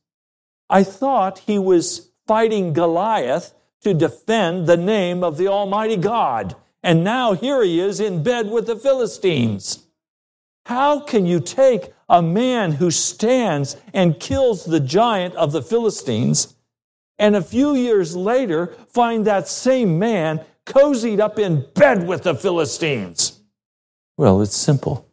I 0.68 0.84
thought 0.84 1.40
he 1.40 1.60
was 1.60 2.10
fighting 2.26 2.74
Goliath 2.74 3.54
to 3.82 3.94
defend 3.94 4.66
the 4.66 4.78
name 4.78 5.24
of 5.24 5.38
the 5.38 5.48
Almighty 5.48 5.98
God. 5.98 6.56
And 6.82 7.04
now 7.04 7.34
here 7.34 7.64
he 7.64 7.80
is 7.80 8.00
in 8.00 8.24
bed 8.24 8.50
with 8.50 8.66
the 8.66 8.76
Philistines. 8.76 9.86
How 10.66 11.00
can 11.00 11.28
you 11.28 11.40
take 11.40 11.94
a 12.10 12.24
man 12.24 12.74
who 12.74 12.90
stands 12.90 13.78
and 13.94 14.20
kills 14.20 14.66
the 14.66 14.80
giant 14.80 15.36
of 15.36 15.52
the 15.52 15.62
Philistines 15.62 16.55
and 17.18 17.36
a 17.36 17.42
few 17.42 17.76
years 17.76 18.16
later 18.16 18.68
find 18.88 19.26
that 19.26 19.48
same 19.48 20.00
man 20.00 20.44
cozied 20.66 21.20
up 21.20 21.40
in 21.40 21.66
bed 21.76 22.08
with 22.08 22.24
the 22.24 22.36
Philistines? 22.36 23.40
Well, 24.18 24.42
it's 24.42 24.56
simple. 24.56 25.08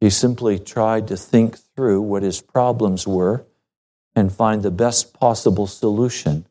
He 0.00 0.10
simply 0.10 0.58
tried 0.58 1.08
to 1.08 1.16
think 1.16 1.58
through 1.58 2.02
what 2.02 2.22
his 2.22 2.40
problems 2.40 3.06
were 3.06 3.44
and 4.14 4.32
find 4.32 4.62
the 4.62 4.70
best 4.70 5.12
possible 5.12 5.66
solution 5.66 6.46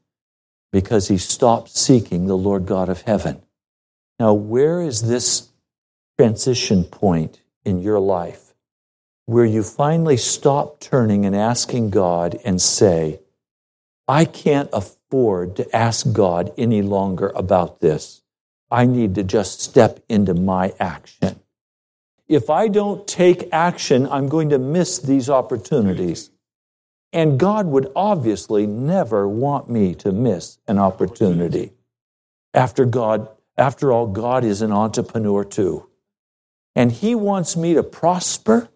because 0.71 1.07
he 1.07 1.17
stopped 1.17 1.69
seeking 1.69 2.27
the 2.27 2.37
Lord 2.37 2.65
God 2.65 2.89
of 2.89 3.01
heaven. 3.01 3.41
Now, 4.19 4.33
where 4.33 4.81
is 4.81 5.07
this 5.07 5.49
transition 6.17 6.83
point 6.83 7.41
in 7.63 7.81
your 7.81 7.99
life 7.99 8.53
where 9.25 9.45
you 9.45 9.61
finally 9.61 10.17
stop 10.17 10.79
turning 10.79 11.25
and 11.25 11.35
asking 11.35 11.89
God 11.89 12.39
and 12.43 12.61
say, 12.61 13.19
I 14.07 14.25
can't 14.25 14.69
afford 14.71 15.55
to 15.57 15.75
ask 15.75 16.13
God 16.13 16.53
any 16.57 16.81
longer 16.81 17.31
about 17.35 17.81
this. 17.81 18.21
I 18.71 18.85
need 18.85 19.15
to 19.15 19.23
just 19.23 19.61
step 19.61 19.99
into 20.07 20.33
my 20.33 20.73
action. 20.79 21.39
If 22.27 22.49
I 22.49 22.67
don't 22.67 23.07
take 23.07 23.49
action, 23.53 24.07
I'm 24.07 24.27
going 24.27 24.49
to 24.49 24.59
miss 24.59 24.99
these 24.99 25.29
opportunities. 25.29 26.29
And 27.13 27.39
God 27.39 27.67
would 27.67 27.91
obviously 27.95 28.67
never 28.67 29.27
want 29.27 29.69
me 29.69 29.95
to 29.95 30.11
miss 30.11 30.57
an 30.67 30.77
opportunity. 30.77 31.71
After 32.53 32.85
God, 32.85 33.29
after 33.57 33.91
all, 33.91 34.07
God 34.07 34.43
is 34.43 34.61
an 34.61 34.71
entrepreneur 34.71 35.45
too. 35.45 35.87
And 36.75 36.91
He 36.91 37.15
wants 37.15 37.55
me 37.55 37.73
to 37.75 37.83
prosper. 37.83 38.69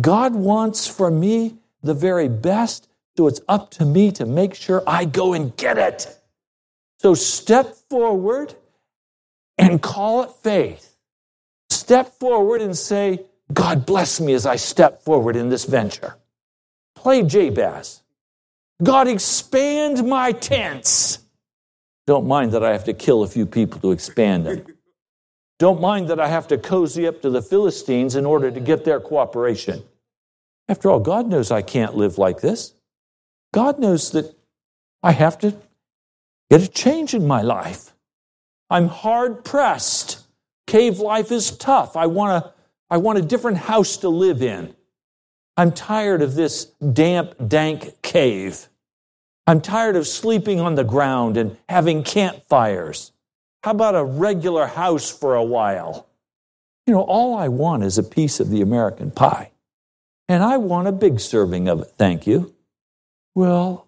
God 0.00 0.34
wants 0.34 0.88
for 0.88 1.10
me 1.10 1.56
the 1.82 1.94
very 1.94 2.28
best. 2.28 2.88
So 3.16 3.26
it's 3.26 3.40
up 3.48 3.70
to 3.72 3.84
me 3.84 4.12
to 4.12 4.26
make 4.26 4.54
sure 4.54 4.82
I 4.86 5.06
go 5.06 5.32
and 5.32 5.56
get 5.56 5.78
it. 5.78 6.18
So 6.98 7.14
step 7.14 7.74
forward 7.88 8.54
and 9.56 9.80
call 9.80 10.22
it 10.22 10.30
faith. 10.42 10.96
Step 11.70 12.18
forward 12.18 12.60
and 12.60 12.76
say, 12.76 13.24
God 13.52 13.86
bless 13.86 14.20
me 14.20 14.34
as 14.34 14.44
I 14.44 14.56
step 14.56 15.02
forward 15.02 15.36
in 15.36 15.48
this 15.48 15.64
venture. 15.64 16.16
Play 16.94 17.22
Jabez. 17.22 18.02
God, 18.82 19.08
expand 19.08 20.06
my 20.06 20.32
tents. 20.32 21.20
Don't 22.06 22.26
mind 22.26 22.52
that 22.52 22.62
I 22.62 22.72
have 22.72 22.84
to 22.84 22.94
kill 22.94 23.22
a 23.22 23.28
few 23.28 23.46
people 23.46 23.80
to 23.80 23.92
expand 23.92 24.46
them. 24.46 24.66
Don't 25.58 25.80
mind 25.80 26.08
that 26.08 26.20
I 26.20 26.28
have 26.28 26.48
to 26.48 26.58
cozy 26.58 27.06
up 27.06 27.22
to 27.22 27.30
the 27.30 27.40
Philistines 27.40 28.14
in 28.14 28.26
order 28.26 28.50
to 28.50 28.60
get 28.60 28.84
their 28.84 29.00
cooperation. 29.00 29.82
After 30.68 30.90
all, 30.90 31.00
God 31.00 31.28
knows 31.28 31.50
I 31.50 31.62
can't 31.62 31.96
live 31.96 32.18
like 32.18 32.40
this. 32.40 32.75
God 33.56 33.78
knows 33.78 34.10
that 34.10 34.36
I 35.02 35.12
have 35.12 35.38
to 35.38 35.56
get 36.50 36.62
a 36.62 36.68
change 36.68 37.14
in 37.14 37.26
my 37.26 37.40
life. 37.40 37.94
I'm 38.68 38.88
hard 38.88 39.46
pressed. 39.46 40.26
Cave 40.66 40.98
life 40.98 41.32
is 41.32 41.56
tough. 41.56 41.96
I 41.96 42.04
want 42.04 42.44
a, 42.44 42.52
I 42.90 42.98
want 42.98 43.18
a 43.18 43.22
different 43.22 43.56
house 43.56 43.96
to 43.98 44.10
live 44.10 44.42
in. 44.42 44.76
I'm 45.56 45.72
tired 45.72 46.20
of 46.20 46.34
this 46.34 46.66
damp, 46.66 47.32
dank 47.48 48.02
cave. 48.02 48.68
I'm 49.46 49.62
tired 49.62 49.96
of 49.96 50.06
sleeping 50.06 50.60
on 50.60 50.74
the 50.74 50.84
ground 50.84 51.38
and 51.38 51.56
having 51.66 52.02
campfires. 52.02 53.12
How 53.64 53.70
about 53.70 53.94
a 53.94 54.04
regular 54.04 54.66
house 54.66 55.10
for 55.10 55.34
a 55.34 55.42
while? 55.42 56.08
You 56.86 56.92
know, 56.92 57.00
all 57.00 57.34
I 57.34 57.48
want 57.48 57.84
is 57.84 57.96
a 57.96 58.02
piece 58.02 58.38
of 58.38 58.50
the 58.50 58.60
American 58.60 59.10
pie. 59.10 59.52
And 60.28 60.42
I 60.42 60.58
want 60.58 60.88
a 60.88 60.92
big 60.92 61.20
serving 61.20 61.68
of 61.68 61.80
it, 61.80 61.92
thank 61.96 62.26
you. 62.26 62.52
Well, 63.36 63.86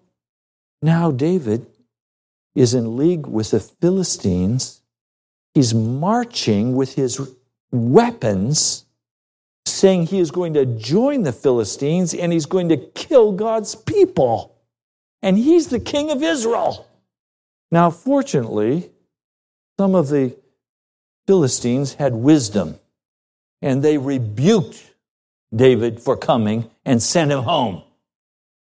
now 0.83 1.09
David 1.09 1.65
is 2.53 2.75
in 2.75 2.95
league 2.95 3.25
with 3.25 3.49
the 3.49 3.59
Philistines. 3.59 4.81
He's 5.55 5.73
marching 5.73 6.75
with 6.75 6.93
his 6.93 7.19
weapons, 7.71 8.85
saying 9.65 10.05
he 10.05 10.19
is 10.19 10.29
going 10.29 10.53
to 10.53 10.67
join 10.67 11.23
the 11.23 11.31
Philistines 11.31 12.13
and 12.13 12.31
he's 12.31 12.45
going 12.45 12.69
to 12.69 12.77
kill 12.77 13.31
God's 13.31 13.73
people. 13.73 14.55
And 15.23 15.35
he's 15.35 15.69
the 15.69 15.79
king 15.79 16.11
of 16.11 16.21
Israel. 16.21 16.85
Now, 17.71 17.89
fortunately, 17.89 18.91
some 19.79 19.95
of 19.95 20.09
the 20.09 20.37
Philistines 21.25 21.95
had 21.95 22.13
wisdom 22.13 22.75
and 23.63 23.81
they 23.81 23.97
rebuked 23.97 24.93
David 25.55 25.99
for 25.99 26.15
coming 26.15 26.69
and 26.85 27.01
sent 27.01 27.31
him 27.31 27.41
home. 27.41 27.81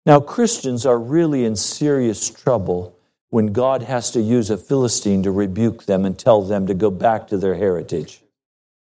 Now, 0.06 0.20
Christians 0.20 0.84
are 0.84 0.98
really 0.98 1.44
in 1.44 1.56
serious 1.56 2.28
trouble 2.28 2.94
when 3.30 3.52
God 3.52 3.82
has 3.82 4.10
to 4.10 4.20
use 4.20 4.50
a 4.50 4.58
Philistine 4.58 5.22
to 5.22 5.30
rebuke 5.30 5.86
them 5.86 6.04
and 6.04 6.18
tell 6.18 6.42
them 6.42 6.66
to 6.66 6.74
go 6.74 6.90
back 6.90 7.26
to 7.28 7.38
their 7.38 7.54
heritage. 7.54 8.20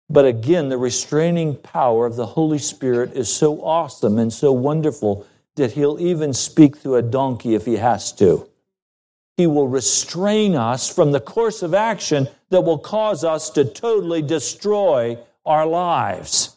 But 0.10 0.26
again, 0.26 0.70
the 0.70 0.78
restraining 0.78 1.56
power 1.56 2.06
of 2.06 2.16
the 2.16 2.26
Holy 2.26 2.58
Spirit 2.58 3.14
is 3.14 3.32
so 3.32 3.64
awesome 3.64 4.18
and 4.18 4.34
so 4.34 4.52
wonderful 4.52 5.26
that 5.56 5.74
He'll 5.74 6.00
even 6.00 6.34
speak 6.34 6.78
through 6.78 6.96
a 6.96 7.04
donkey 7.04 7.54
if 7.54 7.66
He 7.66 7.78
has 7.78 8.12
to. 8.14 8.50
He 9.38 9.48
will 9.48 9.68
restrain 9.68 10.56
us 10.56 10.94
from 10.94 11.12
the 11.12 11.20
course 11.20 11.64
of 11.64 11.74
action 11.74 12.28
that 12.50 12.62
will 12.62 12.78
cause 12.78 13.24
us 13.24 13.50
to 13.52 13.66
totally 13.66 14.22
destroy 14.22 15.18
our 15.46 15.66
lives. 15.66 16.56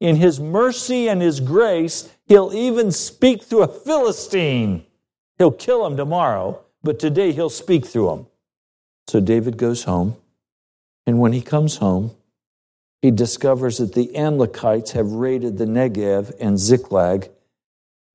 In 0.00 0.16
His 0.16 0.38
mercy 0.40 1.08
and 1.08 1.20
His 1.20 1.40
grace, 1.40 2.10
He'll 2.26 2.52
even 2.52 2.92
speak 2.92 3.42
through 3.42 3.62
a 3.62 3.68
Philistine. 3.68 4.84
He'll 5.38 5.52
kill 5.52 5.86
him 5.86 5.96
tomorrow, 5.96 6.60
but 6.82 6.98
today 6.98 7.32
He'll 7.32 7.50
speak 7.50 7.86
through 7.86 8.10
him. 8.10 8.26
So 9.06 9.20
David 9.20 9.56
goes 9.56 9.84
home, 9.84 10.16
and 11.06 11.18
when 11.18 11.32
he 11.32 11.40
comes 11.40 11.76
home, 11.76 12.14
he 13.00 13.10
discovers 13.10 13.78
that 13.78 13.94
the 13.94 14.14
Amalekites 14.16 14.92
have 14.92 15.12
raided 15.12 15.56
the 15.56 15.64
Negev 15.64 16.34
and 16.40 16.58
Ziklag, 16.58 17.30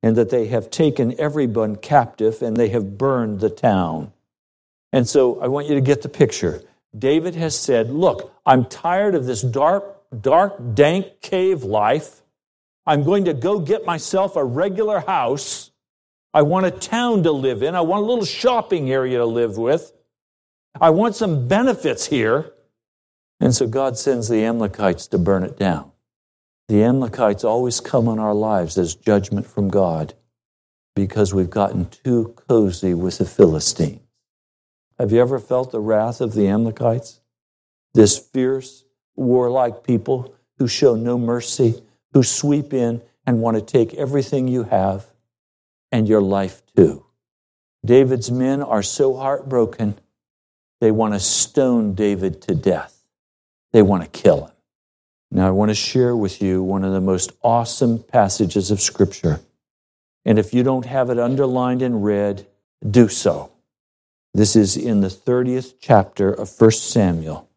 and 0.04 0.16
that 0.18 0.30
they 0.30 0.48
have 0.48 0.70
taken 0.70 1.20
everyone 1.20 1.78
captive 1.78 2.42
and 2.42 2.58
they 2.58 2.70
have 2.70 2.98
burned 2.98 3.40
the 3.40 3.50
town. 3.50 4.12
And 4.92 5.08
so 5.08 5.40
I 5.40 5.48
want 5.48 5.68
you 5.68 5.76
to 5.76 5.82
get 5.82 6.02
the 6.02 6.10
picture. 6.10 6.62
David 6.96 7.36
has 7.36 7.58
said, 7.58 7.90
Look, 7.90 8.34
I'm 8.46 8.66
tired 8.66 9.16
of 9.16 9.26
this 9.26 9.42
dark, 9.42 10.03
dark, 10.22 10.76
dank 10.76 11.22
cave 11.22 11.64
life. 11.64 12.22
I'm 12.86 13.04
going 13.04 13.26
to 13.26 13.34
go 13.34 13.60
get 13.60 13.86
myself 13.86 14.36
a 14.36 14.44
regular 14.44 15.00
house. 15.00 15.72
I 16.34 16.42
want 16.42 16.66
a 16.66 16.72
town 16.72 17.24
to 17.24 17.32
live 17.32 17.64
in. 17.64 17.76
I 17.76 17.82
want 17.82 18.04
a 18.04 18.06
little 18.06 18.26
shopping 18.26 18.92
area 18.92 19.20
to 19.20 19.26
live 19.26 19.58
with. 19.58 19.94
I 20.80 20.90
want 20.90 21.16
some 21.16 21.48
benefits 21.48 22.08
here. 22.08 22.54
And 23.40 23.54
so 23.54 23.68
God 23.68 23.98
sends 23.98 24.30
the 24.30 24.44
Amalekites 24.44 25.08
to 25.08 25.18
burn 25.18 25.44
it 25.44 25.58
down. 25.58 25.92
The 26.70 26.84
Amalekites 26.84 27.44
always 27.44 27.80
come 27.80 28.08
on 28.08 28.20
our 28.20 28.34
lives 28.34 28.78
as 28.78 28.96
judgment 28.96 29.46
from 29.46 29.70
God 29.70 30.14
because 30.96 31.34
we've 31.34 31.50
gotten 31.50 31.88
too 31.88 32.34
cozy 32.48 32.94
with 32.94 33.18
the 33.18 33.26
Philistines. 33.26 34.00
Have 34.98 35.12
you 35.12 35.20
ever 35.22 35.40
felt 35.40 35.72
the 35.72 35.80
wrath 35.80 36.22
of 36.22 36.34
the 36.34 36.48
Amalekites? 36.48 37.20
This 37.94 38.18
fierce, 38.18 38.86
warlike 39.16 39.84
people 39.84 40.34
who 40.58 40.68
show 40.68 40.96
no 40.96 41.18
mercy, 41.18 41.82
who 42.14 42.24
sweep 42.24 42.74
in 42.74 43.02
and 43.26 43.42
want 43.42 43.58
to 43.58 43.64
take 43.64 43.94
everything 43.94 44.48
you 44.48 44.64
have 44.64 45.06
and 45.92 46.08
your 46.08 46.22
life 46.22 46.62
too. 46.76 47.06
David's 47.86 48.32
men 48.32 48.62
are 48.62 48.84
so 48.84 49.16
heartbroken, 49.16 49.96
they 50.80 50.92
want 50.92 51.14
to 51.14 51.20
stone 51.20 51.94
David 51.94 52.42
to 52.44 52.56
death. 52.56 53.04
They 53.72 53.82
want 53.82 54.04
to 54.04 54.10
kill 54.10 54.46
him. 54.46 54.52
Now, 55.32 55.48
I 55.48 55.52
want 55.52 55.70
to 55.70 55.76
share 55.76 56.16
with 56.16 56.42
you 56.42 56.62
one 56.62 56.84
of 56.84 56.94
the 56.94 57.02
most 57.02 57.32
awesome 57.42 58.00
passages 58.00 58.70
of 58.70 58.82
Scripture. 58.82 59.40
And 60.26 60.38
if 60.38 60.54
you 60.54 60.62
don't 60.62 60.86
have 60.86 61.10
it 61.10 61.18
underlined 61.18 61.82
and 61.82 62.04
read, 62.04 62.46
do 62.88 63.08
so. 63.08 63.52
This 64.34 64.56
is 64.56 64.78
in 64.78 65.02
the 65.02 65.08
30th 65.08 65.76
chapter 65.80 66.32
of 66.32 66.54
1 66.60 66.72
Samuel, 66.72 67.50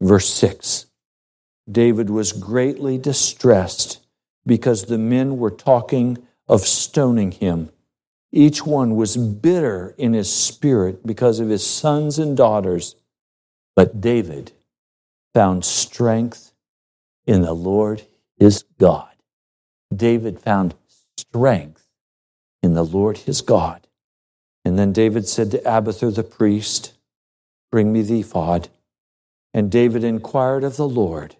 verse 0.00 0.28
6. 0.34 0.86
David 1.70 2.10
was 2.10 2.32
greatly 2.32 2.98
distressed 2.98 4.00
because 4.46 4.84
the 4.84 4.98
men 4.98 5.36
were 5.38 5.50
talking 5.50 6.18
of 6.48 6.62
stoning 6.62 7.32
him. 7.32 7.70
Each 8.32 8.64
one 8.64 8.96
was 8.96 9.16
bitter 9.16 9.94
in 9.98 10.12
his 10.12 10.34
spirit 10.34 11.06
because 11.06 11.40
of 11.40 11.48
his 11.48 11.66
sons 11.66 12.18
and 12.18 12.36
daughters. 12.36 12.96
But 13.74 14.00
David 14.00 14.52
found 15.34 15.64
strength 15.64 16.52
in 17.26 17.42
the 17.42 17.54
Lord 17.54 18.02
his 18.38 18.64
God. 18.78 19.14
David 19.94 20.40
found 20.40 20.74
strength 21.16 21.86
in 22.62 22.74
the 22.74 22.84
Lord 22.84 23.18
his 23.18 23.40
God. 23.40 23.86
And 24.64 24.78
then 24.78 24.92
David 24.92 25.28
said 25.28 25.50
to 25.52 25.58
Abiathar 25.60 26.10
the 26.10 26.22
priest, 26.22 26.94
Bring 27.70 27.92
me 27.92 28.02
the 28.02 28.20
ephod. 28.20 28.68
And 29.54 29.70
David 29.70 30.04
inquired 30.04 30.64
of 30.64 30.76
the 30.76 30.88
Lord, 30.88 31.36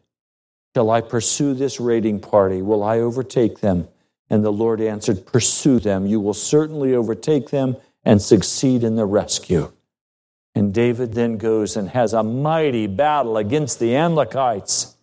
Shall 0.77 0.91
I 0.91 1.01
pursue 1.01 1.55
this 1.55 1.81
raiding 1.81 2.21
party? 2.21 2.63
Will 2.63 2.85
I 2.85 3.01
overtake 3.01 3.61
them? 3.61 3.89
And 4.31 4.45
the 4.45 4.53
Lord 4.53 4.81
answered, 4.81 5.27
Pursue 5.27 5.81
them. 5.81 6.07
You 6.07 6.21
will 6.21 6.35
certainly 6.35 6.95
overtake 6.95 7.51
them 7.51 7.77
and 8.05 8.23
succeed 8.23 8.85
in 8.85 8.95
the 8.95 9.07
rescue. 9.07 9.73
And 10.55 10.73
David 10.73 11.15
then 11.15 11.37
goes 11.37 11.77
and 11.77 11.89
has 11.91 12.13
a 12.13 12.23
mighty 12.23 12.87
battle 12.87 13.37
against 13.37 13.79
the 13.79 13.97
Amalekites, 13.97 14.97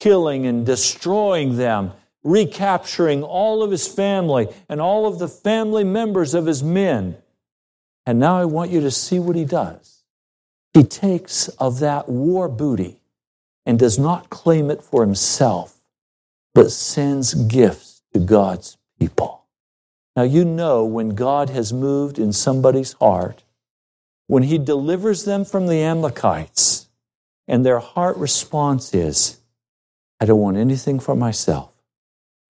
killing 0.00 0.46
and 0.46 0.66
destroying 0.66 1.56
them, 1.56 1.92
recapturing 2.22 3.22
all 3.22 3.62
of 3.62 3.70
his 3.70 3.88
family 3.88 4.48
and 4.68 4.80
all 4.80 5.06
of 5.06 5.18
the 5.18 5.28
family 5.28 5.84
members 5.84 6.34
of 6.34 6.46
his 6.46 6.62
men. 6.62 7.16
And 8.06 8.18
now 8.18 8.38
I 8.38 8.44
want 8.44 8.70
you 8.70 8.80
to 8.80 8.90
see 8.90 9.18
what 9.18 9.36
he 9.36 9.44
does. 9.44 9.99
He 10.72 10.84
takes 10.84 11.48
of 11.48 11.80
that 11.80 12.08
war 12.08 12.48
booty 12.48 13.00
and 13.66 13.78
does 13.78 13.98
not 13.98 14.30
claim 14.30 14.70
it 14.70 14.82
for 14.82 15.02
himself, 15.02 15.80
but 16.54 16.70
sends 16.70 17.34
gifts 17.34 18.02
to 18.12 18.20
God's 18.20 18.76
people. 18.98 19.44
Now, 20.16 20.22
you 20.22 20.44
know 20.44 20.84
when 20.84 21.10
God 21.10 21.50
has 21.50 21.72
moved 21.72 22.18
in 22.18 22.32
somebody's 22.32 22.92
heart, 22.94 23.44
when 24.26 24.44
he 24.44 24.58
delivers 24.58 25.24
them 25.24 25.44
from 25.44 25.66
the 25.66 25.82
Amalekites, 25.82 26.88
and 27.48 27.66
their 27.66 27.80
heart 27.80 28.16
response 28.16 28.94
is, 28.94 29.38
I 30.20 30.26
don't 30.26 30.38
want 30.38 30.56
anything 30.56 31.00
for 31.00 31.16
myself. 31.16 31.72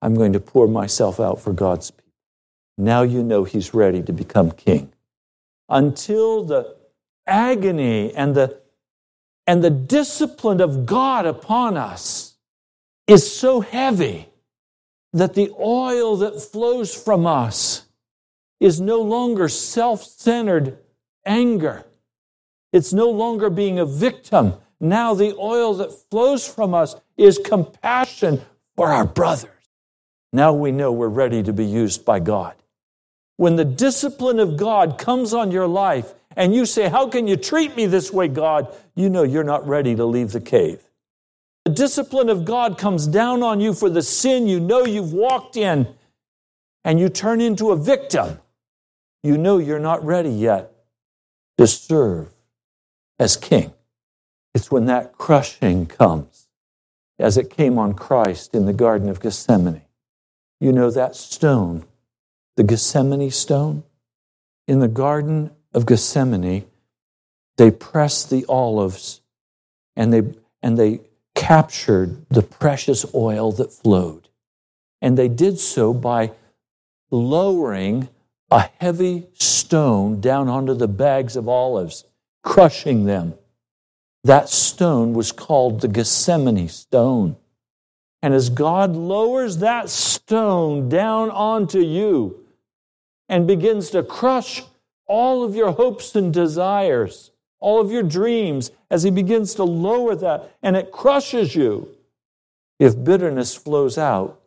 I'm 0.02 0.14
going 0.14 0.32
to 0.32 0.40
pour 0.40 0.66
myself 0.68 1.20
out 1.20 1.40
for 1.40 1.52
God's 1.52 1.90
people. 1.90 2.12
Now 2.76 3.02
you 3.02 3.22
know 3.22 3.44
he's 3.44 3.74
ready 3.74 4.02
to 4.02 4.12
become 4.12 4.50
king. 4.50 4.92
Until 5.68 6.44
the 6.44 6.76
agony 7.26 8.14
and 8.14 8.34
the 8.34 8.60
and 9.46 9.64
the 9.64 9.70
discipline 9.70 10.60
of 10.60 10.86
God 10.86 11.26
upon 11.26 11.76
us 11.76 12.36
is 13.06 13.34
so 13.34 13.60
heavy 13.60 14.28
that 15.12 15.34
the 15.34 15.50
oil 15.58 16.16
that 16.18 16.40
flows 16.40 16.94
from 16.94 17.26
us 17.26 17.86
is 18.60 18.80
no 18.80 19.00
longer 19.00 19.48
self 19.48 20.04
centered 20.04 20.78
anger. 21.24 21.84
It's 22.72 22.92
no 22.92 23.10
longer 23.10 23.50
being 23.50 23.78
a 23.78 23.86
victim. 23.86 24.54
Now 24.78 25.14
the 25.14 25.34
oil 25.36 25.74
that 25.74 25.92
flows 26.10 26.46
from 26.46 26.72
us 26.74 26.94
is 27.16 27.38
compassion 27.38 28.42
for 28.76 28.88
our 28.92 29.04
brothers. 29.04 29.50
Now 30.32 30.52
we 30.52 30.70
know 30.70 30.92
we're 30.92 31.08
ready 31.08 31.42
to 31.42 31.52
be 31.52 31.66
used 31.66 32.04
by 32.04 32.20
God. 32.20 32.54
When 33.36 33.56
the 33.56 33.64
discipline 33.64 34.38
of 34.38 34.56
God 34.56 34.98
comes 34.98 35.34
on 35.34 35.50
your 35.50 35.66
life 35.66 36.14
and 36.36 36.54
you 36.54 36.66
say, 36.66 36.88
How 36.88 37.08
can 37.08 37.26
you 37.26 37.36
treat 37.36 37.76
me 37.76 37.86
this 37.86 38.12
way, 38.12 38.28
God? 38.28 38.74
You 38.94 39.08
know 39.08 39.22
you're 39.22 39.44
not 39.44 39.66
ready 39.66 39.94
to 39.96 40.04
leave 40.04 40.32
the 40.32 40.40
cave. 40.40 40.82
The 41.64 41.72
discipline 41.72 42.28
of 42.28 42.44
God 42.44 42.78
comes 42.78 43.06
down 43.06 43.42
on 43.42 43.60
you 43.60 43.74
for 43.74 43.90
the 43.90 44.02
sin 44.02 44.46
you 44.46 44.60
know 44.60 44.84
you've 44.84 45.12
walked 45.12 45.56
in, 45.56 45.88
and 46.84 46.98
you 46.98 47.08
turn 47.08 47.40
into 47.40 47.70
a 47.70 47.76
victim. 47.76 48.38
you 49.22 49.36
know 49.36 49.58
you're 49.58 49.78
not 49.78 50.02
ready 50.02 50.30
yet 50.30 50.72
to 51.58 51.66
serve 51.66 52.32
as 53.18 53.36
king. 53.36 53.72
It's 54.54 54.70
when 54.70 54.86
that 54.86 55.12
crushing 55.12 55.84
comes, 55.84 56.48
as 57.18 57.36
it 57.36 57.50
came 57.50 57.78
on 57.78 57.92
Christ 57.92 58.54
in 58.54 58.64
the 58.64 58.72
Garden 58.72 59.10
of 59.10 59.20
Gethsemane. 59.20 59.82
You 60.58 60.72
know 60.72 60.90
that 60.90 61.14
stone, 61.14 61.84
the 62.56 62.64
Gethsemane 62.64 63.30
stone? 63.30 63.84
In 64.66 64.80
the 64.80 64.88
Garden 64.88 65.50
of 65.72 65.86
Gethsemane, 65.86 66.64
they 67.56 67.70
pressed 67.70 68.30
the 68.30 68.44
olives 68.48 69.20
and 69.96 70.12
they, 70.12 70.22
and 70.62 70.78
they 70.78 71.00
captured 71.34 72.26
the 72.28 72.42
precious 72.42 73.04
oil 73.14 73.52
that 73.52 73.72
flowed. 73.72 74.28
And 75.02 75.16
they 75.16 75.28
did 75.28 75.58
so 75.58 75.92
by 75.94 76.32
lowering 77.10 78.08
a 78.50 78.68
heavy 78.78 79.26
stone 79.34 80.20
down 80.20 80.48
onto 80.48 80.74
the 80.74 80.88
bags 80.88 81.36
of 81.36 81.48
olives, 81.48 82.04
crushing 82.42 83.04
them. 83.04 83.34
That 84.24 84.48
stone 84.48 85.14
was 85.14 85.32
called 85.32 85.80
the 85.80 85.88
Gethsemane 85.88 86.68
stone. 86.68 87.36
And 88.22 88.34
as 88.34 88.50
God 88.50 88.94
lowers 88.94 89.58
that 89.58 89.88
stone 89.88 90.88
down 90.88 91.30
onto 91.30 91.78
you 91.78 92.44
and 93.28 93.46
begins 93.46 93.90
to 93.90 94.02
crush 94.02 94.62
all 95.10 95.42
of 95.42 95.56
your 95.56 95.72
hopes 95.72 96.14
and 96.14 96.32
desires, 96.32 97.32
all 97.58 97.80
of 97.80 97.90
your 97.90 98.04
dreams, 98.04 98.70
as 98.92 99.02
He 99.02 99.10
begins 99.10 99.54
to 99.56 99.64
lower 99.64 100.14
that 100.14 100.56
and 100.62 100.76
it 100.76 100.92
crushes 100.92 101.56
you, 101.56 101.88
if 102.78 103.02
bitterness 103.02 103.56
flows 103.56 103.98
out, 103.98 104.40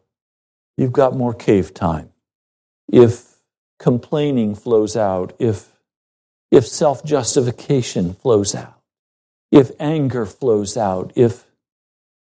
you've 0.78 0.94
got 0.94 1.18
more 1.18 1.34
cave 1.34 1.74
time. 1.74 2.12
If 2.90 3.36
complaining 3.78 4.56
flows 4.56 4.96
out, 4.96 5.36
if, 5.38 5.68
if 6.50 6.66
self 6.66 7.04
justification 7.04 8.14
flows 8.14 8.56
out, 8.56 8.80
if 9.52 9.70
anger 9.82 10.26
flows 10.26 10.78
out, 10.78 11.12
if, 11.16 11.46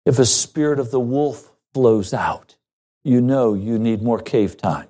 if 0.04 0.18
a 0.18 0.26
spirit 0.26 0.80
of 0.80 0.90
the 0.90 1.00
wolf 1.00 1.52
flows 1.72 2.12
out, 2.12 2.56
you 3.04 3.20
know 3.20 3.54
you 3.54 3.78
need 3.78 4.02
more 4.02 4.18
cave 4.18 4.56
time. 4.56 4.88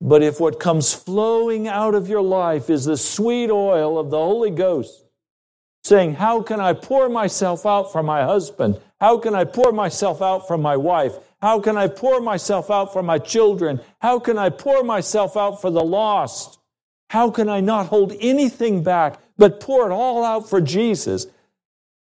But 0.00 0.22
if 0.22 0.40
what 0.40 0.60
comes 0.60 0.92
flowing 0.92 1.68
out 1.68 1.94
of 1.94 2.08
your 2.08 2.22
life 2.22 2.68
is 2.68 2.84
the 2.84 2.96
sweet 2.96 3.50
oil 3.50 3.98
of 3.98 4.10
the 4.10 4.18
Holy 4.18 4.50
Ghost, 4.50 5.04
saying, 5.84 6.14
How 6.14 6.42
can 6.42 6.60
I 6.60 6.74
pour 6.74 7.08
myself 7.08 7.64
out 7.64 7.92
for 7.92 8.02
my 8.02 8.24
husband? 8.24 8.80
How 9.00 9.18
can 9.18 9.34
I 9.34 9.44
pour 9.44 9.72
myself 9.72 10.20
out 10.20 10.46
for 10.46 10.58
my 10.58 10.76
wife? 10.76 11.14
How 11.40 11.60
can 11.60 11.76
I 11.76 11.88
pour 11.88 12.20
myself 12.20 12.70
out 12.70 12.92
for 12.92 13.02
my 13.02 13.18
children? 13.18 13.80
How 14.00 14.18
can 14.18 14.38
I 14.38 14.50
pour 14.50 14.82
myself 14.82 15.36
out 15.36 15.60
for 15.60 15.70
the 15.70 15.84
lost? 15.84 16.58
How 17.10 17.30
can 17.30 17.48
I 17.48 17.60
not 17.60 17.86
hold 17.86 18.12
anything 18.20 18.82
back 18.82 19.20
but 19.36 19.60
pour 19.60 19.88
it 19.88 19.92
all 19.92 20.24
out 20.24 20.48
for 20.48 20.60
Jesus? 20.60 21.26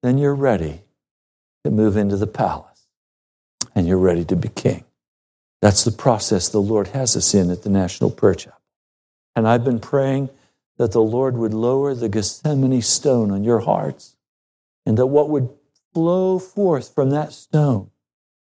Then 0.02 0.18
you're 0.18 0.34
ready 0.34 0.82
to 1.64 1.70
move 1.70 1.96
into 1.96 2.16
the 2.16 2.26
palace 2.26 2.86
and 3.74 3.86
you're 3.86 3.98
ready 3.98 4.24
to 4.26 4.36
be 4.36 4.48
king. 4.48 4.84
That's 5.66 5.82
the 5.82 5.90
process 5.90 6.48
the 6.48 6.60
Lord 6.60 6.86
has 6.94 7.16
us 7.16 7.34
in 7.34 7.50
at 7.50 7.64
the 7.64 7.70
National 7.70 8.08
Prayer 8.08 8.36
Chapel. 8.36 8.60
And 9.34 9.48
I've 9.48 9.64
been 9.64 9.80
praying 9.80 10.30
that 10.76 10.92
the 10.92 11.02
Lord 11.02 11.36
would 11.36 11.52
lower 11.52 11.92
the 11.92 12.08
Gethsemane 12.08 12.80
stone 12.82 13.32
on 13.32 13.42
your 13.42 13.58
hearts 13.58 14.14
and 14.86 14.96
that 14.96 15.06
what 15.06 15.28
would 15.28 15.48
flow 15.92 16.38
forth 16.38 16.94
from 16.94 17.10
that 17.10 17.32
stone 17.32 17.90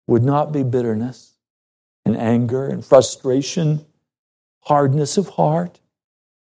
would 0.07 0.23
not 0.23 0.53
be 0.53 0.63
bitterness 0.63 1.39
and 2.05 2.15
anger 2.15 2.69
and 2.69 2.85
frustration, 2.85 3.87
hardness 4.65 5.17
of 5.17 5.31
heart, 5.31 5.81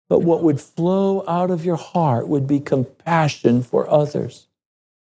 but 0.10 0.24
what 0.24 0.41
would 0.41 0.60
flow 0.60 1.24
out 1.28 1.51
of 1.51 1.66
your 1.66 1.76
heart 1.76 2.28
would 2.28 2.47
be 2.47 2.60
compassion 2.60 3.62
for 3.62 3.88
others, 3.88 4.47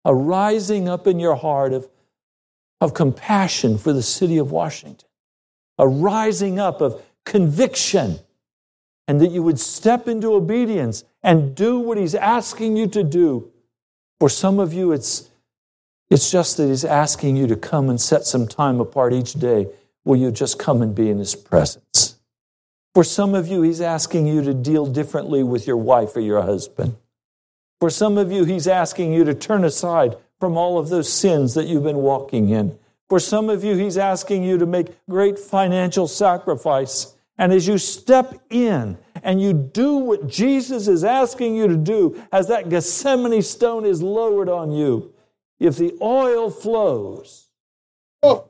a 0.05 0.15
rising 0.15 0.87
up 0.87 1.07
in 1.07 1.19
your 1.19 1.37
heart 1.37 1.73
of, 1.73 1.89
of 2.79 2.93
compassion 2.93 3.79
for 3.79 3.95
the 3.95 4.03
city 4.03 4.37
of 4.37 4.51
Washington, 4.53 5.07
a 5.81 5.89
rising 5.89 6.59
up 6.59 6.81
of 6.81 7.03
conviction, 7.25 8.21
and 9.09 9.21
that 9.21 9.31
you 9.31 9.43
would 9.43 9.59
step 9.59 10.07
into 10.07 10.35
obedience 10.35 11.05
and 11.23 11.55
do 11.57 11.81
what 11.81 11.97
He's 11.97 12.15
asking 12.15 12.77
you 12.77 12.87
to 12.89 13.03
do. 13.03 13.51
For 14.21 14.29
some 14.29 14.59
of 14.59 14.73
you, 14.75 14.93
it's 14.93 15.31
it's 16.11 16.31
just 16.31 16.59
that 16.59 16.69
He's 16.69 16.85
asking 16.85 17.37
you 17.37 17.47
to 17.47 17.57
come 17.57 17.89
and 17.89 18.01
set 18.01 18.25
some 18.25 18.47
time 18.47 18.79
apart 18.79 19.13
each 19.13 19.33
day 19.33 19.69
Will 20.05 20.17
you 20.17 20.31
just 20.31 20.59
come 20.59 20.83
and 20.83 20.95
be 20.95 21.11
in 21.11 21.19
His 21.19 21.35
presence. 21.35 22.17
For 22.95 23.05
some 23.05 23.35
of 23.35 23.49
you, 23.49 23.63
He's 23.63 23.81
asking 23.81 24.27
you 24.27 24.43
to 24.43 24.55
deal 24.55 24.87
differently 24.87 25.43
with 25.43 25.67
your 25.67 25.77
wife 25.77 26.17
or 26.17 26.21
your 26.21 26.43
husband. 26.43 26.97
For 27.81 27.91
some 27.91 28.19
of 28.19 28.33
you, 28.33 28.45
He's 28.45 28.67
asking 28.67 29.13
you 29.13 29.25
to 29.25 29.35
turn 29.35 29.65
aside 29.65 30.17
from 30.39 30.57
all 30.57 30.79
of 30.79 30.89
those 30.89 31.13
sins 31.13 31.55
that 31.55 31.67
you've 31.67 31.85
been 31.85 31.99
walking 31.99 32.49
in. 32.49 32.79
For 33.11 33.19
some 33.19 33.51
of 33.51 33.65
you, 33.65 33.75
He's 33.75 33.99
asking 33.99 34.45
you 34.45 34.57
to 34.57 34.67
make 34.67 34.97
great 35.09 35.37
financial 35.37 36.07
sacrifice. 36.07 37.17
And 37.37 37.53
as 37.53 37.67
you 37.67 37.77
step 37.77 38.41
in 38.51 38.99
and 39.23 39.43
you 39.43 39.53
do 39.53 39.97
what 39.97 40.29
Jesus 40.29 40.87
is 40.87 41.03
asking 41.03 41.57
you 41.57 41.67
to 41.67 41.77
do, 41.77 42.23
as 42.31 42.47
that 42.47 42.69
Gethsemane 42.69 43.43
stone 43.43 43.85
is 43.85 44.01
lowered 44.01 44.49
on 44.49 44.71
you, 44.71 45.13
if 45.59 45.77
the 45.77 45.93
oil 46.01 46.51
flows, 46.51 47.49
oh. 48.23 48.49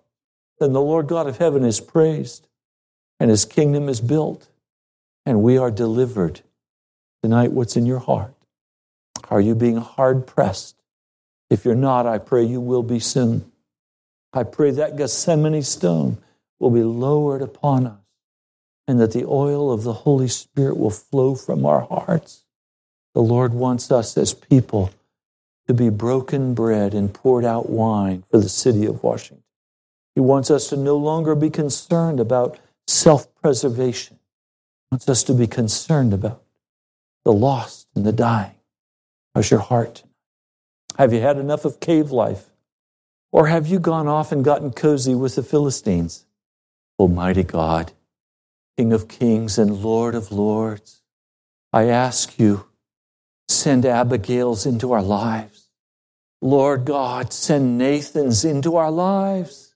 then 0.58 0.74
the 0.74 0.80
Lord 0.80 1.06
God 1.06 1.26
of 1.26 1.38
heaven 1.38 1.64
is 1.64 1.80
praised 1.80 2.46
and 3.18 3.30
his 3.30 3.46
kingdom 3.46 3.88
is 3.88 4.00
built 4.00 4.48
and 5.24 5.42
we 5.42 5.56
are 5.56 5.70
delivered. 5.70 6.42
Tonight, 7.22 7.52
what's 7.52 7.76
in 7.76 7.86
your 7.86 7.98
heart? 7.98 8.34
Are 9.30 9.40
you 9.40 9.54
being 9.54 9.78
hard 9.78 10.26
pressed? 10.26 10.76
If 11.48 11.64
you're 11.64 11.74
not, 11.74 12.06
I 12.06 12.18
pray 12.18 12.44
you 12.44 12.61
will 12.61 12.82
be 12.82 13.00
soon. 13.00 13.49
I 14.33 14.45
pray 14.45 14.70
that 14.72 14.97
Gethsemane 14.97 15.62
stone 15.62 16.18
will 16.59 16.70
be 16.70 16.83
lowered 16.83 17.43
upon 17.43 17.87
us 17.87 17.99
and 18.87 19.01
that 19.01 19.12
the 19.12 19.24
oil 19.24 19.72
of 19.72 19.83
the 19.83 19.93
Holy 19.93 20.28
Spirit 20.28 20.76
will 20.76 20.91
flow 20.91 21.35
from 21.35 21.64
our 21.64 21.81
hearts. 21.81 22.45
The 23.14 23.22
Lord 23.22 23.55
wants 23.55 23.91
us 23.91 24.16
as 24.16 24.35
people 24.35 24.91
to 25.66 25.74
be 25.74 25.89
broken 25.89 26.55
bread 26.55 26.95
and 26.95 27.12
poured 27.12 27.45
out 27.45 27.70
wine 27.70 28.24
for 28.31 28.39
the 28.39 28.49
city 28.49 28.87
of 28.87 29.03
Washington. 29.03 29.45
He 30.14 30.20
wants 30.20 30.51
us 30.51 30.68
to 30.68 30.76
no 30.76 30.97
longer 30.97 31.35
be 31.35 31.51
concerned 31.51 32.20
about 32.20 32.59
self 32.87 33.33
preservation. 33.37 34.16
He 34.16 34.95
wants 34.95 35.09
us 35.09 35.22
to 35.24 35.35
be 35.35 35.47
concerned 35.47 36.12
about 36.12 36.43
the 37.24 37.33
lost 37.33 37.87
and 37.95 38.05
the 38.05 38.12
dying. 38.12 38.57
How's 39.35 39.51
your 39.51 39.61
heart? 39.61 40.03
Have 40.99 41.12
you 41.12 41.20
had 41.20 41.39
enough 41.39 41.64
of 41.64 41.81
cave 41.81 42.11
life? 42.11 42.49
Or 43.33 43.47
have 43.47 43.66
you 43.66 43.78
gone 43.78 44.09
off 44.09 44.33
and 44.33 44.45
gotten 44.45 44.72
cozy 44.72 45.14
with 45.14 45.37
the 45.37 45.43
Philistines? 45.43 46.26
Almighty 46.99 47.45
God, 47.45 47.93
King 48.76 48.93
of 48.93 49.09
kings 49.09 49.59
and 49.59 49.83
Lord 49.83 50.14
of 50.14 50.33
lords, 50.33 51.03
I 51.72 51.85
ask 51.85 52.39
you, 52.39 52.66
send 53.49 53.87
Abigails 53.87 54.66
into 54.66 54.93
our 54.93 55.03
lives. 55.03 55.68
Lord 56.43 56.85
God, 56.85 57.33
send 57.33 57.78
Nathans 57.78 58.45
into 58.45 58.76
our 58.76 58.91
lives. 58.91 59.74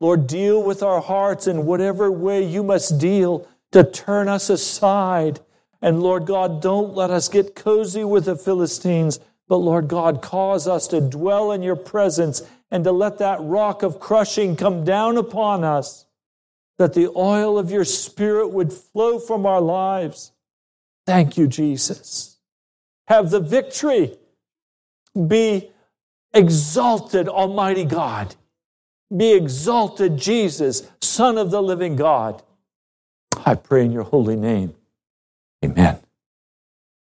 Lord, 0.00 0.26
deal 0.26 0.62
with 0.62 0.82
our 0.82 1.00
hearts 1.00 1.46
in 1.46 1.64
whatever 1.64 2.10
way 2.10 2.44
you 2.44 2.62
must 2.62 2.98
deal 2.98 3.48
to 3.70 3.84
turn 3.84 4.28
us 4.28 4.50
aside. 4.50 5.40
And 5.80 6.02
Lord 6.02 6.26
God, 6.26 6.60
don't 6.60 6.94
let 6.94 7.10
us 7.10 7.28
get 7.28 7.54
cozy 7.54 8.04
with 8.04 8.24
the 8.24 8.36
Philistines, 8.36 9.20
but 9.48 9.56
Lord 9.56 9.88
God, 9.88 10.22
cause 10.22 10.66
us 10.66 10.86
to 10.88 11.00
dwell 11.00 11.52
in 11.52 11.62
your 11.62 11.76
presence 11.76 12.42
and 12.70 12.84
to 12.84 12.92
let 12.92 13.18
that 13.18 13.38
rock 13.40 13.82
of 13.82 14.00
crushing 14.00 14.56
come 14.56 14.84
down 14.84 15.16
upon 15.16 15.62
us, 15.64 16.06
that 16.78 16.94
the 16.94 17.08
oil 17.14 17.58
of 17.58 17.70
your 17.70 17.84
Spirit 17.84 18.48
would 18.48 18.72
flow 18.72 19.18
from 19.18 19.44
our 19.44 19.60
lives. 19.60 20.32
Thank 21.06 21.36
you, 21.36 21.46
Jesus. 21.46 22.38
Have 23.08 23.30
the 23.30 23.40
victory 23.40 24.16
be 25.28 25.70
exalted, 26.32 27.28
Almighty 27.28 27.84
God. 27.84 28.34
Be 29.14 29.34
exalted, 29.34 30.16
Jesus, 30.16 30.88
Son 31.02 31.36
of 31.36 31.50
the 31.50 31.62
living 31.62 31.96
God. 31.96 32.42
I 33.44 33.54
pray 33.54 33.84
in 33.84 33.92
your 33.92 34.04
holy 34.04 34.36
name. 34.36 34.74
Amen. 35.64 36.01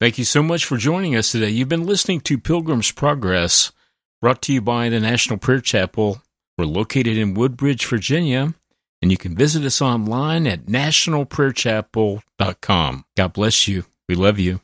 Thank 0.01 0.17
you 0.17 0.25
so 0.25 0.41
much 0.41 0.65
for 0.65 0.77
joining 0.77 1.15
us 1.15 1.31
today. 1.31 1.51
You've 1.51 1.69
been 1.69 1.85
listening 1.85 2.21
to 2.21 2.39
Pilgrim's 2.39 2.89
Progress, 2.89 3.71
brought 4.19 4.41
to 4.41 4.51
you 4.51 4.59
by 4.59 4.89
the 4.89 4.99
National 4.99 5.37
Prayer 5.37 5.61
Chapel. 5.61 6.23
We're 6.57 6.65
located 6.65 7.19
in 7.19 7.35
Woodbridge, 7.35 7.85
Virginia, 7.85 8.55
and 9.03 9.11
you 9.11 9.17
can 9.17 9.35
visit 9.35 9.63
us 9.63 9.79
online 9.79 10.47
at 10.47 10.65
nationalprayerchapel.com. 10.65 13.05
God 13.15 13.33
bless 13.33 13.67
you. 13.67 13.85
We 14.09 14.15
love 14.15 14.39
you. 14.39 14.61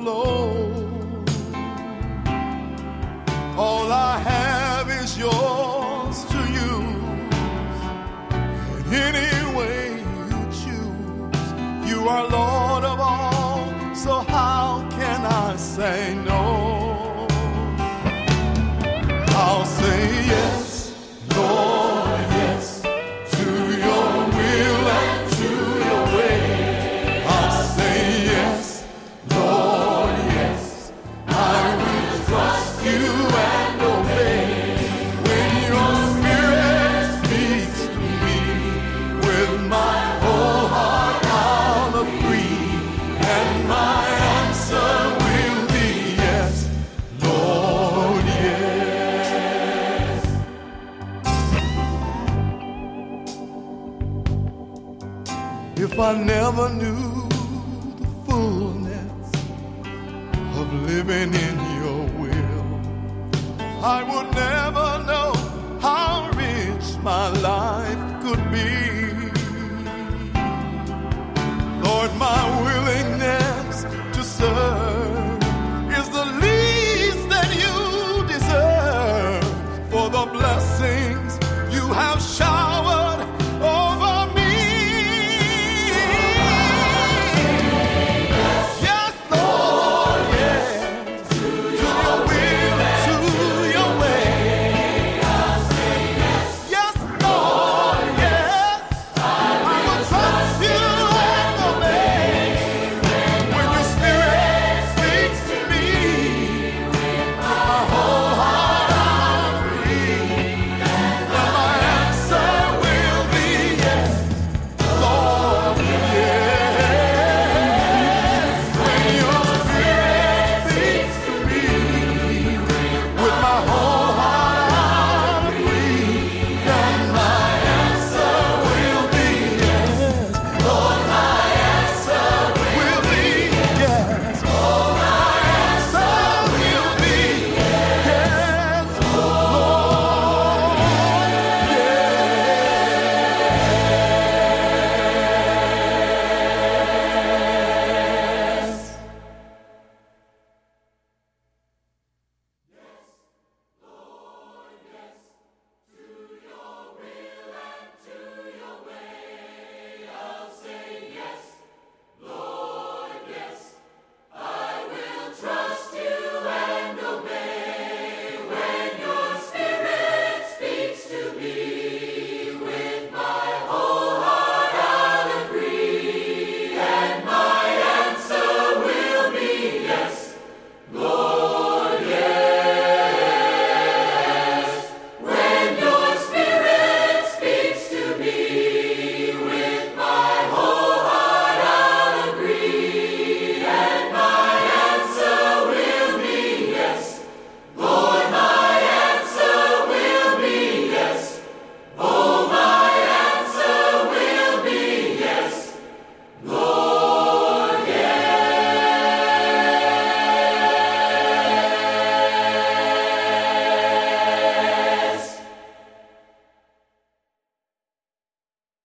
flow. 0.00 1.24
All 3.56 3.92
I 3.92 4.18
have 4.32 4.88
is 5.02 5.18
yours 5.18 6.24
to 6.32 6.40
use. 6.68 7.78
In 8.86 8.88
any 9.06 9.56
way 9.58 9.80
you 10.30 10.40
choose, 10.60 11.46
you 11.90 12.08
are 12.08 12.24
Lord 12.38 12.84
of 12.92 12.98
all. 12.98 13.94
So 13.94 14.12
how 14.20 14.88
can 14.90 15.20
I 15.26 15.56
say 15.56 16.14